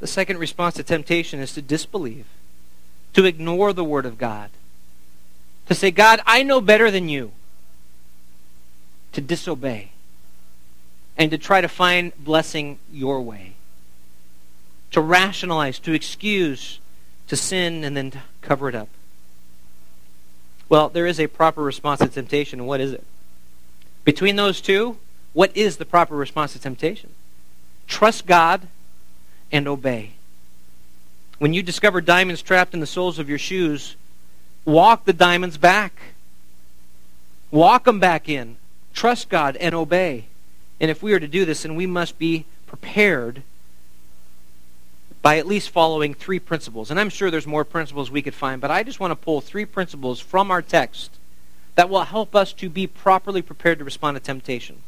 The 0.00 0.06
second 0.06 0.38
response 0.38 0.74
to 0.74 0.82
temptation 0.82 1.40
is 1.40 1.52
to 1.54 1.62
disbelieve, 1.62 2.26
to 3.12 3.24
ignore 3.24 3.72
the 3.72 3.84
Word 3.84 4.06
of 4.06 4.18
God, 4.18 4.50
to 5.68 5.74
say, 5.74 5.90
God, 5.90 6.20
I 6.26 6.42
know 6.42 6.60
better 6.60 6.90
than 6.90 7.08
you 7.08 7.32
to 9.12 9.20
disobey 9.20 9.92
and 11.16 11.30
to 11.30 11.38
try 11.38 11.60
to 11.60 11.68
find 11.68 12.12
blessing 12.22 12.78
your 12.92 13.20
way, 13.20 13.54
to 14.90 15.00
rationalize, 15.00 15.78
to 15.80 15.92
excuse, 15.92 16.78
to 17.26 17.36
sin, 17.36 17.84
and 17.84 17.96
then 17.96 18.12
cover 18.42 18.68
it 18.68 18.74
up. 18.74 18.88
Well, 20.68 20.88
there 20.88 21.06
is 21.06 21.20
a 21.20 21.26
proper 21.26 21.62
response 21.62 22.00
to 22.00 22.08
temptation. 22.08 22.66
What 22.66 22.80
is 22.80 22.92
it? 22.92 23.04
Between 24.04 24.36
those 24.36 24.60
two, 24.60 24.98
what 25.32 25.56
is 25.56 25.76
the 25.76 25.84
proper 25.84 26.16
response 26.16 26.52
to 26.54 26.58
temptation? 26.58 27.10
Trust 27.86 28.26
God 28.26 28.68
and 29.52 29.68
obey. 29.68 30.12
When 31.38 31.52
you 31.52 31.62
discover 31.62 32.00
diamonds 32.00 32.42
trapped 32.42 32.74
in 32.74 32.80
the 32.80 32.86
soles 32.86 33.18
of 33.18 33.28
your 33.28 33.38
shoes, 33.38 33.96
walk 34.64 35.04
the 35.04 35.12
diamonds 35.12 35.58
back. 35.58 35.92
Walk 37.50 37.84
them 37.84 38.00
back 38.00 38.28
in 38.28 38.56
trust 38.96 39.28
God 39.28 39.56
and 39.56 39.74
obey. 39.74 40.24
And 40.80 40.90
if 40.90 41.02
we 41.02 41.12
are 41.12 41.20
to 41.20 41.28
do 41.28 41.44
this, 41.44 41.62
then 41.62 41.76
we 41.76 41.86
must 41.86 42.18
be 42.18 42.46
prepared 42.66 43.42
by 45.26 45.38
at 45.38 45.46
least 45.48 45.70
following 45.70 46.14
three 46.14 46.38
principles. 46.38 46.88
And 46.88 47.00
I'm 47.00 47.08
sure 47.08 47.32
there's 47.32 47.48
more 47.48 47.64
principles 47.64 48.12
we 48.12 48.22
could 48.22 48.32
find, 48.32 48.60
but 48.60 48.70
I 48.70 48.84
just 48.84 49.00
want 49.00 49.10
to 49.10 49.16
pull 49.16 49.40
three 49.40 49.64
principles 49.64 50.20
from 50.20 50.52
our 50.52 50.62
text 50.62 51.18
that 51.74 51.90
will 51.90 52.04
help 52.04 52.36
us 52.36 52.52
to 52.52 52.70
be 52.70 52.86
properly 52.86 53.42
prepared 53.42 53.80
to 53.80 53.84
respond 53.84 54.16
to 54.16 54.22
temptation. 54.22 54.82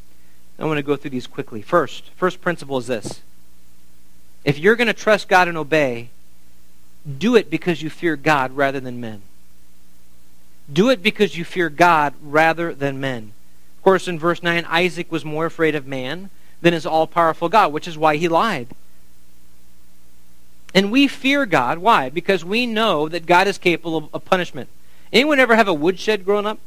I 0.57 0.65
want 0.65 0.79
to 0.79 0.85
go 0.85 0.95
through 0.95 1.11
these 1.11 1.27
quickly. 1.27 1.61
First, 1.61 2.11
first 2.11 2.41
principle 2.41 2.79
is 2.79 2.87
this. 2.87 3.21
If 4.45 4.61
you're 4.61 4.77
going 4.77 4.87
to 4.87 4.95
trust 4.95 5.29
God 5.29 5.49
and 5.49 5.59
obey, 5.59 6.11
do 7.19 7.35
it 7.35 7.51
because 7.51 7.83
you 7.83 7.91
fear 7.91 8.15
God 8.15 8.53
rather 8.53 8.79
than 8.79 9.01
men. 9.01 9.23
Do 10.73 10.89
it 10.89 11.03
because 11.03 11.37
you 11.37 11.45
fear 11.45 11.69
God 11.69 12.15
rather 12.23 12.73
than 12.73 13.01
men. 13.01 13.33
Of 13.79 13.83
course, 13.83 14.07
in 14.07 14.21
verse 14.21 14.41
9, 14.41 14.65
Isaac 14.69 15.11
was 15.11 15.25
more 15.25 15.47
afraid 15.47 15.75
of 15.75 15.85
man 15.85 16.31
than 16.63 16.75
his 16.75 16.87
all 16.87 17.09
powerful 17.09 17.49
God, 17.49 17.73
which 17.73 17.89
is 17.89 17.99
why 17.99 18.15
he 18.15 18.29
lied. 18.29 18.69
And 20.75 20.93
we 20.93 21.09
fear 21.09 21.47
God. 21.47 21.79
Why? 21.79 22.09
Because 22.09 22.45
we 22.45 22.67
know 22.67 23.09
that 23.09 23.27
God 23.27 23.47
is 23.49 23.59
capable 23.59 24.11
of, 24.13 24.25
punishment. 24.25 24.69
Anyone 25.13 25.41
ever 25.41 25.57
have 25.57 25.69
a 25.69 25.75
woodshed 25.75 26.25
growing 26.25 26.47
up? 26.47 26.59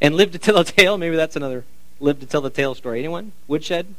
And 0.00 0.14
live 0.14 0.32
to 0.32 0.38
tell 0.38 0.58
a 0.58 0.64
tale? 0.64 0.96
Maybe 0.96 1.16
that's 1.16 1.36
another 1.36 1.64
live 2.00 2.20
to 2.20 2.26
tell 2.26 2.40
the 2.40 2.50
tale 2.50 2.74
story. 2.74 3.00
Anyone? 3.00 3.32
Woodshed? 3.46 3.94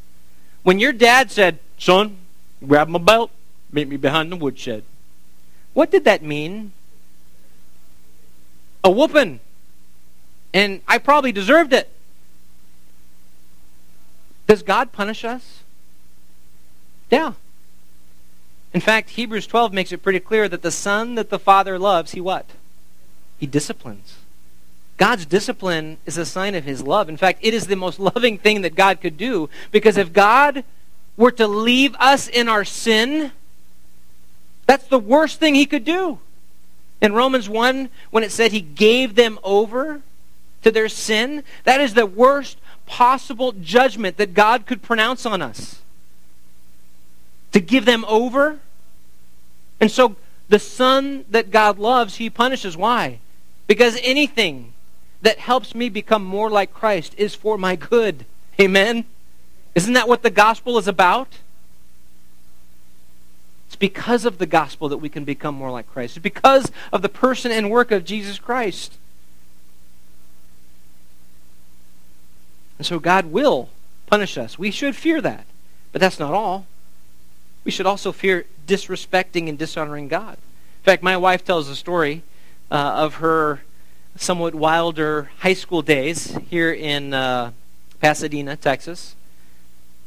When 0.64 0.80
your 0.80 0.94
dad 0.94 1.32
said, 1.32 1.60
Son, 1.78 2.18
grab 2.66 2.88
my 2.88 3.00
belt, 3.00 3.32
meet 3.72 3.88
me 3.88 3.98
behind 3.98 4.32
the 4.32 4.36
woodshed. 4.36 4.84
What 5.74 5.92
did 5.92 6.04
that 6.06 6.24
mean? 6.24 6.74
A 8.84 8.90
whooping. 8.90 9.40
And 10.54 10.82
I 10.88 10.98
probably 10.98 11.32
deserved 11.32 11.74
it. 11.74 11.90
Does 14.48 14.64
God 14.64 14.92
punish 14.92 15.24
us? 15.24 15.62
Yeah. 17.10 17.34
In 18.74 18.82
fact, 18.82 19.12
Hebrews 19.12 19.48
12 19.48 19.74
makes 19.74 19.92
it 19.92 20.04
pretty 20.04 20.20
clear 20.20 20.48
that 20.48 20.62
the 20.62 20.72
son 20.72 21.16
that 21.16 21.30
the 21.30 21.40
father 21.40 21.78
loves, 21.78 22.12
he 22.12 22.22
what? 22.22 22.46
He 23.38 23.46
disciplines. 23.46 24.18
God's 24.98 25.26
discipline 25.26 25.98
is 26.06 26.18
a 26.18 26.26
sign 26.26 26.56
of 26.56 26.64
his 26.64 26.82
love. 26.84 27.10
In 27.10 27.18
fact, 27.18 27.40
it 27.42 27.54
is 27.54 27.68
the 27.68 27.76
most 27.76 28.00
loving 28.16 28.38
thing 28.38 28.62
that 28.62 28.76
God 28.76 29.02
could 29.02 29.18
do 29.18 29.50
because 29.72 29.98
if 29.98 30.14
God 30.14 30.64
were 31.18 31.32
to 31.32 31.48
leave 31.48 31.96
us 31.96 32.28
in 32.28 32.48
our 32.48 32.64
sin, 32.64 33.32
that's 34.66 34.88
the 34.88 35.00
worst 35.00 35.40
thing 35.40 35.56
he 35.56 35.66
could 35.66 35.84
do. 35.84 36.20
In 37.02 37.14
Romans 37.14 37.50
1, 37.50 37.90
when 38.12 38.24
it 38.24 38.32
said 38.32 38.52
he 38.52 38.62
gave 38.62 39.16
them 39.16 39.40
over, 39.44 40.02
to 40.62 40.72
their 40.72 40.90
sin, 40.90 41.44
that 41.64 41.82
is 41.82 41.94
the 41.94 42.06
worst 42.06 42.58
possible 42.86 43.52
judgment 43.52 44.18
that 44.18 44.34
God 44.34 44.66
could 44.66 44.82
pronounce 44.82 45.26
on 45.26 45.42
us. 45.42 45.81
To 47.52 47.60
give 47.60 47.86
them 47.86 48.06
over. 48.08 48.60
And 49.80 49.92
so 49.92 50.16
the 50.50 50.60
son 50.60 51.26
that 51.30 51.52
God 51.52 51.80
loves, 51.80 52.16
he 52.16 52.30
punishes. 52.30 52.78
Why? 52.78 53.20
Because 53.68 53.98
anything 54.04 54.74
that 55.22 55.40
helps 55.40 55.76
me 55.76 55.90
become 55.90 56.24
more 56.24 56.50
like 56.50 56.74
Christ 56.74 57.14
is 57.18 57.36
for 57.36 57.58
my 57.58 57.76
good. 57.76 58.26
Amen? 58.60 59.06
Isn't 59.76 59.94
that 59.94 60.08
what 60.08 60.24
the 60.24 60.30
gospel 60.30 60.78
is 60.78 60.88
about? 60.88 61.40
It's 63.68 63.76
because 63.78 64.26
of 64.26 64.38
the 64.38 64.46
gospel 64.46 64.90
that 64.90 64.98
we 64.98 65.08
can 65.08 65.24
become 65.24 65.56
more 65.56 65.72
like 65.72 65.90
Christ. 65.90 66.18
It's 66.18 66.24
because 66.24 66.72
of 66.92 67.02
the 67.02 67.10
person 67.10 67.52
and 67.52 67.72
work 67.72 67.92
of 67.92 68.04
Jesus 68.04 68.38
Christ. 68.38 68.98
And 72.78 72.86
so 72.86 73.00
God 73.00 73.28
will 73.28 73.70
punish 74.08 74.38
us. 74.38 74.60
We 74.60 74.72
should 74.72 74.96
fear 74.96 75.22
that. 75.22 75.46
But 75.94 76.02
that's 76.02 76.20
not 76.20 76.34
all. 76.34 76.66
We 77.64 77.72
should 77.72 77.86
also 77.86 78.12
fear 78.12 78.46
disrespecting 78.68 79.48
and 79.48 79.58
dishonoring 79.58 80.08
God. 80.08 80.34
In 80.34 80.84
fact, 80.84 81.04
my 81.04 81.18
wife 81.18 81.46
tells 81.46 81.70
a 81.70 81.76
story 81.76 82.24
uh, 82.72 82.76
of 82.76 83.16
her 83.16 83.62
somewhat 84.16 84.56
wilder 84.56 85.30
high 85.40 85.54
school 85.54 85.82
days 85.82 86.38
here 86.50 86.72
in 86.72 87.14
uh, 87.14 87.52
Pasadena, 88.00 88.56
Texas. 88.56 89.16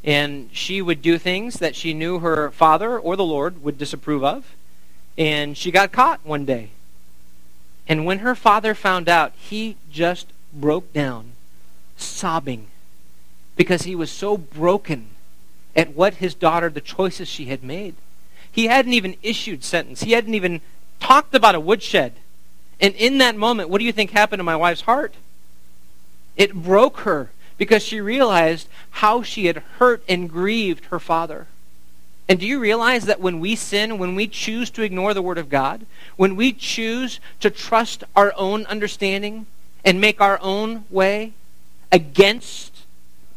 And 0.03 0.51
she 0.53 0.83
would 0.83 1.01
do 1.01 1.17
things 1.17 1.55
that 1.61 1.75
she 1.75 1.95
knew 1.95 2.19
her 2.19 2.51
father 2.51 2.99
or 2.99 3.17
the 3.17 3.25
Lord 3.25 3.63
would 3.63 3.79
disapprove 3.79 4.25
of. 4.25 4.55
And 5.17 5.57
she 5.57 5.71
got 5.71 5.93
caught 5.93 6.21
one 6.25 6.45
day. 6.45 6.71
And 7.87 8.05
when 8.05 8.19
her 8.19 8.35
father 8.35 8.75
found 8.75 9.09
out, 9.09 9.33
he 9.37 9.77
just 9.91 10.27
broke 10.53 10.93
down 10.93 11.33
sobbing 11.97 12.67
because 13.57 13.83
he 13.83 13.95
was 13.95 14.11
so 14.11 14.37
broken 14.37 15.09
at 15.77 15.95
what 15.95 16.15
his 16.15 16.35
daughter, 16.35 16.71
the 16.71 16.81
choices 16.81 17.29
she 17.29 17.47
had 17.47 17.63
made. 17.63 17.95
He 18.51 18.67
hadn't 18.67 18.93
even 18.93 19.17
issued 19.23 19.65
sentence. 19.65 20.03
He 20.03 20.13
hadn't 20.13 20.35
even 20.35 20.61
talked 21.01 21.35
about 21.35 21.55
a 21.55 21.61
woodshed. 21.61 22.15
And 22.81 22.95
in 22.95 23.19
that 23.19 23.37
moment, 23.37 23.69
what 23.69 23.79
do 23.79 23.85
you 23.85 23.93
think 23.93 24.11
happened 24.11 24.41
to 24.41 24.45
my 24.45 24.57
wife's 24.57 24.83
heart? 24.83 25.15
It 26.37 26.55
broke 26.55 26.99
her 27.01 27.31
because 27.59 27.83
she 27.83 28.01
realized 28.01 28.69
how 28.91 29.23
she 29.23 29.47
had 29.47 29.59
hurt 29.79 30.03
and 30.09 30.31
grieved 30.31 30.87
her 30.87 30.99
father. 30.99 31.47
And 32.29 32.41
do 32.41 32.47
you 32.47 32.59
realize 32.59 33.05
that 33.05 33.21
when 33.21 33.39
we 33.39 33.55
sin, 33.55 33.99
when 33.99 34.15
we 34.15 34.27
choose 34.27 34.71
to 34.71 34.83
ignore 34.83 35.15
the 35.15 35.23
Word 35.23 35.39
of 35.39 35.51
God, 35.51 35.85
when 36.17 36.37
we 36.37 36.53
choose 36.53 37.21
to 37.41 37.51
trust 37.51 38.03
our 38.17 38.33
own 38.37 38.65
understanding 38.67 39.47
and 39.85 40.01
make 40.01 40.21
our 40.21 40.39
own 40.41 40.85
way 40.91 41.35
against 41.93 42.85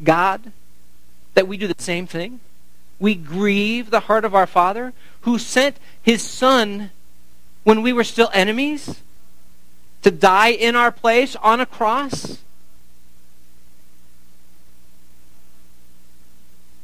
God, 0.02 0.52
that 1.38 1.48
we 1.48 1.56
do 1.56 1.68
the 1.68 1.76
same 1.78 2.08
thing? 2.08 2.40
We 3.00 3.14
grieve 3.14 3.92
the 3.92 4.02
heart 4.02 4.26
of 4.26 4.34
our 4.34 4.48
Father 4.48 4.92
who 5.22 5.38
sent 5.38 5.78
His 6.02 6.24
Son 6.24 6.90
when 7.64 7.84
we 7.84 7.94
were 7.94 8.04
still 8.04 8.32
enemies 8.34 9.02
to 10.02 10.10
die 10.10 10.50
in 10.50 10.76
our 10.76 10.92
place 10.92 11.36
on 11.36 11.60
a 11.60 11.66
cross? 11.68 12.40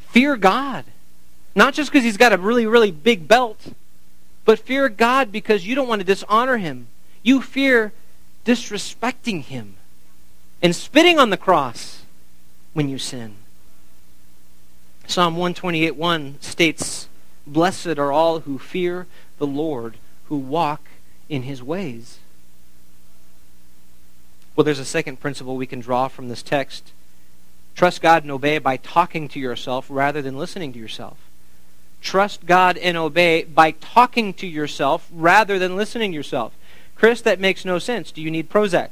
Fear 0.10 0.38
God. 0.38 0.86
Not 1.56 1.74
just 1.74 1.92
because 1.92 2.04
he's 2.04 2.18
got 2.18 2.32
a 2.32 2.38
really, 2.38 2.68
really 2.68 2.92
big 2.92 3.28
belt, 3.28 3.74
but 4.46 4.60
fear 4.60 4.88
God 4.88 5.32
because 5.32 5.66
you 5.66 5.74
don't 5.74 5.88
want 5.88 6.02
to 6.02 6.06
dishonor 6.06 6.58
him. 6.58 6.88
You 7.24 7.42
fear 7.42 7.92
disrespecting 8.46 9.42
him 9.42 9.78
and 10.62 10.76
spitting 10.76 11.18
on 11.18 11.32
the 11.32 11.38
cross 11.38 12.04
when 12.74 12.88
you 12.88 13.00
sin. 13.00 13.38
Psalm 15.08 15.36
128.1 15.36 16.42
states, 16.42 17.08
Blessed 17.46 17.98
are 18.00 18.12
all 18.12 18.42
who 18.42 18.58
fear 18.58 19.06
the 19.38 19.48
Lord, 19.48 19.98
who 20.28 20.38
walk 20.38 20.82
in 21.30 21.44
his 21.44 21.62
ways. 21.62 22.20
Well, 24.56 24.64
there's 24.64 24.80
a 24.80 24.86
second 24.86 25.20
principle 25.20 25.56
we 25.56 25.66
can 25.66 25.80
draw 25.80 26.08
from 26.08 26.30
this 26.30 26.44
text. 26.44 26.92
Trust 27.76 28.02
God 28.02 28.24
and 28.24 28.32
obey 28.32 28.60
by 28.60 28.78
talking 28.78 29.28
to 29.30 29.40
yourself 29.40 29.88
rather 29.90 30.22
than 30.22 30.38
listening 30.38 30.74
to 30.74 30.80
yourself. 30.80 31.18
Trust 32.02 32.46
God 32.46 32.78
and 32.78 32.96
obey 32.98 33.44
by 33.44 33.72
talking 33.72 34.34
to 34.36 34.48
yourself 34.48 35.10
rather 35.12 35.58
than 35.58 35.76
listening 35.76 36.12
to 36.12 36.16
yourself. 36.16 36.54
Chris, 36.96 37.22
that 37.22 37.40
makes 37.40 37.66
no 37.66 37.80
sense. 37.80 38.12
Do 38.12 38.22
you 38.22 38.30
need 38.30 38.50
Prozac? 38.50 38.90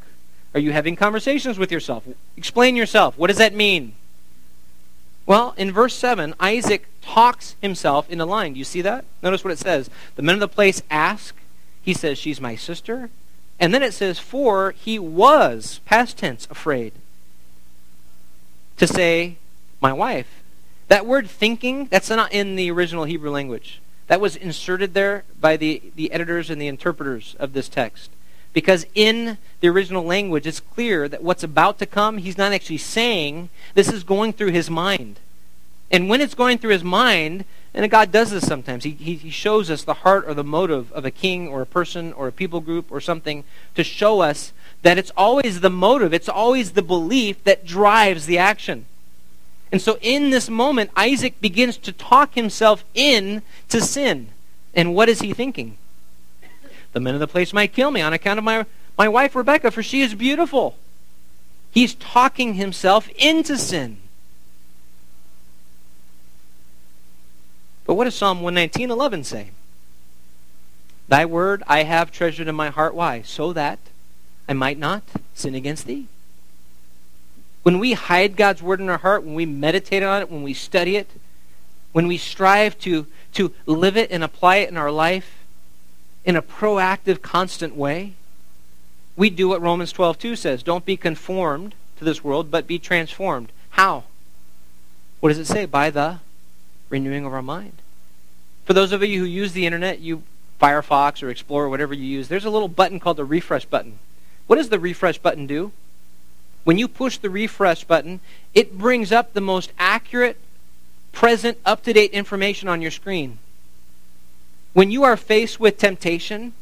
Are 0.53 0.59
you 0.59 0.72
having 0.72 0.95
conversations 0.95 1.59
with 1.59 1.72
yourself? 1.72 2.07
Explain 2.36 2.76
yourself. 2.76 3.18
What 3.18 3.28
does 3.28 3.38
that 3.38 3.53
mean? 3.53 3.93
Well, 5.32 5.53
in 5.55 5.71
verse 5.71 5.95
7, 5.95 6.36
Isaac 6.41 6.89
talks 7.01 7.55
himself 7.61 8.09
into 8.09 8.25
line. 8.25 8.51
Do 8.51 8.59
you 8.59 8.65
see 8.65 8.82
that? 8.82 9.05
Notice 9.23 9.45
what 9.45 9.53
it 9.53 9.59
says. 9.59 9.89
The 10.17 10.21
men 10.21 10.36
of 10.36 10.41
the 10.41 10.47
place 10.49 10.84
ask. 10.91 11.34
He 11.82 11.93
says, 11.93 12.17
She's 12.17 12.41
my 12.41 12.57
sister. 12.57 13.09
And 13.57 13.73
then 13.73 13.82
it 13.82 13.93
says, 13.93 14.19
For 14.19 14.71
he 14.71 14.99
was, 14.99 15.79
past 15.86 16.17
tense, 16.17 16.49
afraid 16.51 16.91
to 18.75 18.86
say, 18.86 19.38
My 19.79 19.93
wife. 19.93 20.43
That 20.89 21.05
word 21.05 21.29
thinking, 21.29 21.86
that's 21.86 22.09
not 22.09 22.34
in 22.34 22.57
the 22.57 22.69
original 22.69 23.05
Hebrew 23.05 23.32
language. 23.32 23.82
That 24.07 24.19
was 24.19 24.36
inserted 24.36 24.93
there 24.93 25.23
by 25.39 25.55
the, 25.55 25.82
the 25.95 26.11
editors 26.11 26.49
and 26.49 26.61
the 26.61 26.67
interpreters 26.67 27.38
of 27.39 27.53
this 27.53 27.69
text. 27.69 28.11
Because 28.54 28.86
in 28.93 29.38
the 29.62 29.70
original 29.70 30.04
language, 30.04 30.45
it's 30.45 30.60
clear 30.60 31.08
that 31.08 31.24
what's 31.24 31.43
about 31.43 31.80
to 31.80 31.86
come, 31.86 32.18
he's 32.18 32.38
not 32.38 32.52
actually 32.52 32.78
saying. 32.78 33.49
This 33.76 33.91
is 33.91 34.04
going 34.04 34.34
through 34.34 34.52
his 34.52 34.70
mind. 34.70 35.20
And 35.89 36.10
when 36.10 36.22
it's 36.22 36.36
going 36.36 36.58
through 36.58 36.72
his 36.72 36.84
mind, 36.84 37.45
and 37.74 37.89
God 37.89 38.12
does 38.12 38.32
this 38.32 38.45
sometimes, 38.45 38.84
he, 38.84 38.91
he 38.91 39.30
shows 39.30 39.70
us 39.70 39.84
the 39.84 39.93
heart 39.93 40.26
or 40.28 40.34
the 40.34 40.43
motive 40.43 40.91
of 40.91 41.06
a 41.06 41.12
king 41.12 41.47
or 41.47 41.62
a 41.62 41.66
person 41.66 42.12
or 42.14 42.28
a 42.28 42.32
people 42.32 42.62
group 42.62 42.91
or 42.91 42.99
something 42.99 43.43
to 43.76 43.84
show 43.84 44.22
us 44.22 44.52
that 44.82 44.97
it's 44.97 45.12
always 45.16 45.62
the 45.62 45.70
motive, 45.70 46.14
it's 46.14 46.30
always 46.30 46.72
the 46.72 46.82
belief 46.82 47.43
that 47.43 47.66
drives 47.66 48.26
the 48.26 48.38
action. 48.38 48.86
And 49.72 49.82
so 49.82 49.97
in 50.02 50.32
this 50.32 50.49
moment, 50.49 50.91
Isaac 50.97 51.39
begins 51.39 51.78
to 51.78 51.91
talk 51.91 52.36
himself 52.36 52.84
in 52.93 53.41
to 53.70 53.80
sin. 53.80 54.30
And 54.74 54.95
what 54.95 55.08
is 55.08 55.22
he 55.22 55.34
thinking? 55.34 55.78
The 56.93 56.99
men 56.99 57.13
of 57.13 57.19
the 57.19 57.27
place 57.27 57.53
might 57.53 57.73
kill 57.73 57.91
me 57.91 58.01
on 58.01 58.13
account 58.13 58.37
of 58.37 58.43
my, 58.43 58.65
my 58.97 59.07
wife 59.07 59.35
Rebecca, 59.35 59.71
for 59.71 59.81
she 59.81 60.01
is 60.01 60.13
beautiful. 60.13 60.77
He's 61.71 61.95
talking 61.95 62.55
himself 62.55 63.09
into 63.17 63.57
sin. 63.57 63.97
But 67.85 67.95
what 67.95 68.05
does 68.05 68.15
Psalm 68.15 68.41
119.11 68.41 69.25
say? 69.25 69.51
Thy 71.07 71.25
word 71.25 71.63
I 71.67 71.83
have 71.83 72.11
treasured 72.11 72.47
in 72.47 72.55
my 72.55 72.69
heart. 72.69 72.95
Why? 72.95 73.21
So 73.21 73.53
that 73.53 73.79
I 74.47 74.53
might 74.53 74.77
not 74.77 75.03
sin 75.33 75.55
against 75.55 75.85
thee. 75.85 76.07
When 77.63 77.79
we 77.79 77.93
hide 77.93 78.35
God's 78.35 78.61
word 78.61 78.79
in 78.79 78.89
our 78.89 78.97
heart, 78.97 79.23
when 79.23 79.35
we 79.35 79.45
meditate 79.45 80.03
on 80.03 80.21
it, 80.21 80.31
when 80.31 80.43
we 80.43 80.53
study 80.53 80.95
it, 80.95 81.09
when 81.91 82.07
we 82.07 82.17
strive 82.17 82.79
to, 82.79 83.07
to 83.33 83.53
live 83.65 83.97
it 83.97 84.09
and 84.11 84.23
apply 84.23 84.57
it 84.57 84.69
in 84.69 84.77
our 84.77 84.91
life, 84.91 85.40
in 86.26 86.36
a 86.36 86.41
proactive, 86.41 87.22
constant 87.22 87.76
way, 87.76 88.13
we 89.15 89.30
do 89.30 89.49
what 89.49 89.61
Romans 89.61 89.91
12:2 89.91 90.36
says. 90.36 90.63
Don't 90.63 90.86
be 90.86 90.97
conformed 90.97 91.76
to 91.97 92.05
this 92.05 92.24
world, 92.24 92.51
but 92.51 92.67
be 92.67 92.80
transformed. 92.80 93.51
How? 93.72 94.05
What 95.19 95.30
does 95.30 95.39
it 95.39 95.45
say? 95.45 95.65
By 95.65 95.89
the 95.89 96.19
renewing 96.89 97.26
of 97.26 97.34
our 97.34 97.41
mind. 97.41 97.82
For 98.65 98.74
those 98.74 98.91
of 98.91 99.03
you 99.03 99.19
who 99.19 99.26
use 99.26 99.53
the 99.53 99.65
internet, 99.65 99.99
you 99.99 100.24
Firefox 100.61 101.24
or 101.24 101.30
Explorer, 101.30 101.69
whatever 101.69 101.93
you 101.93 102.05
use, 102.05 102.28
there's 102.28 102.45
a 102.45 102.49
little 102.49 102.67
button 102.67 102.99
called 102.99 103.17
the 103.17 103.26
refresh 103.26 103.65
button. 103.65 103.97
What 104.47 104.57
does 104.57 104.69
the 104.69 104.80
refresh 104.80 105.17
button 105.17 105.47
do? 105.47 105.72
When 106.63 106.78
you 106.78 106.88
push 106.88 107.17
the 107.17 107.30
refresh 107.30 107.84
button, 107.84 108.19
it 108.53 108.78
brings 108.78 109.11
up 109.11 109.34
the 109.34 109.41
most 109.41 109.72
accurate, 109.80 110.38
present, 111.11 111.57
up 111.65 111.82
to 111.84 111.93
date 111.93 112.11
information 112.11 112.69
on 112.69 112.82
your 112.82 112.91
screen. 112.91 113.39
When 114.74 114.91
you 114.91 115.03
are 115.03 115.17
faced 115.17 115.59
with 115.59 115.78
temptation 115.78 116.53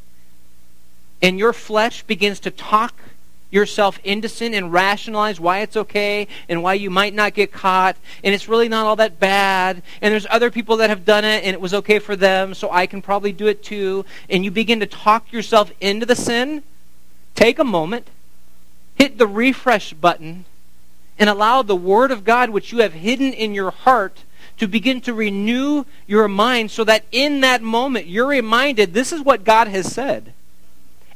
and 1.21 1.37
your 1.37 1.53
flesh 1.53 2.03
begins 2.03 2.39
to 2.41 2.51
talk 2.51 2.95
yourself 3.51 3.99
into 4.03 4.29
sin 4.29 4.53
and 4.53 4.71
rationalize 4.71 5.39
why 5.39 5.59
it's 5.59 5.75
okay 5.75 6.27
and 6.47 6.61
why 6.61 6.75
you 6.75 6.89
might 6.89 7.13
not 7.13 7.33
get 7.33 7.51
caught 7.51 7.97
and 8.23 8.33
it's 8.35 8.47
really 8.47 8.69
not 8.69 8.85
all 8.85 8.95
that 8.95 9.19
bad 9.19 9.81
and 10.01 10.11
there's 10.11 10.27
other 10.29 10.51
people 10.51 10.77
that 10.77 10.89
have 10.89 11.03
done 11.03 11.25
it 11.25 11.43
and 11.43 11.53
it 11.53 11.61
was 11.61 11.73
okay 11.73 11.97
for 11.97 12.15
them 12.15 12.53
so 12.53 12.69
I 12.69 12.85
can 12.85 13.01
probably 13.01 13.31
do 13.31 13.47
it 13.47 13.63
too 13.63 14.05
and 14.29 14.45
you 14.45 14.51
begin 14.51 14.79
to 14.81 14.85
talk 14.85 15.31
yourself 15.31 15.71
into 15.81 16.05
the 16.05 16.15
sin, 16.15 16.61
take 17.33 17.57
a 17.57 17.63
moment, 17.63 18.09
hit 18.95 19.17
the 19.17 19.27
refresh 19.27 19.93
button 19.93 20.45
and 21.17 21.29
allow 21.29 21.63
the 21.63 21.75
word 21.75 22.11
of 22.11 22.23
God 22.23 22.51
which 22.51 22.71
you 22.71 22.79
have 22.79 22.93
hidden 22.93 23.33
in 23.33 23.55
your 23.55 23.71
heart 23.71 24.23
to 24.59 24.67
begin 24.67 25.01
to 25.01 25.13
renew 25.13 25.85
your 26.05 26.27
mind 26.27 26.71
so 26.71 26.83
that 26.83 27.05
in 27.11 27.41
that 27.41 27.61
moment 27.61 28.07
you're 28.07 28.27
reminded 28.27 28.93
this 28.93 29.11
is 29.11 29.21
what 29.21 29.43
God 29.43 29.67
has 29.67 29.91
said. 29.91 30.33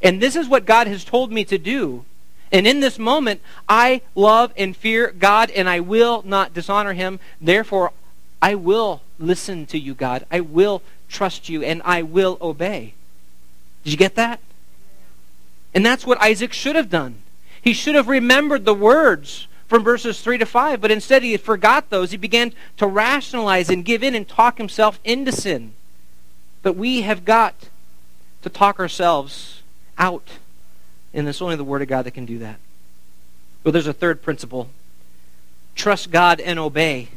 And 0.01 0.21
this 0.21 0.35
is 0.35 0.47
what 0.47 0.65
God 0.65 0.87
has 0.87 1.03
told 1.03 1.31
me 1.31 1.45
to 1.45 1.57
do. 1.57 2.03
And 2.51 2.67
in 2.67 2.81
this 2.81 2.99
moment, 2.99 3.41
I 3.67 4.01
love 4.15 4.53
and 4.57 4.75
fear 4.75 5.11
God 5.11 5.49
and 5.51 5.67
I 5.67 5.79
will 5.79 6.21
not 6.25 6.53
dishonor 6.53 6.93
him. 6.93 7.19
Therefore, 7.41 7.91
I 8.41 8.55
will 8.55 9.01
listen 9.17 9.65
to 9.67 9.79
you, 9.79 9.93
God. 9.93 10.25
I 10.29 10.41
will 10.41 10.81
trust 11.09 11.49
you 11.49 11.63
and 11.63 11.81
I 11.83 12.01
will 12.01 12.37
obey. 12.41 12.93
Did 13.83 13.91
you 13.91 13.97
get 13.97 14.15
that? 14.15 14.39
And 15.73 15.85
that's 15.85 16.05
what 16.05 16.21
Isaac 16.21 16.53
should 16.53 16.75
have 16.75 16.89
done. 16.89 17.15
He 17.61 17.73
should 17.73 17.95
have 17.95 18.07
remembered 18.07 18.65
the 18.65 18.73
words 18.73 19.47
from 19.73 19.83
verses 19.83 20.21
3 20.21 20.37
to 20.37 20.45
5, 20.45 20.81
but 20.81 20.91
instead 20.91 21.23
he 21.23 21.35
forgot 21.35 21.89
those. 21.89 22.11
He 22.11 22.17
began 22.17 22.53
to 22.77 22.85
rationalize 22.85 23.71
and 23.71 23.83
give 23.83 24.03
in 24.03 24.13
and 24.13 24.27
talk 24.27 24.59
himself 24.59 24.99
into 25.03 25.31
sin. 25.31 25.73
But 26.61 26.75
we 26.75 27.01
have 27.01 27.25
got 27.25 27.55
to 28.43 28.51
talk 28.51 28.79
ourselves 28.79 29.63
out. 29.97 30.33
And 31.11 31.27
it's 31.27 31.41
only 31.41 31.55
the 31.55 31.63
Word 31.63 31.81
of 31.81 31.87
God 31.87 32.03
that 32.03 32.11
can 32.11 32.27
do 32.27 32.37
that. 32.37 32.59
Well, 33.63 33.71
there's 33.71 33.87
a 33.87 33.93
third 33.93 34.21
principle 34.21 34.69
trust 35.73 36.11
God 36.11 36.39
and 36.39 36.59
obey 36.59 37.07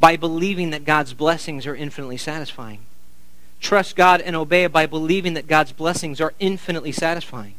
by 0.00 0.16
believing 0.16 0.70
that 0.70 0.84
God's 0.84 1.14
blessings 1.14 1.64
are 1.64 1.76
infinitely 1.76 2.16
satisfying. 2.16 2.80
Trust 3.60 3.94
God 3.94 4.20
and 4.20 4.34
obey 4.34 4.66
by 4.66 4.86
believing 4.86 5.34
that 5.34 5.46
God's 5.46 5.70
blessings 5.70 6.20
are 6.20 6.34
infinitely 6.40 6.90
satisfying. 6.90 7.54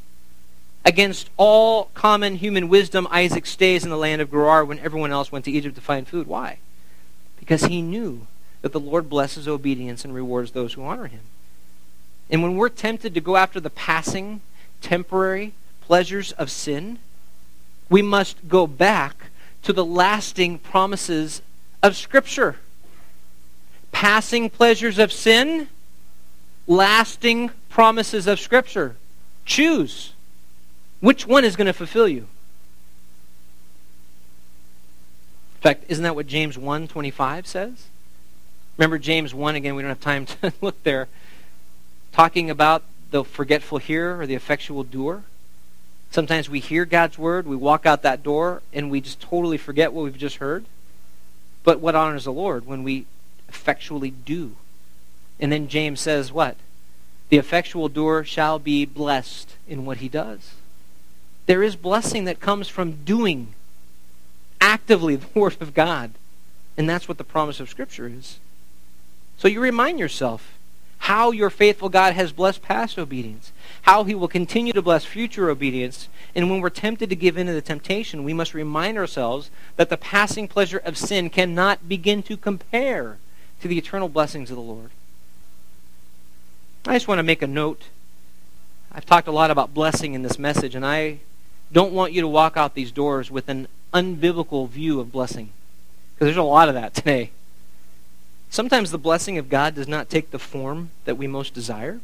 Against 0.85 1.31
all 1.35 1.85
common 1.95 2.35
human 2.35 2.69
wisdom, 2.69 3.07
Isaac 3.09 3.47
stays 3.47 3.83
in 3.83 3.89
the 3.89 3.97
land 3.97 4.21
of 4.21 4.29
Gerar 4.29 4.63
when 4.63 4.79
everyone 4.79 5.11
else 5.11 5.31
went 5.31 5.45
to 5.45 5.51
Egypt 5.51 5.75
to 5.75 5.81
find 5.81 6.07
food. 6.07 6.27
Why? 6.27 6.59
Because 7.39 7.63
he 7.63 7.81
knew 7.81 8.27
that 8.61 8.71
the 8.71 8.79
Lord 8.79 9.09
blesses 9.09 9.47
obedience 9.47 10.05
and 10.05 10.13
rewards 10.13 10.51
those 10.51 10.73
who 10.73 10.83
honor 10.83 11.07
him. 11.07 11.21
And 12.29 12.43
when 12.43 12.55
we're 12.55 12.69
tempted 12.69 13.13
to 13.15 13.21
go 13.21 13.35
after 13.35 13.59
the 13.59 13.69
passing, 13.69 14.41
temporary 14.81 15.53
pleasures 15.81 16.31
of 16.33 16.51
sin, 16.51 16.99
we 17.89 18.01
must 18.01 18.47
go 18.47 18.67
back 18.67 19.31
to 19.63 19.73
the 19.73 19.85
lasting 19.85 20.59
promises 20.59 21.41
of 21.81 21.95
Scripture. 21.95 22.57
Passing 23.91 24.49
pleasures 24.49 24.99
of 24.99 25.11
sin, 25.11 25.67
lasting 26.67 27.51
promises 27.69 28.27
of 28.27 28.39
Scripture. 28.39 28.95
Choose. 29.45 30.14
Which 30.99 31.27
one 31.27 31.43
is 31.43 31.55
going 31.55 31.67
to 31.67 31.73
fulfill 31.73 32.07
you? 32.07 32.27
In 35.55 35.61
fact, 35.61 35.85
isn't 35.87 36.03
that 36.03 36.15
what 36.15 36.27
James 36.27 36.57
1:25 36.57 37.47
says? 37.47 37.87
Remember 38.77 38.97
James 38.99 39.33
1 39.33 39.55
again, 39.55 39.75
we 39.75 39.81
don't 39.81 39.89
have 39.89 40.01
time 40.01 40.25
to 40.25 40.53
look 40.61 40.81
there. 40.83 41.07
Talking 42.11 42.49
about 42.49 42.83
the 43.11 43.23
forgetful 43.23 43.77
hearer 43.77 44.19
or 44.19 44.27
the 44.27 44.35
effectual 44.35 44.83
doer. 44.83 45.23
Sometimes 46.11 46.49
we 46.49 46.59
hear 46.59 46.85
God's 46.85 47.17
word, 47.17 47.47
we 47.47 47.55
walk 47.55 47.85
out 47.85 48.01
that 48.03 48.23
door, 48.23 48.61
and 48.73 48.89
we 48.89 49.01
just 49.01 49.19
totally 49.19 49.57
forget 49.57 49.91
what 49.91 50.03
we've 50.03 50.17
just 50.17 50.37
heard. 50.37 50.65
But 51.63 51.79
what 51.79 51.95
honors 51.95 52.25
the 52.25 52.31
Lord 52.31 52.65
when 52.65 52.83
we 52.83 53.05
effectually 53.49 54.11
do? 54.11 54.55
And 55.39 55.51
then 55.51 55.67
James 55.67 55.99
says 55.99 56.31
what? 56.31 56.57
The 57.29 57.37
effectual 57.37 57.89
doer 57.89 58.23
shall 58.23 58.59
be 58.59 58.85
blessed 58.85 59.55
in 59.67 59.83
what 59.85 59.97
he 59.97 60.07
does. 60.07 60.51
There 61.45 61.63
is 61.63 61.75
blessing 61.75 62.25
that 62.25 62.39
comes 62.39 62.67
from 62.67 63.03
doing 63.03 63.53
actively 64.59 65.15
the 65.15 65.27
Word 65.39 65.57
of 65.61 65.73
God. 65.73 66.11
And 66.77 66.89
that's 66.89 67.07
what 67.07 67.17
the 67.17 67.23
promise 67.23 67.59
of 67.59 67.69
Scripture 67.69 68.07
is. 68.07 68.39
So 69.37 69.47
you 69.47 69.59
remind 69.59 69.99
yourself 69.99 70.53
how 70.99 71.31
your 71.31 71.49
faithful 71.49 71.89
God 71.89 72.13
has 72.13 72.31
blessed 72.31 72.61
past 72.61 72.97
obedience, 72.97 73.51
how 73.83 74.05
he 74.05 74.15
will 74.15 74.27
continue 74.27 74.73
to 74.73 74.81
bless 74.81 75.05
future 75.05 75.49
obedience. 75.49 76.09
And 76.33 76.49
when 76.49 76.61
we're 76.61 76.69
tempted 76.69 77.09
to 77.09 77.15
give 77.15 77.37
in 77.37 77.47
to 77.47 77.53
the 77.53 77.61
temptation, 77.61 78.23
we 78.23 78.33
must 78.33 78.53
remind 78.53 78.97
ourselves 78.97 79.51
that 79.75 79.89
the 79.89 79.97
passing 79.97 80.47
pleasure 80.47 80.79
of 80.79 80.97
sin 80.97 81.29
cannot 81.29 81.87
begin 81.87 82.23
to 82.23 82.35
compare 82.35 83.17
to 83.61 83.67
the 83.67 83.77
eternal 83.77 84.09
blessings 84.09 84.49
of 84.49 84.55
the 84.55 84.61
Lord. 84.63 84.89
I 86.87 86.93
just 86.93 87.07
want 87.07 87.19
to 87.19 87.23
make 87.23 87.41
a 87.41 87.47
note. 87.47 87.83
I've 88.91 89.05
talked 89.05 89.27
a 89.27 89.31
lot 89.31 89.51
about 89.51 89.73
blessing 89.73 90.13
in 90.13 90.23
this 90.23 90.39
message, 90.39 90.75
and 90.75 90.85
I 90.85 91.19
don't 91.71 91.93
want 91.93 92.13
you 92.13 92.21
to 92.21 92.27
walk 92.27 92.57
out 92.57 92.75
these 92.75 92.91
doors 92.91 93.29
with 93.29 93.49
an 93.49 93.67
unbiblical 93.93 94.69
view 94.69 94.99
of 94.99 95.11
blessing. 95.11 95.49
Because 96.13 96.27
there's 96.27 96.37
a 96.37 96.43
lot 96.43 96.69
of 96.69 96.75
that 96.75 96.93
today. 96.93 97.31
Sometimes 98.49 98.91
the 98.91 98.97
blessing 98.97 99.37
of 99.37 99.49
God 99.49 99.75
does 99.75 99.87
not 99.87 100.09
take 100.09 100.31
the 100.31 100.39
form 100.39 100.91
that 101.05 101.17
we 101.17 101.27
most 101.27 101.53
desire. 101.53 101.99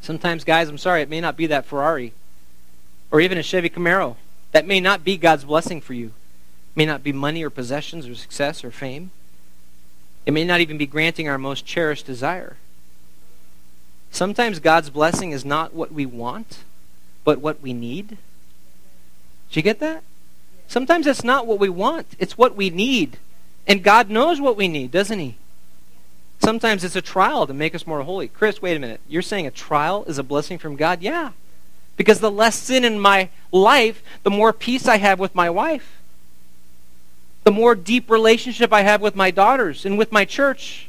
Sometimes, 0.00 0.44
guys, 0.44 0.68
I'm 0.68 0.78
sorry, 0.78 1.02
it 1.02 1.08
may 1.08 1.20
not 1.20 1.36
be 1.36 1.46
that 1.46 1.66
Ferrari 1.66 2.12
or 3.10 3.20
even 3.20 3.38
a 3.38 3.42
Chevy 3.42 3.68
Camaro. 3.68 4.16
That 4.52 4.66
may 4.66 4.80
not 4.80 5.04
be 5.04 5.16
God's 5.16 5.44
blessing 5.44 5.80
for 5.80 5.94
you. 5.94 6.06
It 6.06 6.76
may 6.76 6.86
not 6.86 7.02
be 7.02 7.12
money 7.12 7.42
or 7.42 7.50
possessions 7.50 8.06
or 8.06 8.14
success 8.14 8.64
or 8.64 8.70
fame. 8.70 9.10
It 10.26 10.32
may 10.32 10.44
not 10.44 10.60
even 10.60 10.78
be 10.78 10.86
granting 10.86 11.28
our 11.28 11.38
most 11.38 11.66
cherished 11.66 12.06
desire. 12.06 12.56
Sometimes 14.10 14.58
God's 14.58 14.90
blessing 14.90 15.32
is 15.32 15.44
not 15.44 15.74
what 15.74 15.92
we 15.92 16.06
want, 16.06 16.64
but 17.24 17.40
what 17.40 17.60
we 17.60 17.72
need. 17.72 18.18
Did 19.48 19.56
you 19.56 19.62
get 19.62 19.80
that? 19.80 20.02
Sometimes 20.66 21.06
it's 21.06 21.24
not 21.24 21.46
what 21.46 21.58
we 21.58 21.68
want, 21.68 22.06
it's 22.18 22.36
what 22.36 22.54
we 22.54 22.70
need. 22.70 23.18
And 23.66 23.82
God 23.82 24.10
knows 24.10 24.40
what 24.40 24.56
we 24.56 24.68
need, 24.68 24.90
doesn't 24.90 25.18
He? 25.18 25.36
Sometimes 26.40 26.84
it's 26.84 26.96
a 26.96 27.02
trial 27.02 27.46
to 27.46 27.54
make 27.54 27.74
us 27.74 27.86
more 27.86 28.02
holy. 28.02 28.28
Chris, 28.28 28.62
wait 28.62 28.76
a 28.76 28.80
minute. 28.80 29.00
You're 29.08 29.22
saying 29.22 29.46
a 29.46 29.50
trial 29.50 30.04
is 30.04 30.18
a 30.18 30.22
blessing 30.22 30.58
from 30.58 30.76
God? 30.76 31.02
Yeah. 31.02 31.32
Because 31.96 32.20
the 32.20 32.30
less 32.30 32.54
sin 32.54 32.84
in 32.84 33.00
my 33.00 33.28
life, 33.50 34.02
the 34.22 34.30
more 34.30 34.52
peace 34.52 34.86
I 34.86 34.98
have 34.98 35.18
with 35.18 35.34
my 35.34 35.50
wife. 35.50 36.00
The 37.44 37.50
more 37.50 37.74
deep 37.74 38.08
relationship 38.08 38.72
I 38.72 38.82
have 38.82 39.00
with 39.00 39.16
my 39.16 39.30
daughters 39.30 39.84
and 39.84 39.98
with 39.98 40.12
my 40.12 40.24
church. 40.24 40.88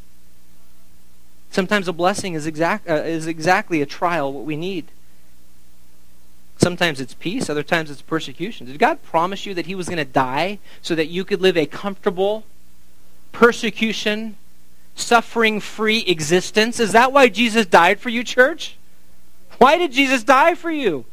Sometimes 1.51 1.87
a 1.87 1.93
blessing 1.93 2.35
is, 2.35 2.45
exact, 2.45 2.87
uh, 2.87 2.95
is 2.95 3.25
exactly 3.25 3.81
a 3.81 3.85
trial, 3.85 4.31
what 4.31 4.45
we 4.45 4.55
need. 4.55 4.85
Sometimes 6.59 6.99
it's 6.99 7.13
peace, 7.13 7.49
other 7.49 7.63
times 7.63 7.89
it's 7.89 8.01
persecution. 8.01 8.67
Did 8.67 8.79
God 8.79 9.01
promise 9.01 9.45
you 9.45 9.53
that 9.53 9.65
He 9.65 9.75
was 9.75 9.87
going 9.87 9.97
to 9.97 10.05
die 10.05 10.59
so 10.81 10.93
that 10.93 11.07
you 11.07 11.23
could 11.23 11.41
live 11.41 11.55
a 11.55 11.65
comfortable, 11.65 12.43
persecution, 13.31 14.35
suffering 14.93 15.61
free 15.61 15.99
existence? 15.99 16.81
Is 16.81 16.91
that 16.91 17.13
why 17.13 17.29
Jesus 17.29 17.65
died 17.65 18.01
for 18.01 18.09
you, 18.09 18.25
church? 18.25 18.75
Why 19.57 19.77
did 19.77 19.93
Jesus 19.93 20.23
die 20.23 20.53
for 20.53 20.69
you? 20.69 21.05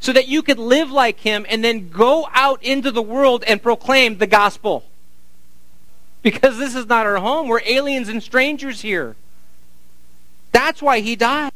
So 0.00 0.14
that 0.14 0.26
you 0.26 0.40
could 0.40 0.58
live 0.58 0.90
like 0.90 1.20
Him 1.20 1.44
and 1.46 1.62
then 1.62 1.90
go 1.90 2.28
out 2.32 2.62
into 2.62 2.90
the 2.90 3.02
world 3.02 3.44
and 3.46 3.62
proclaim 3.62 4.16
the 4.16 4.26
gospel. 4.26 4.84
Because 6.22 6.56
this 6.56 6.74
is 6.74 6.86
not 6.86 7.04
our 7.04 7.18
home. 7.18 7.46
We're 7.46 7.60
aliens 7.66 8.08
and 8.08 8.22
strangers 8.22 8.80
here. 8.80 9.16
That's 10.50 10.80
why 10.80 11.00
He 11.00 11.14
died 11.14 11.52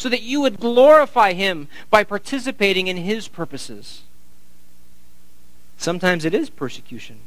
so 0.00 0.08
that 0.08 0.22
you 0.22 0.40
would 0.40 0.58
glorify 0.58 1.34
him 1.34 1.68
by 1.90 2.02
participating 2.02 2.86
in 2.86 2.96
his 2.96 3.28
purposes. 3.28 4.00
Sometimes 5.76 6.24
it 6.24 6.32
is 6.32 6.48
persecution. 6.48 7.18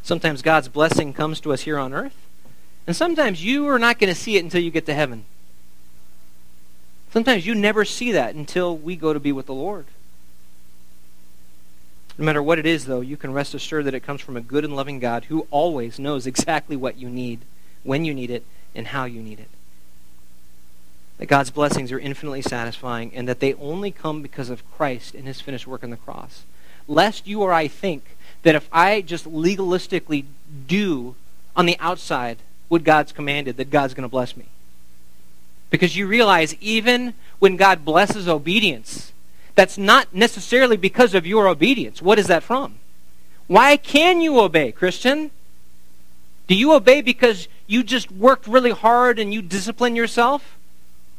Sometimes 0.00 0.40
God's 0.40 0.68
blessing 0.68 1.12
comes 1.12 1.40
to 1.40 1.52
us 1.52 1.62
here 1.62 1.76
on 1.76 1.92
earth, 1.92 2.14
and 2.86 2.94
sometimes 2.94 3.44
you 3.44 3.66
are 3.66 3.80
not 3.80 3.98
going 3.98 4.14
to 4.14 4.18
see 4.18 4.36
it 4.36 4.44
until 4.44 4.62
you 4.62 4.70
get 4.70 4.86
to 4.86 4.94
heaven. 4.94 5.24
Sometimes 7.12 7.44
you 7.44 7.56
never 7.56 7.84
see 7.84 8.12
that 8.12 8.36
until 8.36 8.78
we 8.78 8.94
go 8.94 9.12
to 9.12 9.18
be 9.18 9.32
with 9.32 9.46
the 9.46 9.54
Lord. 9.54 9.86
No 12.16 12.24
matter 12.24 12.42
what 12.42 12.60
it 12.60 12.66
is, 12.66 12.84
though, 12.84 13.00
you 13.00 13.16
can 13.16 13.32
rest 13.32 13.54
assured 13.54 13.86
that 13.86 13.94
it 13.94 14.04
comes 14.04 14.20
from 14.20 14.36
a 14.36 14.40
good 14.40 14.64
and 14.64 14.76
loving 14.76 15.00
God 15.00 15.24
who 15.24 15.48
always 15.50 15.98
knows 15.98 16.28
exactly 16.28 16.76
what 16.76 16.96
you 16.96 17.10
need, 17.10 17.40
when 17.82 18.04
you 18.04 18.14
need 18.14 18.30
it, 18.30 18.44
and 18.72 18.86
how 18.86 19.04
you 19.04 19.20
need 19.20 19.40
it 19.40 19.48
that 21.22 21.28
God's 21.28 21.52
blessings 21.52 21.92
are 21.92 22.00
infinitely 22.00 22.42
satisfying 22.42 23.12
and 23.14 23.28
that 23.28 23.38
they 23.38 23.54
only 23.54 23.92
come 23.92 24.22
because 24.22 24.50
of 24.50 24.68
Christ 24.72 25.14
and 25.14 25.24
his 25.24 25.40
finished 25.40 25.68
work 25.68 25.84
on 25.84 25.90
the 25.90 25.96
cross. 25.96 26.42
Lest 26.88 27.28
you 27.28 27.42
or 27.42 27.52
I 27.52 27.68
think 27.68 28.16
that 28.42 28.56
if 28.56 28.68
I 28.72 29.02
just 29.02 29.30
legalistically 29.30 30.24
do 30.66 31.14
on 31.54 31.66
the 31.66 31.76
outside 31.78 32.38
what 32.66 32.82
God's 32.82 33.12
commanded, 33.12 33.56
that 33.58 33.70
God's 33.70 33.94
going 33.94 34.02
to 34.02 34.10
bless 34.10 34.36
me. 34.36 34.46
Because 35.70 35.96
you 35.96 36.08
realize 36.08 36.56
even 36.60 37.14
when 37.38 37.54
God 37.54 37.84
blesses 37.84 38.26
obedience, 38.26 39.12
that's 39.54 39.78
not 39.78 40.12
necessarily 40.12 40.76
because 40.76 41.14
of 41.14 41.24
your 41.24 41.46
obedience. 41.46 42.02
What 42.02 42.18
is 42.18 42.26
that 42.26 42.42
from? 42.42 42.80
Why 43.46 43.76
can 43.76 44.20
you 44.20 44.40
obey, 44.40 44.72
Christian? 44.72 45.30
Do 46.48 46.56
you 46.56 46.72
obey 46.72 47.00
because 47.00 47.46
you 47.68 47.84
just 47.84 48.10
worked 48.10 48.48
really 48.48 48.72
hard 48.72 49.20
and 49.20 49.32
you 49.32 49.40
discipline 49.40 49.94
yourself? 49.94 50.58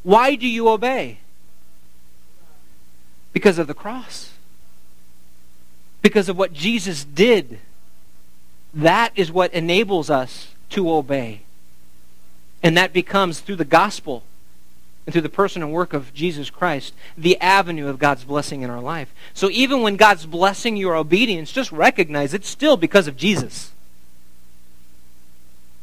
Why 0.04 0.36
do 0.36 0.47
you 0.47 0.70
obey? 0.70 1.20
Because 3.32 3.58
of 3.58 3.68
the 3.68 3.74
cross. 3.74 4.32
Because 6.01 6.30
of 6.30 6.38
what 6.38 6.54
Jesus 6.54 7.04
did. 7.04 7.60
That 8.74 9.12
is 9.16 9.32
what 9.32 9.54
enables 9.54 10.10
us 10.10 10.49
to 10.72 10.91
obey. 10.91 11.41
And 12.62 12.78
that 12.78 12.93
becomes 12.93 13.39
through 13.39 13.58
the 13.58 13.66
gospel 13.66 14.24
and 15.06 15.14
through 15.14 15.22
the 15.22 15.30
person 15.30 15.62
and 15.62 15.72
work 15.72 15.93
of 15.93 16.14
Jesus 16.14 16.49
Christ, 16.49 16.93
the 17.18 17.39
avenue 17.41 17.88
of 17.88 17.99
God's 17.99 18.24
blessing 18.24 18.62
in 18.62 18.70
our 18.70 18.82
life. 18.82 19.14
So 19.34 19.49
even 19.49 19.82
when 19.82 19.97
God's 19.97 20.26
blessing 20.26 20.78
your 20.78 20.95
obedience, 20.95 21.51
just 21.51 21.72
recognize 21.72 22.34
it's 22.34 22.47
still 22.47 22.78
because 22.78 23.08
of 23.08 23.18
Jesus 23.18 23.72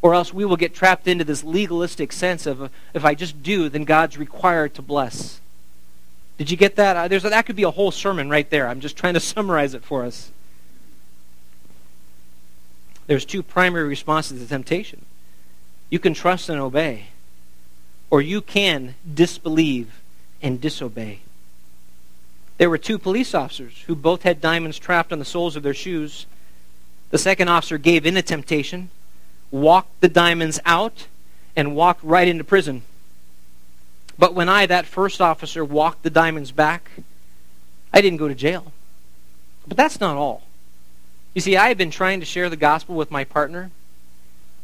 or 0.03 0.15
else 0.15 0.33
we 0.33 0.45
will 0.45 0.57
get 0.57 0.75
trapped 0.75 1.07
into 1.07 1.25
this 1.25 1.45
legalistic 1.45 2.13
sense 2.13 2.47
of 2.47 2.71
if 2.95 3.05
I 3.05 3.15
just 3.15 3.43
do, 3.43 3.69
then 3.69 3.85
God's 3.85 4.17
required 4.17 4.75
to 4.75 4.83
bless. 4.83 5.41
Did 6.39 6.51
you 6.51 6.57
get 6.57 6.77
that? 6.77 6.97
Uh, 6.97 7.09
there's, 7.09 7.23
that 7.23 7.45
could 7.45 7.57
be 7.57 7.65
a 7.65 7.71
whole 7.71 7.91
sermon 7.91 8.31
right 8.31 8.49
there. 8.49 8.67
I'm 8.67 8.81
just 8.81 8.97
trying 8.97 9.15
to 9.15 9.21
summarize 9.21 9.75
it 9.75 9.85
for 9.85 10.05
us. 10.05 10.31
There's 13.07 13.25
two 13.25 13.43
primary 13.43 13.89
responses 13.89 14.41
to 14.41 14.49
temptation. 14.49 15.05
You 15.91 15.99
can 15.99 16.15
trust 16.15 16.49
and 16.49 16.61
obey, 16.61 17.07
or 18.09 18.23
you 18.23 18.41
can 18.41 18.95
disbelieve 19.13 20.01
and 20.41 20.61
disobey. 20.61 21.21
There 22.57 22.71
were 22.71 22.79
two 22.79 22.99
police 22.99 23.35
officers 23.35 23.83
who 23.87 23.95
both 23.95 24.23
had 24.23 24.41
diamonds 24.41 24.79
trapped 24.79 25.13
on 25.13 25.19
the 25.19 25.25
soles 25.25 25.57
of 25.57 25.63
their 25.63 25.75
shoes. 25.75 26.27
The 27.11 27.19
second 27.19 27.49
officer 27.49 27.79
gave 27.79 28.07
in 28.07 28.15
to 28.15 28.23
temptation 28.23 28.91
walked 29.51 30.01
the 30.01 30.09
diamonds 30.09 30.61
out, 30.65 31.07
and 31.57 31.75
walked 31.75 32.03
right 32.03 32.29
into 32.29 32.45
prison. 32.45 32.83
But 34.19 34.35
when 34.35 34.49
I, 34.49 34.67
that 34.67 34.87
first 34.87 35.21
officer, 35.21 35.65
walked 35.65 36.03
the 36.03 36.11
diamonds 36.11 36.53
back, 36.53 36.91
I 37.93 38.01
didn't 38.01 38.19
go 38.19 38.29
to 38.29 38.35
jail. 38.35 38.73
But 39.67 39.77
that's 39.77 40.01
not 40.01 40.17
all. 40.17 40.43
You 41.35 41.41
see, 41.41 41.57
I 41.57 41.69
had 41.69 41.79
been 41.79 41.91
trying 41.91 42.21
to 42.21 42.27
share 42.27 42.51
the 42.51 42.57
gospel 42.57 42.95
with 42.95 43.11
my 43.11 43.25
partner 43.25 43.71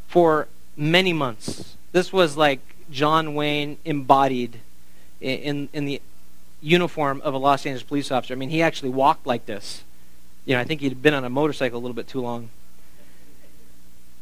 for 0.08 0.48
many 0.76 1.12
months. 1.12 1.76
This 1.92 2.12
was 2.12 2.36
like 2.36 2.60
John 2.90 3.34
Wayne 3.34 3.78
embodied 3.84 4.60
in, 5.20 5.68
in 5.72 5.84
the 5.86 6.02
uniform 6.60 7.20
of 7.22 7.34
a 7.34 7.38
Los 7.38 7.64
Angeles 7.66 7.82
police 7.82 8.10
officer. 8.10 8.34
I 8.34 8.36
mean, 8.36 8.50
he 8.50 8.62
actually 8.62 8.90
walked 8.90 9.26
like 9.26 9.46
this. 9.46 9.84
You 10.44 10.54
know, 10.54 10.60
I 10.60 10.64
think 10.64 10.80
he'd 10.80 11.02
been 11.02 11.14
on 11.14 11.24
a 11.24 11.30
motorcycle 11.30 11.78
a 11.78 11.82
little 11.82 11.94
bit 11.94 12.08
too 12.08 12.20
long. 12.20 12.50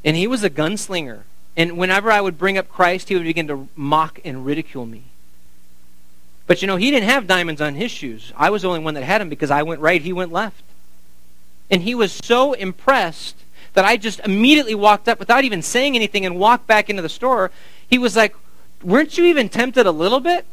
And 0.05 0.17
he 0.17 0.27
was 0.27 0.45
a 0.45 0.51
gunslinger. 0.51 1.23
And 1.57 1.79
whenever 1.79 2.11
I 2.11 2.21
would 2.21 2.37
bring 2.37 2.59
up 2.59 2.69
Christ, 2.69 3.09
he 3.09 3.15
would 3.15 3.25
begin 3.25 3.47
to 3.49 3.69
mock 3.77 4.21
and 4.25 4.45
ridicule 4.45 4.87
me. 4.87 5.05
But 6.47 6.61
you 6.61 6.69
know, 6.69 6.77
he 6.77 6.91
didn't 6.91 7.09
have 7.09 7.27
diamonds 7.27 7.61
on 7.61 7.75
his 7.75 7.91
shoes. 7.91 8.33
I 8.37 8.51
was 8.51 8.63
the 8.63 8.69
only 8.69 8.81
one 8.81 8.95
that 8.95 9.05
had 9.05 9.21
them 9.21 9.29
because 9.29 9.51
I 9.51 9.63
went 9.63 9.81
right, 9.81 10.03
he 10.03 10.13
went 10.13 10.33
left. 10.33 10.63
And 11.71 11.83
he 11.83 11.95
was 11.95 12.13
so 12.13 12.53
impressed 12.53 13.37
that 13.73 13.85
I 13.85 13.97
just 13.97 14.21
immediately 14.21 14.75
walked 14.75 15.09
up 15.09 15.19
without 15.19 15.45
even 15.45 15.63
saying 15.63 15.97
anything 15.97 16.27
and 16.27 16.39
walked 16.39 16.67
back 16.67 16.91
into 16.91 17.03
the 17.03 17.09
store. 17.09 17.51
He 17.89 17.99
was 17.99 18.17
like, 18.17 18.35
Weren't 18.83 19.17
you 19.17 19.25
even 19.25 19.49
tempted 19.49 19.87
a 19.87 19.91
little 19.91 20.21
bit? 20.21 20.45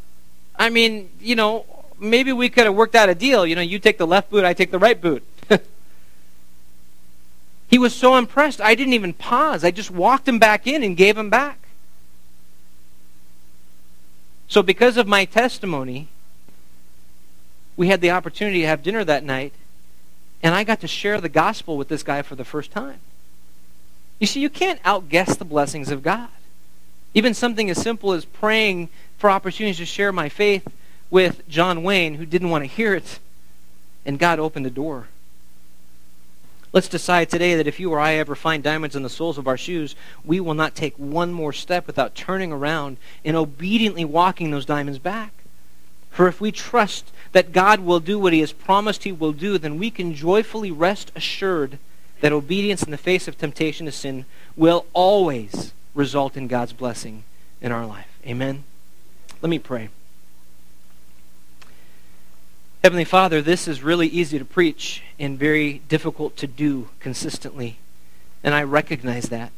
I 0.56 0.70
mean, 0.70 1.10
you 1.20 1.34
know, 1.34 1.66
maybe 1.98 2.32
we 2.32 2.48
could 2.48 2.64
have 2.64 2.74
worked 2.74 2.94
out 2.94 3.08
a 3.08 3.14
deal. 3.14 3.46
You 3.46 3.54
know, 3.54 3.62
you 3.62 3.78
take 3.78 3.98
the 3.98 4.06
left 4.06 4.30
boot, 4.30 4.44
I 4.44 4.54
take 4.54 4.70
the 4.70 4.78
right 4.78 5.00
boot. 5.00 5.22
He 7.72 7.78
was 7.78 7.94
so 7.94 8.16
impressed, 8.16 8.60
I 8.60 8.74
didn't 8.74 8.92
even 8.92 9.14
pause. 9.14 9.64
I 9.64 9.70
just 9.70 9.90
walked 9.90 10.28
him 10.28 10.38
back 10.38 10.66
in 10.66 10.82
and 10.82 10.94
gave 10.94 11.16
him 11.16 11.30
back. 11.30 11.58
So, 14.46 14.62
because 14.62 14.98
of 14.98 15.08
my 15.08 15.24
testimony, 15.24 16.08
we 17.74 17.88
had 17.88 18.02
the 18.02 18.10
opportunity 18.10 18.60
to 18.60 18.66
have 18.66 18.82
dinner 18.82 19.04
that 19.04 19.24
night, 19.24 19.54
and 20.42 20.54
I 20.54 20.64
got 20.64 20.82
to 20.82 20.86
share 20.86 21.18
the 21.18 21.30
gospel 21.30 21.78
with 21.78 21.88
this 21.88 22.02
guy 22.02 22.20
for 22.20 22.34
the 22.34 22.44
first 22.44 22.70
time. 22.72 22.98
You 24.18 24.26
see, 24.26 24.40
you 24.40 24.50
can't 24.50 24.78
outguess 24.84 25.36
the 25.36 25.46
blessings 25.46 25.90
of 25.90 26.02
God. 26.02 26.28
Even 27.14 27.32
something 27.32 27.70
as 27.70 27.80
simple 27.80 28.12
as 28.12 28.26
praying 28.26 28.90
for 29.16 29.30
opportunities 29.30 29.78
to 29.78 29.86
share 29.86 30.12
my 30.12 30.28
faith 30.28 30.68
with 31.08 31.48
John 31.48 31.82
Wayne, 31.82 32.16
who 32.16 32.26
didn't 32.26 32.50
want 32.50 32.64
to 32.64 32.68
hear 32.68 32.94
it, 32.94 33.18
and 34.04 34.18
God 34.18 34.38
opened 34.38 34.66
the 34.66 34.70
door. 34.70 35.08
Let's 36.72 36.88
decide 36.88 37.28
today 37.28 37.54
that 37.56 37.66
if 37.66 37.78
you 37.78 37.92
or 37.92 38.00
I 38.00 38.14
ever 38.14 38.34
find 38.34 38.62
diamonds 38.62 38.96
in 38.96 39.02
the 39.02 39.10
soles 39.10 39.36
of 39.36 39.46
our 39.46 39.58
shoes, 39.58 39.94
we 40.24 40.40
will 40.40 40.54
not 40.54 40.74
take 40.74 40.94
one 40.96 41.32
more 41.32 41.52
step 41.52 41.86
without 41.86 42.14
turning 42.14 42.50
around 42.50 42.96
and 43.24 43.36
obediently 43.36 44.06
walking 44.06 44.50
those 44.50 44.64
diamonds 44.64 44.98
back. 44.98 45.32
For 46.10 46.28
if 46.28 46.40
we 46.40 46.50
trust 46.50 47.10
that 47.32 47.52
God 47.52 47.80
will 47.80 48.00
do 48.00 48.18
what 48.18 48.32
he 48.32 48.40
has 48.40 48.52
promised 48.52 49.04
he 49.04 49.12
will 49.12 49.32
do, 49.32 49.58
then 49.58 49.78
we 49.78 49.90
can 49.90 50.14
joyfully 50.14 50.70
rest 50.70 51.12
assured 51.14 51.78
that 52.20 52.32
obedience 52.32 52.82
in 52.82 52.90
the 52.90 52.96
face 52.96 53.28
of 53.28 53.36
temptation 53.36 53.84
to 53.86 53.92
sin 53.92 54.24
will 54.56 54.86
always 54.94 55.72
result 55.94 56.36
in 56.36 56.48
God's 56.48 56.72
blessing 56.72 57.24
in 57.60 57.72
our 57.72 57.84
life. 57.84 58.08
Amen. 58.26 58.64
Let 59.42 59.50
me 59.50 59.58
pray. 59.58 59.88
Heavenly 62.82 63.04
Father, 63.04 63.40
this 63.40 63.68
is 63.68 63.80
really 63.80 64.08
easy 64.08 64.40
to 64.40 64.44
preach 64.44 65.04
and 65.16 65.38
very 65.38 65.82
difficult 65.88 66.36
to 66.38 66.48
do 66.48 66.88
consistently. 66.98 67.78
And 68.42 68.56
I 68.56 68.64
recognize 68.64 69.28
that. 69.28 69.52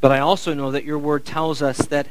But 0.00 0.12
I 0.12 0.20
also 0.20 0.54
know 0.54 0.70
that 0.70 0.84
your 0.84 0.98
word 0.98 1.26
tells 1.26 1.60
us 1.60 1.76
that 1.76 2.08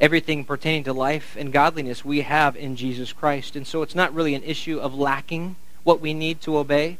everything 0.00 0.46
pertaining 0.46 0.84
to 0.84 0.94
life 0.94 1.36
and 1.38 1.52
godliness 1.52 2.06
we 2.06 2.22
have 2.22 2.56
in 2.56 2.74
Jesus 2.74 3.12
Christ. 3.12 3.54
And 3.54 3.66
so 3.66 3.82
it's 3.82 3.94
not 3.94 4.14
really 4.14 4.34
an 4.34 4.42
issue 4.44 4.78
of 4.78 4.94
lacking 4.94 5.56
what 5.82 6.00
we 6.00 6.14
need 6.14 6.40
to 6.40 6.56
obey. 6.56 6.96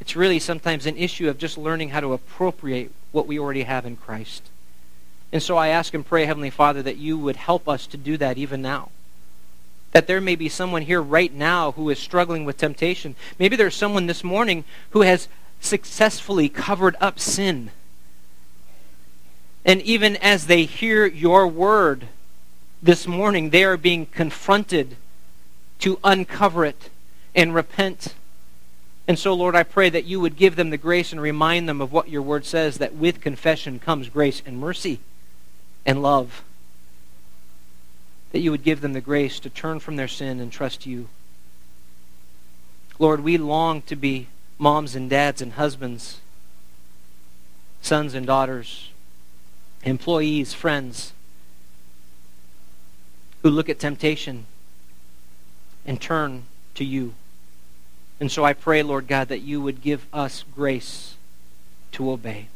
It's 0.00 0.16
really 0.16 0.40
sometimes 0.40 0.84
an 0.84 0.96
issue 0.96 1.28
of 1.28 1.38
just 1.38 1.56
learning 1.56 1.90
how 1.90 2.00
to 2.00 2.12
appropriate 2.12 2.90
what 3.12 3.28
we 3.28 3.38
already 3.38 3.62
have 3.62 3.86
in 3.86 3.94
Christ. 3.94 4.50
And 5.32 5.40
so 5.40 5.56
I 5.56 5.68
ask 5.68 5.94
and 5.94 6.04
pray, 6.04 6.24
Heavenly 6.24 6.50
Father, 6.50 6.82
that 6.82 6.96
you 6.96 7.16
would 7.16 7.36
help 7.36 7.68
us 7.68 7.86
to 7.86 7.96
do 7.96 8.16
that 8.16 8.36
even 8.36 8.60
now 8.60 8.90
that 9.92 10.06
there 10.06 10.20
may 10.20 10.36
be 10.36 10.48
someone 10.48 10.82
here 10.82 11.00
right 11.00 11.32
now 11.32 11.72
who 11.72 11.88
is 11.90 11.98
struggling 11.98 12.44
with 12.44 12.58
temptation. 12.58 13.16
Maybe 13.38 13.56
there's 13.56 13.74
someone 13.74 14.06
this 14.06 14.22
morning 14.22 14.64
who 14.90 15.02
has 15.02 15.28
successfully 15.60 16.48
covered 16.48 16.96
up 17.00 17.18
sin. 17.18 17.70
And 19.64 19.82
even 19.82 20.16
as 20.16 20.46
they 20.46 20.64
hear 20.64 21.06
your 21.06 21.46
word 21.46 22.08
this 22.82 23.06
morning, 23.06 23.50
they 23.50 23.64
are 23.64 23.76
being 23.76 24.06
confronted 24.06 24.96
to 25.80 25.98
uncover 26.04 26.64
it 26.64 26.90
and 27.34 27.54
repent. 27.54 28.14
And 29.06 29.18
so, 29.18 29.32
Lord, 29.32 29.56
I 29.56 29.62
pray 29.62 29.88
that 29.88 30.04
you 30.04 30.20
would 30.20 30.36
give 30.36 30.56
them 30.56 30.70
the 30.70 30.76
grace 30.76 31.12
and 31.12 31.20
remind 31.20 31.68
them 31.68 31.80
of 31.80 31.92
what 31.92 32.08
your 32.08 32.22
word 32.22 32.44
says 32.44 32.78
that 32.78 32.94
with 32.94 33.20
confession 33.20 33.78
comes 33.78 34.08
grace 34.08 34.42
and 34.44 34.58
mercy 34.58 35.00
and 35.86 36.02
love 36.02 36.42
that 38.32 38.40
you 38.40 38.50
would 38.50 38.62
give 38.62 38.80
them 38.80 38.92
the 38.92 39.00
grace 39.00 39.40
to 39.40 39.50
turn 39.50 39.80
from 39.80 39.96
their 39.96 40.08
sin 40.08 40.40
and 40.40 40.52
trust 40.52 40.86
you. 40.86 41.08
Lord, 42.98 43.20
we 43.20 43.38
long 43.38 43.82
to 43.82 43.96
be 43.96 44.28
moms 44.58 44.94
and 44.94 45.08
dads 45.08 45.40
and 45.40 45.52
husbands, 45.52 46.20
sons 47.80 48.14
and 48.14 48.26
daughters, 48.26 48.90
employees, 49.84 50.52
friends, 50.52 51.12
who 53.42 53.50
look 53.50 53.68
at 53.68 53.78
temptation 53.78 54.46
and 55.86 56.00
turn 56.00 56.44
to 56.74 56.84
you. 56.84 57.14
And 58.20 58.32
so 58.32 58.44
I 58.44 58.52
pray, 58.52 58.82
Lord 58.82 59.06
God, 59.06 59.28
that 59.28 59.42
you 59.42 59.62
would 59.62 59.80
give 59.80 60.06
us 60.12 60.44
grace 60.54 61.14
to 61.92 62.10
obey, 62.10 62.48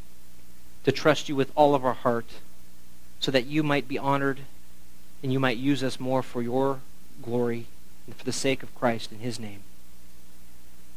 to 0.84 0.92
trust 0.92 1.28
you 1.28 1.36
with 1.36 1.52
all 1.54 1.74
of 1.74 1.84
our 1.84 1.94
heart, 1.94 2.26
so 3.20 3.30
that 3.30 3.46
you 3.46 3.62
might 3.62 3.86
be 3.86 3.96
honored 3.96 4.40
and 5.22 5.32
you 5.32 5.40
might 5.40 5.56
use 5.56 5.82
us 5.82 6.00
more 6.00 6.22
for 6.22 6.42
your 6.42 6.80
glory 7.22 7.66
and 8.06 8.16
for 8.16 8.24
the 8.24 8.32
sake 8.32 8.62
of 8.62 8.74
Christ 8.74 9.12
in 9.12 9.18
his 9.18 9.38
name. 9.38 9.60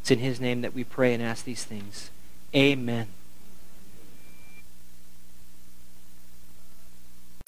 It's 0.02 0.12
in 0.12 0.20
his 0.20 0.40
name 0.40 0.62
that 0.62 0.74
we 0.74 0.84
pray 0.84 1.14
and 1.14 1.22
ask 1.22 1.46
these 1.46 1.64
things. 1.64 2.10
Amen. 2.56 3.08